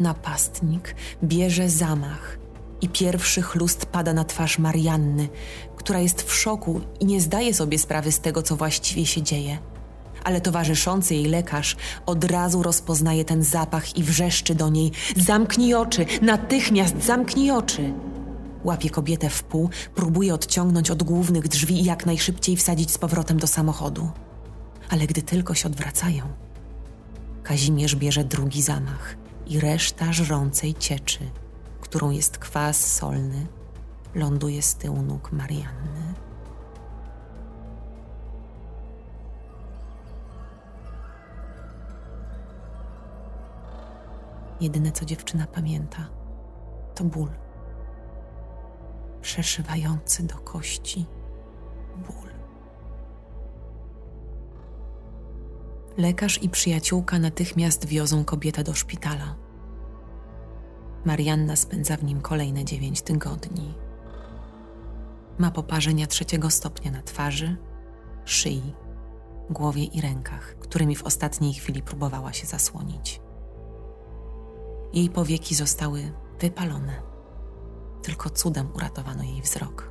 Napastnik 0.00 0.94
bierze 1.24 1.68
zamach 1.68 2.38
i 2.80 2.88
pierwszy 2.88 3.42
chlust 3.42 3.86
pada 3.86 4.12
na 4.12 4.24
twarz 4.24 4.58
Marianny, 4.58 5.28
która 5.76 6.00
jest 6.00 6.22
w 6.22 6.34
szoku 6.34 6.80
i 7.00 7.06
nie 7.06 7.20
zdaje 7.20 7.54
sobie 7.54 7.78
sprawy 7.78 8.12
z 8.12 8.20
tego, 8.20 8.42
co 8.42 8.56
właściwie 8.56 9.06
się 9.06 9.22
dzieje. 9.22 9.58
Ale 10.24 10.40
towarzyszący 10.40 11.14
jej 11.14 11.24
lekarz 11.24 11.76
od 12.06 12.24
razu 12.24 12.62
rozpoznaje 12.62 13.24
ten 13.24 13.42
zapach 13.42 13.96
i 13.96 14.02
wrzeszczy 14.02 14.54
do 14.54 14.68
niej: 14.68 14.92
Zamknij 15.16 15.74
oczy! 15.74 16.06
Natychmiast 16.22 17.04
zamknij 17.04 17.50
oczy! 17.50 17.92
Łapie 18.64 18.90
kobietę 18.90 19.30
w 19.30 19.42
pół, 19.42 19.70
próbuje 19.94 20.34
odciągnąć 20.34 20.90
od 20.90 21.02
głównych 21.02 21.48
drzwi 21.48 21.80
i 21.80 21.84
jak 21.84 22.06
najszybciej 22.06 22.56
wsadzić 22.56 22.90
z 22.90 22.98
powrotem 22.98 23.38
do 23.38 23.46
samochodu. 23.46 24.10
Ale 24.88 25.06
gdy 25.06 25.22
tylko 25.22 25.54
się 25.54 25.68
odwracają, 25.68 26.24
Kazimierz 27.42 27.96
bierze 27.96 28.24
drugi 28.24 28.62
zamach 28.62 29.16
i 29.46 29.60
reszta 29.60 30.12
żrącej 30.12 30.74
cieczy, 30.74 31.18
którą 31.80 32.10
jest 32.10 32.38
kwas 32.38 32.92
solny, 32.92 33.46
ląduje 34.14 34.62
z 34.62 34.74
tyłu 34.74 35.02
nóg 35.02 35.32
Marianny. 35.32 35.99
Jedyne, 44.60 44.92
co 44.92 45.04
dziewczyna 45.04 45.46
pamięta, 45.46 46.08
to 46.94 47.04
ból 47.04 47.30
przeszywający 49.20 50.22
do 50.22 50.34
kości 50.34 51.06
ból. 51.96 52.30
Lekarz 55.96 56.42
i 56.42 56.48
przyjaciółka 56.48 57.18
natychmiast 57.18 57.86
wiozą 57.86 58.24
kobietę 58.24 58.64
do 58.64 58.74
szpitala. 58.74 59.36
Marianna 61.04 61.56
spędza 61.56 61.96
w 61.96 62.04
nim 62.04 62.20
kolejne 62.20 62.64
dziewięć 62.64 63.02
tygodni. 63.02 63.74
Ma 65.38 65.50
poparzenia 65.50 66.06
trzeciego 66.06 66.50
stopnia 66.50 66.90
na 66.90 67.02
twarzy, 67.02 67.56
szyi, 68.24 68.74
głowie 69.50 69.84
i 69.84 70.00
rękach, 70.00 70.56
którymi 70.58 70.96
w 70.96 71.02
ostatniej 71.02 71.54
chwili 71.54 71.82
próbowała 71.82 72.32
się 72.32 72.46
zasłonić. 72.46 73.20
Jej 74.92 75.10
powieki 75.10 75.54
zostały 75.54 76.12
wypalone. 76.40 77.02
Tylko 78.02 78.30
cudem 78.30 78.68
uratowano 78.74 79.22
jej 79.22 79.42
wzrok. 79.42 79.90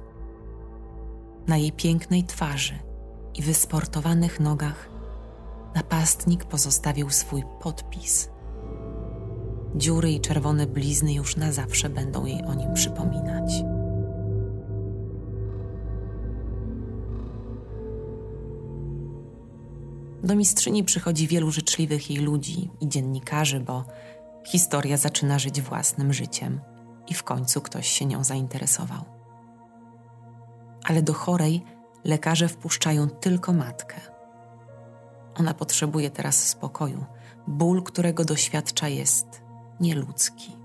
Na 1.48 1.58
jej 1.58 1.72
pięknej 1.72 2.24
twarzy 2.24 2.80
i 3.36 3.42
wysportowanych 3.42 4.40
nogach 4.40 4.90
napastnik 5.76 6.46
pozostawił 6.46 7.10
swój 7.10 7.44
podpis. 7.62 8.30
Dziury 9.76 10.12
i 10.12 10.20
czerwone 10.20 10.68
blizny 10.68 11.14
już 11.14 11.36
na 11.36 11.52
zawsze 11.52 11.90
będą 11.90 12.26
jej 12.26 12.44
o 12.44 12.54
nim 12.54 12.74
przypominać. 12.74 13.64
Do 20.24 20.36
mistrzyni 20.36 20.84
przychodzi 20.84 21.28
wielu 21.28 21.52
życzliwych 21.52 22.10
jej 22.10 22.20
ludzi 22.20 22.70
i 22.82 22.90
dziennikarzy, 22.90 23.60
bo 23.60 23.86
historia 24.46 24.98
zaczyna 24.98 25.40
żyć 25.40 25.62
własnym 25.62 26.14
życiem 26.14 26.62
i 27.08 27.14
w 27.14 27.24
końcu 27.24 27.62
ktoś 27.62 27.88
się 27.88 28.06
nią 28.06 28.24
zainteresował. 28.24 29.06
Ale 30.84 31.02
do 31.02 31.14
chorej 31.14 31.64
lekarze 32.04 32.48
wpuszczają 32.48 33.10
tylko 33.10 33.54
matkę. 33.54 33.96
Ona 35.40 35.54
potrzebuje 35.54 36.10
teraz 36.10 36.48
spokoju. 36.48 37.06
Ból, 37.48 37.84
którego 37.84 38.26
doświadcza, 38.26 38.88
jest 38.88 39.42
nieludzki. 39.80 40.58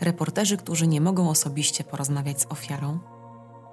Reporterzy, 0.00 0.56
którzy 0.56 0.86
nie 0.86 1.00
mogą 1.00 1.30
osobiście 1.30 1.84
porozmawiać 1.84 2.40
z 2.40 2.46
ofiarą, 2.46 2.98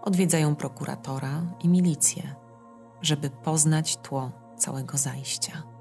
odwiedzają 0.01 0.55
prokuratora 0.55 1.41
i 1.59 1.67
milicję, 1.67 2.35
żeby 3.01 3.29
poznać 3.29 3.97
tło 3.97 4.31
całego 4.57 4.97
zajścia. 4.97 5.74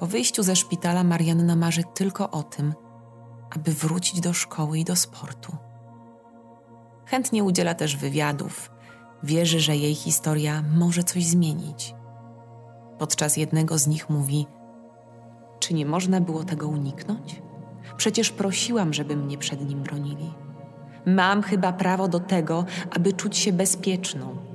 Po 0.00 0.06
wyjściu 0.06 0.42
ze 0.42 0.56
szpitala 0.56 1.04
Marianna 1.04 1.56
marzy 1.56 1.82
tylko 1.94 2.30
o 2.30 2.42
tym, 2.42 2.74
aby 3.50 3.72
wrócić 3.72 4.20
do 4.20 4.32
szkoły 4.32 4.78
i 4.78 4.84
do 4.84 4.96
sportu. 4.96 5.56
Chętnie 7.06 7.44
udziela 7.44 7.74
też 7.74 7.96
wywiadów, 7.96 8.70
wierzy, 9.22 9.60
że 9.60 9.76
jej 9.76 9.94
historia 9.94 10.64
może 10.78 11.04
coś 11.04 11.26
zmienić. 11.26 11.94
Podczas 12.98 13.36
jednego 13.36 13.78
z 13.78 13.86
nich 13.86 14.10
mówi: 14.10 14.46
Czy 15.58 15.74
nie 15.74 15.86
można 15.86 16.20
było 16.20 16.44
tego 16.44 16.68
uniknąć? 16.68 17.42
Przecież 17.96 18.30
prosiłam, 18.30 18.94
żeby 18.94 19.16
mnie 19.16 19.38
przed 19.38 19.68
nim 19.68 19.82
bronili. 19.82 20.32
Mam 21.06 21.42
chyba 21.42 21.72
prawo 21.72 22.08
do 22.08 22.20
tego, 22.20 22.64
aby 22.90 23.12
czuć 23.12 23.36
się 23.36 23.52
bezpieczną. 23.52 24.49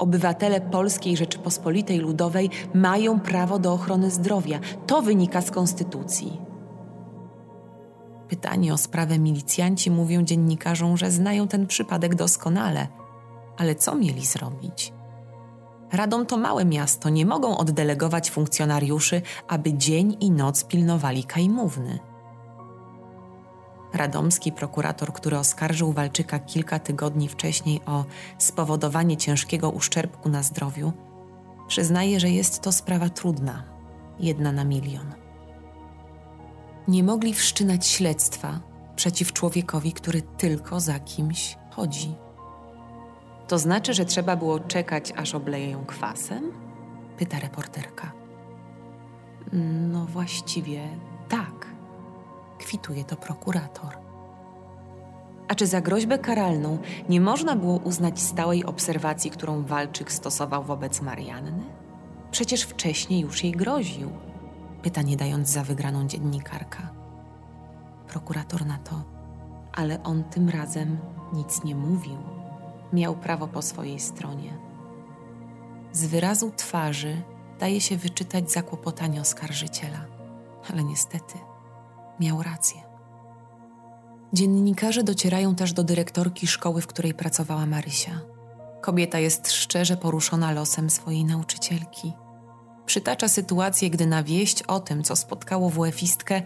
Obywatele 0.00 0.60
Polskiej 0.60 1.16
Rzeczypospolitej 1.16 1.98
Ludowej 1.98 2.50
mają 2.74 3.20
prawo 3.20 3.58
do 3.58 3.72
ochrony 3.72 4.10
zdrowia. 4.10 4.60
To 4.86 5.02
wynika 5.02 5.40
z 5.40 5.50
Konstytucji. 5.50 6.40
Pytani 8.28 8.72
o 8.72 8.78
sprawę 8.78 9.18
milicjanci 9.18 9.90
mówią 9.90 10.22
dziennikarzom, 10.22 10.96
że 10.96 11.10
znają 11.10 11.48
ten 11.48 11.66
przypadek 11.66 12.14
doskonale. 12.14 12.88
Ale 13.58 13.74
co 13.74 13.94
mieli 13.94 14.26
zrobić? 14.26 14.92
Radom 15.92 16.26
to 16.26 16.36
małe 16.36 16.64
miasto, 16.64 17.08
nie 17.08 17.26
mogą 17.26 17.58
oddelegować 17.58 18.30
funkcjonariuszy, 18.30 19.22
aby 19.48 19.74
dzień 19.74 20.16
i 20.20 20.30
noc 20.30 20.64
pilnowali 20.64 21.24
kajmówny. 21.24 21.98
Radomski 23.94 24.52
prokurator, 24.52 25.12
który 25.12 25.38
oskarżył 25.38 25.92
Walczyka 25.92 26.38
kilka 26.38 26.78
tygodni 26.78 27.28
wcześniej 27.28 27.80
o 27.86 28.04
spowodowanie 28.38 29.16
ciężkiego 29.16 29.70
uszczerbku 29.70 30.28
na 30.28 30.42
zdrowiu, 30.42 30.92
przyznaje, 31.68 32.20
że 32.20 32.30
jest 32.30 32.60
to 32.60 32.72
sprawa 32.72 33.08
trudna, 33.08 33.64
jedna 34.18 34.52
na 34.52 34.64
milion 34.64 35.20
nie 36.90 37.04
mogli 37.04 37.34
wszczynać 37.34 37.86
śledztwa 37.86 38.60
przeciw 38.96 39.32
człowiekowi, 39.32 39.92
który 39.92 40.22
tylko 40.22 40.80
za 40.80 41.00
kimś 41.00 41.58
chodzi. 41.70 42.14
To 43.48 43.58
znaczy, 43.58 43.94
że 43.94 44.04
trzeba 44.04 44.36
było 44.36 44.60
czekać, 44.60 45.12
aż 45.16 45.34
obleje 45.34 45.70
ją 45.70 45.84
kwasem? 45.84 46.52
Pyta 47.18 47.38
reporterka. 47.40 48.12
No 49.90 50.06
właściwie 50.06 50.88
tak, 51.28 51.59
kwituje 52.70 53.04
to 53.04 53.16
prokurator. 53.16 53.98
A 55.48 55.54
czy 55.54 55.66
za 55.66 55.80
groźbę 55.80 56.18
karalną 56.18 56.78
nie 57.08 57.20
można 57.20 57.56
było 57.56 57.76
uznać 57.76 58.20
stałej 58.20 58.64
obserwacji, 58.64 59.30
którą 59.30 59.62
Walczyk 59.62 60.12
stosował 60.12 60.64
wobec 60.64 61.02
Marianny? 61.02 61.64
Przecież 62.30 62.62
wcześniej 62.62 63.20
już 63.20 63.44
jej 63.44 63.52
groził. 63.52 64.10
Pytanie 64.82 65.16
dając 65.16 65.48
za 65.48 65.64
wygraną 65.64 66.06
dziennikarka. 66.06 66.90
Prokurator 68.08 68.66
na 68.66 68.78
to, 68.78 69.02
ale 69.72 70.02
on 70.02 70.24
tym 70.24 70.48
razem 70.48 70.98
nic 71.32 71.64
nie 71.64 71.74
mówił. 71.74 72.18
Miał 72.92 73.16
prawo 73.16 73.48
po 73.48 73.62
swojej 73.62 74.00
stronie. 74.00 74.58
Z 75.92 76.06
wyrazu 76.06 76.52
twarzy 76.56 77.22
daje 77.58 77.80
się 77.80 77.96
wyczytać 77.96 78.50
zakłopotanie 78.50 79.20
oskarżyciela, 79.20 80.06
ale 80.70 80.84
niestety 80.84 81.49
miał 82.20 82.42
rację. 82.42 82.80
Dziennikarze 84.32 85.02
docierają 85.02 85.54
też 85.54 85.72
do 85.72 85.84
dyrektorki 85.84 86.46
szkoły, 86.46 86.80
w 86.82 86.86
której 86.86 87.14
pracowała 87.14 87.66
Marysia. 87.66 88.20
Kobieta 88.80 89.18
jest 89.18 89.52
szczerze 89.52 89.96
poruszona 89.96 90.52
losem 90.52 90.90
swojej 90.90 91.24
nauczycielki. 91.24 92.12
Przytacza 92.86 93.28
sytuację, 93.28 93.90
gdy 93.90 94.06
na 94.06 94.22
wieść 94.22 94.62
o 94.62 94.80
tym, 94.80 95.02
co 95.02 95.16
spotkało 95.16 95.70
WF-istkę, 95.70 96.42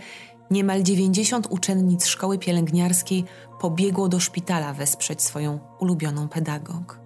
niemal 0.50 0.82
90 0.82 1.46
uczennic 1.50 2.06
szkoły 2.06 2.38
pielęgniarskiej 2.38 3.24
pobiegło 3.60 4.08
do 4.08 4.20
szpitala 4.20 4.72
wesprzeć 4.72 5.22
swoją 5.22 5.58
ulubioną 5.80 6.28
pedagog. 6.28 7.00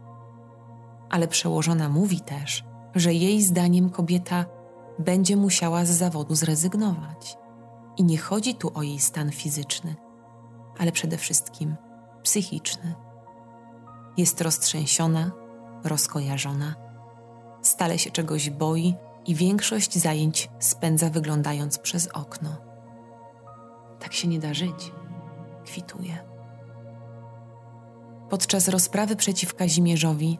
Ale 1.11 1.29
przełożona 1.29 1.89
mówi 1.89 2.21
też, 2.21 2.65
że 2.95 3.15
jej 3.15 3.43
zdaniem 3.43 3.91
kobieta 3.91 4.45
będzie 4.99 5.37
musiała 5.37 5.85
z 5.85 5.91
zawodu 5.91 6.35
zrezygnować. 6.35 7.39
I 7.99 8.05
nie 8.05 8.19
chodzi 8.19 8.55
tu 8.55 8.71
o 8.75 8.83
jej 8.83 8.99
stan 8.99 9.31
fizyczny, 9.31 9.97
ale 10.79 10.93
przede 10.93 11.17
wszystkim 11.17 11.77
psychiczny. 12.23 12.95
Jest 14.17 14.41
roztrzęsiona, 14.41 15.33
rozkojarzona, 15.85 16.75
stale 17.63 17.99
się 17.99 18.11
czegoś 18.11 18.51
boi 18.51 18.95
i 19.27 19.35
większość 19.35 19.99
zajęć 19.99 20.51
spędza 20.59 21.11
wyglądając 21.11 21.79
przez 21.79 22.09
okno. 22.09 22.57
Tak 23.99 24.13
się 24.13 24.29
nie 24.29 24.39
da 24.39 24.55
żyć, 24.55 24.93
kwituje. 25.65 26.19
Podczas 28.31 28.69
rozprawy 28.69 29.17
przeciw 29.17 29.55
Kazimierzowi 29.55 30.39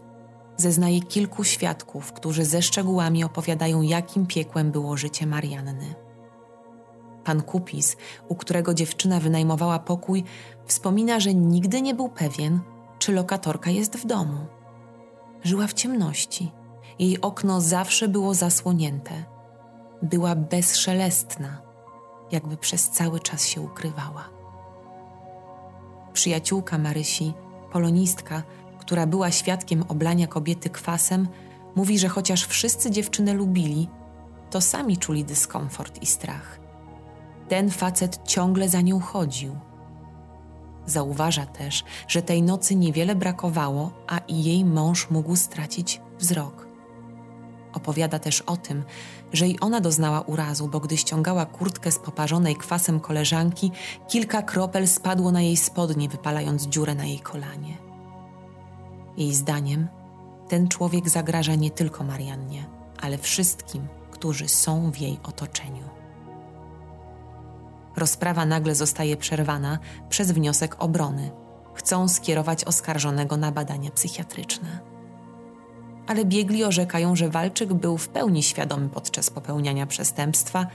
zeznaje 0.57 1.01
kilku 1.01 1.45
świadków, 1.45 2.13
którzy 2.13 2.45
ze 2.45 2.63
szczegółami 2.63 3.25
opowiadają, 3.25 3.83
jakim 3.83 4.27
piekłem 4.27 4.73
było 4.73 4.97
życie 4.97 5.27
Marianny. 5.27 6.08
Pan 7.29 7.43
Kupis, 7.43 7.97
u 8.29 8.35
którego 8.35 8.75
dziewczyna 8.75 9.21
wynajmowała 9.21 9.79
pokój, 9.79 10.25
wspomina, 10.67 11.21
że 11.21 11.35
nigdy 11.35 11.83
nie 11.83 11.95
był 11.95 12.09
pewien, 12.09 12.61
czy 12.99 13.13
lokatorka 13.13 13.71
jest 13.71 13.97
w 13.97 14.07
domu. 14.07 14.47
Żyła 15.45 15.67
w 15.67 15.73
ciemności. 15.73 16.53
Jej 16.99 17.21
okno 17.21 17.61
zawsze 17.61 18.09
było 18.09 18.35
zasłonięte. 18.35 19.25
Była 20.03 20.35
bezszelestna, 20.35 21.63
jakby 22.33 22.57
przez 22.57 22.91
cały 22.91 23.21
czas 23.21 23.47
się 23.47 23.61
ukrywała. 23.61 24.29
Przyjaciółka 26.13 26.79
Marysi, 26.79 27.33
polonistka, 27.73 28.43
która 28.79 29.07
była 29.07 29.31
świadkiem 29.31 29.85
oblania 29.89 30.27
kobiety 30.27 30.71
kwasem, 30.71 31.29
mówi, 31.77 31.99
że 31.99 32.09
chociaż 32.09 32.47
wszyscy 32.47 32.91
dziewczynę 32.91 33.33
lubili, 33.33 33.89
to 34.51 34.61
sami 34.61 34.97
czuli 34.97 35.25
dyskomfort 35.25 36.03
i 36.03 36.07
strach. 36.07 36.68
Ten 37.49 37.71
facet 37.71 38.21
ciągle 38.25 38.69
za 38.69 38.81
nią 38.81 39.01
chodził. 39.01 39.57
Zauważa 40.87 41.47
też, 41.47 41.85
że 42.09 42.23
tej 42.23 42.43
nocy 42.43 42.75
niewiele 42.75 43.15
brakowało, 43.15 43.91
a 44.07 44.19
i 44.19 44.45
jej 44.45 44.65
mąż 44.65 45.11
mógł 45.11 45.37
stracić 45.37 46.01
wzrok. 46.19 46.69
Opowiada 47.73 48.19
też 48.19 48.41
o 48.41 48.57
tym, 48.57 48.85
że 49.33 49.49
i 49.49 49.61
ona 49.61 49.81
doznała 49.81 50.21
urazu, 50.21 50.69
bo 50.69 50.81
gdy 50.81 50.97
ściągała 50.97 51.47
kurtkę 51.47 51.93
z 51.93 51.99
poparzonej 51.99 52.57
kwasem 52.57 53.01
koleżanki, 53.01 53.71
kilka 54.09 54.43
kropel 54.43 54.89
spadło 54.89 55.33
na 55.33 55.43
jej 55.43 55.57
spodnie, 55.57 56.09
wypalając 56.09 56.67
dziurę 56.67 56.95
na 56.95 57.05
jej 57.05 57.21
kolanie. 57.21 57.77
Jej 59.17 59.35
zdaniem, 59.35 59.89
ten 60.49 60.69
człowiek 60.69 61.09
zagraża 61.09 61.55
nie 61.55 61.71
tylko 61.71 62.05
Mariannie, 62.05 62.67
ale 63.01 63.19
wszystkim, 63.19 63.87
którzy 64.11 64.49
są 64.49 64.91
w 64.91 64.99
jej 64.99 65.19
otoczeniu. 65.23 65.98
Rozprawa 67.99 68.47
nagle 68.47 68.75
zostaje 68.75 69.17
przerwana 69.17 69.79
przez 70.09 70.33
wniosek 70.33 70.77
obrony. 70.79 71.31
Chcą 71.75 72.09
skierować 72.09 72.65
oskarżonego 72.65 73.37
na 73.37 73.53
badania 73.53 73.91
psychiatryczne. 73.91 74.81
Ale 76.07 76.25
biegli 76.25 76.65
orzekają, 76.65 77.17
że 77.17 77.29
Walczyk 77.29 77.75
był 77.75 77.99
w 77.99 78.09
pełni 78.09 78.43
świadomy 78.43 78.89
podczas 78.89 79.31
popełniania 79.31 79.87
przestępstwa 79.87 80.67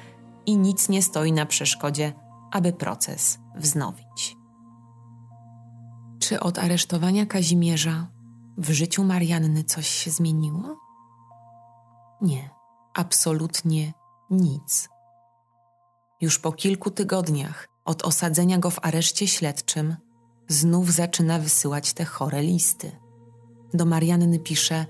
i 0.46 0.58
nic 0.58 0.90
nie 0.90 1.04
stoi 1.04 1.32
na 1.32 1.46
przeszkodzie, 1.46 2.14
aby 2.52 2.74
proces 2.74 3.40
wznowić. 3.56 4.38
Czy 6.20 6.40
od 6.40 6.60
aresztowania 6.60 7.26
Kazimierza 7.26 8.08
w 8.58 8.72
życiu 8.72 9.04
Marianny 9.04 9.64
coś 9.64 9.88
się 9.88 10.12
zmieniło? 10.12 10.78
Nie, 12.22 12.50
absolutnie 12.94 13.94
nic. 14.30 14.93
Już 16.24 16.40
po 16.40 16.52
kilku 16.52 16.92
tygodniach 16.92 17.68
od 17.86 18.04
osadzenia 18.04 18.58
go 18.58 18.70
w 18.70 18.86
areszcie 18.86 19.28
śledczym 19.28 19.96
znów 20.48 20.92
zaczyna 20.92 21.40
wysyłać 21.40 21.94
te 21.94 22.06
chore 22.06 22.42
listy. 22.42 22.92
Do 23.74 23.86
Marianny 23.86 24.40
pisze: 24.40 24.86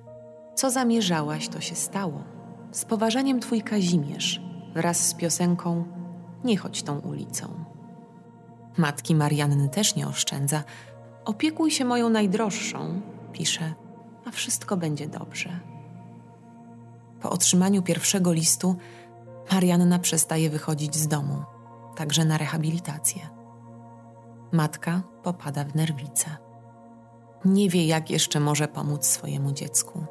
Co 0.56 0.72
zamierzałaś, 0.72 1.50
to 1.50 1.62
się 1.62 1.76
stało. 1.76 2.24
Z 2.72 2.86
poważaniem 2.86 3.40
twój 3.40 3.62
Kazimierz, 3.62 4.42
wraz 4.74 5.08
z 5.08 5.14
piosenką 5.14 5.86
Nie 6.44 6.58
chodź 6.58 6.84
tą 6.84 7.00
ulicą. 7.00 7.66
Matki 8.78 9.16
Marianny 9.16 9.70
też 9.70 9.96
nie 9.96 10.08
oszczędza. 10.08 10.64
Opiekuj 11.26 11.72
się 11.72 11.86
moją 11.86 12.10
najdroższą, 12.10 13.02
pisze, 13.32 13.74
a 14.26 14.32
wszystko 14.32 14.78
będzie 14.78 15.08
dobrze. 15.08 15.60
Po 17.22 17.30
otrzymaniu 17.30 17.82
pierwszego 17.82 18.34
listu 18.34 18.76
Marianna 19.52 20.00
przestaje 20.00 20.50
wychodzić 20.50 20.96
z 20.96 21.08
domu, 21.08 21.44
także 21.96 22.26
na 22.26 22.38
rehabilitację. 22.38 23.30
Matka 24.52 25.02
popada 25.24 25.64
w 25.64 25.76
nerwice. 25.76 26.38
Nie 27.46 27.70
wie, 27.70 27.88
jak 27.88 28.10
jeszcze 28.10 28.40
może 28.40 28.68
pomóc 28.68 29.06
swojemu 29.06 29.52
dziecku. 29.52 30.06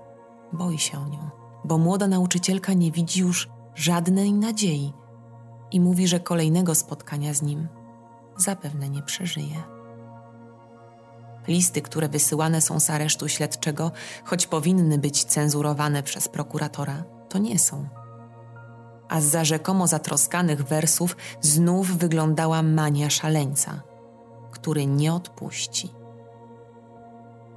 Boi 0.52 0.78
się 0.78 0.98
o 0.98 1.08
nią, 1.08 1.30
bo 1.64 1.78
młoda 1.78 2.06
nauczycielka 2.08 2.72
nie 2.72 2.92
widzi 2.92 3.20
już 3.20 3.48
żadnej 3.74 4.32
nadziei 4.32 4.92
i 5.70 5.80
mówi, 5.80 6.08
że 6.08 6.20
kolejnego 6.20 6.74
spotkania 6.74 7.34
z 7.34 7.42
nim 7.42 7.68
zapewne 8.36 8.88
nie 8.88 9.02
przeżyje. 9.02 9.62
Listy, 11.48 11.82
które 11.82 12.08
wysyłane 12.08 12.60
są 12.60 12.80
z 12.80 12.90
aresztu 12.90 13.28
śledczego, 13.28 13.92
choć 14.24 14.46
powinny 14.46 14.98
być 14.98 15.24
cenzurowane 15.24 16.02
przez 16.02 16.28
prokuratora, 16.28 17.04
to 17.28 17.38
nie 17.38 17.58
są 17.58 17.88
a 19.12 19.20
za 19.20 19.44
rzekomo 19.44 19.86
zatroskanych 19.86 20.64
wersów 20.64 21.16
znów 21.40 21.96
wyglądała 21.98 22.62
mania 22.62 23.10
szaleńca, 23.10 23.82
który 24.50 24.86
nie 24.86 25.14
odpuści. 25.14 25.92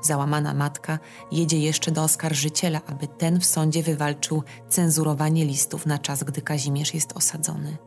Załamana 0.01 0.53
matka 0.53 0.99
jedzie 1.31 1.59
jeszcze 1.59 1.91
do 1.91 2.03
oskarżyciela, 2.03 2.81
aby 2.87 3.07
ten 3.07 3.39
w 3.39 3.45
sądzie 3.45 3.83
wywalczył 3.83 4.43
cenzurowanie 4.69 5.45
listów 5.45 5.85
na 5.85 5.97
czas, 5.97 6.23
gdy 6.23 6.41
Kazimierz 6.41 6.93
jest 6.93 7.17
osadzony. 7.17 7.77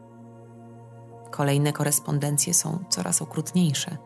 Kolejne 1.31 1.73
korespondencje 1.73 2.55
są 2.55 2.85
coraz 2.89 3.23
okrutniejsze 3.23 3.97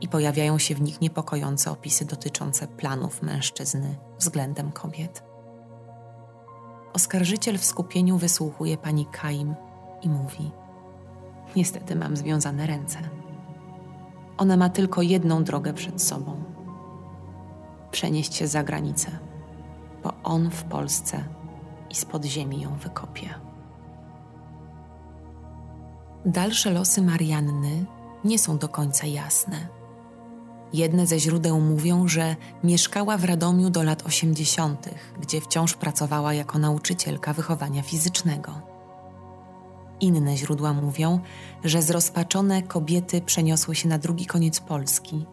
i 0.00 0.08
pojawiają 0.08 0.58
się 0.58 0.74
w 0.74 0.80
nich 0.80 1.00
niepokojące 1.00 1.70
opisy 1.70 2.04
dotyczące 2.04 2.66
planów 2.66 3.22
mężczyzny 3.22 3.96
względem 4.18 4.72
kobiet. 4.72 5.33
Oskarżyciel 6.94 7.58
w 7.58 7.64
skupieniu 7.64 8.18
wysłuchuje 8.18 8.76
pani 8.76 9.06
Kaim 9.06 9.54
i 10.02 10.08
mówi: 10.08 10.50
Niestety 11.56 11.96
mam 11.96 12.16
związane 12.16 12.66
ręce. 12.66 12.98
Ona 14.38 14.56
ma 14.56 14.68
tylko 14.68 15.02
jedną 15.02 15.44
drogę 15.44 15.72
przed 15.72 16.02
sobą: 16.02 16.44
przenieść 17.90 18.34
się 18.34 18.46
za 18.46 18.62
granicę, 18.62 19.10
bo 20.02 20.12
on 20.24 20.50
w 20.50 20.64
Polsce 20.64 21.24
i 21.90 21.94
spod 21.94 22.24
ziemi 22.24 22.60
ją 22.60 22.76
wykopie. 22.76 23.34
Dalsze 26.26 26.70
losy 26.70 27.02
Marianny 27.02 27.84
nie 28.24 28.38
są 28.38 28.58
do 28.58 28.68
końca 28.68 29.06
jasne 29.06 29.56
Jedne 30.74 31.06
ze 31.06 31.20
źródeł 31.20 31.60
mówią, 31.60 32.08
że 32.08 32.36
mieszkała 32.64 33.16
w 33.16 33.24
Radomiu 33.24 33.70
do 33.70 33.82
lat 33.82 34.06
80., 34.06 34.90
gdzie 35.20 35.40
wciąż 35.40 35.74
pracowała 35.74 36.34
jako 36.34 36.58
nauczycielka 36.58 37.32
wychowania 37.32 37.82
fizycznego. 37.82 38.60
Inne 40.00 40.36
źródła 40.36 40.72
mówią, 40.72 41.20
że 41.64 41.82
zrozpaczone 41.82 42.62
kobiety 42.62 43.20
przeniosły 43.20 43.74
się 43.74 43.88
na 43.88 43.98
drugi 43.98 44.26
koniec 44.26 44.60
Polski 44.60 45.26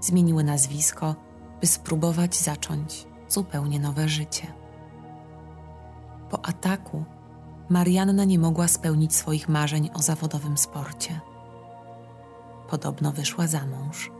zmieniły 0.00 0.44
nazwisko, 0.44 1.14
by 1.60 1.66
spróbować 1.66 2.36
zacząć 2.36 3.06
zupełnie 3.28 3.80
nowe 3.80 4.08
życie. 4.08 4.46
Po 6.30 6.46
ataku 6.46 7.04
Marianna 7.68 8.24
nie 8.24 8.38
mogła 8.38 8.68
spełnić 8.68 9.14
swoich 9.14 9.48
marzeń 9.48 9.90
o 9.94 10.02
zawodowym 10.02 10.58
sporcie. 10.58 11.20
Podobno 12.70 13.12
wyszła 13.12 13.46
za 13.46 13.66
mąż. 13.66 14.19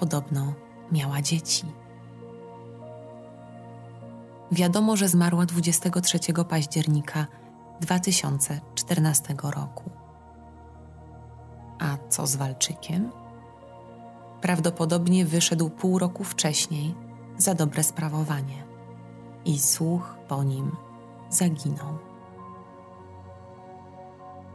Podobno 0.00 0.54
miała 0.92 1.22
dzieci. 1.22 1.64
Wiadomo, 4.52 4.96
że 4.96 5.08
zmarła 5.08 5.46
23 5.46 6.18
października 6.48 7.26
2014 7.80 9.34
roku. 9.42 9.90
A 11.78 11.96
co 12.08 12.26
z 12.26 12.36
Walczykiem? 12.36 13.10
Prawdopodobnie 14.40 15.24
wyszedł 15.24 15.70
pół 15.70 15.98
roku 15.98 16.24
wcześniej 16.24 16.94
za 17.38 17.54
dobre 17.54 17.82
sprawowanie 17.82 18.64
i 19.44 19.58
słuch 19.58 20.16
po 20.28 20.44
nim 20.44 20.76
zaginął. 21.30 21.98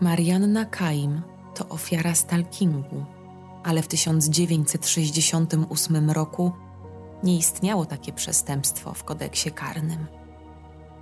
Marianna 0.01 0.65
Kaim 0.65 1.21
to 1.53 1.67
ofiara 1.69 2.15
stalkingu, 2.15 3.05
ale 3.63 3.81
w 3.81 3.87
1968 3.87 6.11
roku 6.11 6.51
nie 7.23 7.37
istniało 7.37 7.85
takie 7.85 8.13
przestępstwo 8.13 8.93
w 8.93 9.03
kodeksie 9.03 9.51
karnym. 9.51 10.07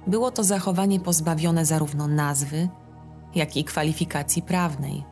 Było 0.07 0.32
to 0.32 0.43
zachowanie 0.43 0.99
pozbawione 0.99 1.66
zarówno 1.66 2.07
nazwy, 2.07 2.70
jak 3.36 3.57
i 3.57 3.64
kwalifikacji 3.64 4.41
prawnej, 4.41 5.03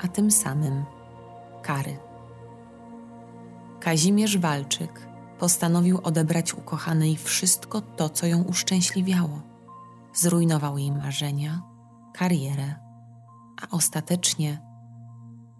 a 0.00 0.08
tym 0.08 0.30
samym 0.30 0.84
kary. 1.62 1.98
Kazimierz 3.80 4.38
Walczyk 4.38 5.08
postanowił 5.38 6.00
odebrać 6.02 6.54
ukochanej 6.54 7.16
wszystko 7.16 7.80
to, 7.80 8.08
co 8.08 8.26
ją 8.26 8.42
uszczęśliwiało. 8.42 9.42
Zrujnował 10.14 10.78
jej 10.78 10.92
marzenia, 10.92 11.62
karierę, 12.14 12.74
a 13.62 13.76
ostatecznie 13.76 14.67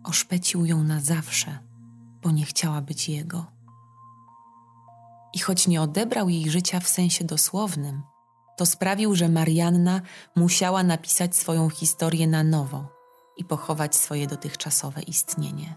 oszpecił 0.08 0.64
ją 0.64 0.82
na 0.82 1.00
zawsze, 1.00 1.58
bo 2.22 2.30
nie 2.30 2.44
chciała 2.44 2.80
być 2.80 3.08
jego. 3.08 3.46
I 5.32 5.38
choć 5.38 5.68
nie 5.68 5.82
odebrał 5.82 6.28
jej 6.28 6.50
życia 6.50 6.80
w 6.80 6.88
sensie 6.88 7.24
dosłownym, 7.24 8.02
to 8.56 8.66
sprawił, 8.66 9.14
że 9.14 9.28
Marianna 9.28 10.00
musiała 10.36 10.82
napisać 10.82 11.36
swoją 11.36 11.70
historię 11.70 12.26
na 12.26 12.44
nowo 12.44 12.88
i 13.36 13.44
pochować 13.44 13.96
swoje 13.96 14.26
dotychczasowe 14.26 15.02
istnienie. 15.02 15.76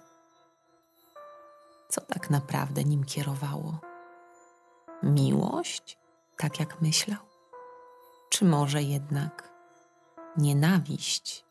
Co 1.90 2.02
tak 2.02 2.30
naprawdę 2.30 2.84
nim 2.84 3.04
kierowało? 3.04 3.80
Miłość, 5.04 5.98
tak 6.38 6.60
jak 6.60 6.82
myślał? 6.82 7.20
Czy 8.30 8.46
może 8.46 8.84
jednak 8.84 9.54
nienawiść? 10.38 11.51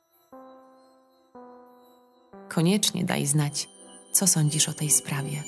Koniecznie 2.50 3.04
daj 3.04 3.26
znać, 3.26 3.68
co 4.12 4.26
sądzisz 4.26 4.68
o 4.68 4.72
tej 4.72 4.90
sprawie. 4.90 5.42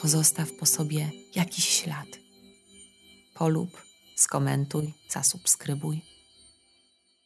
Pozostaw 0.00 0.52
po 0.52 0.66
sobie 0.66 1.10
jakiś 1.34 1.68
ślad. 1.68 2.06
Polub, 3.34 3.82
skomentuj, 4.16 4.94
zasubskrybuj. 5.08 6.00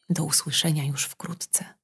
Do 0.09 0.23
usłyszenia 0.23 0.85
już 0.85 1.05
wkrótce. 1.05 1.76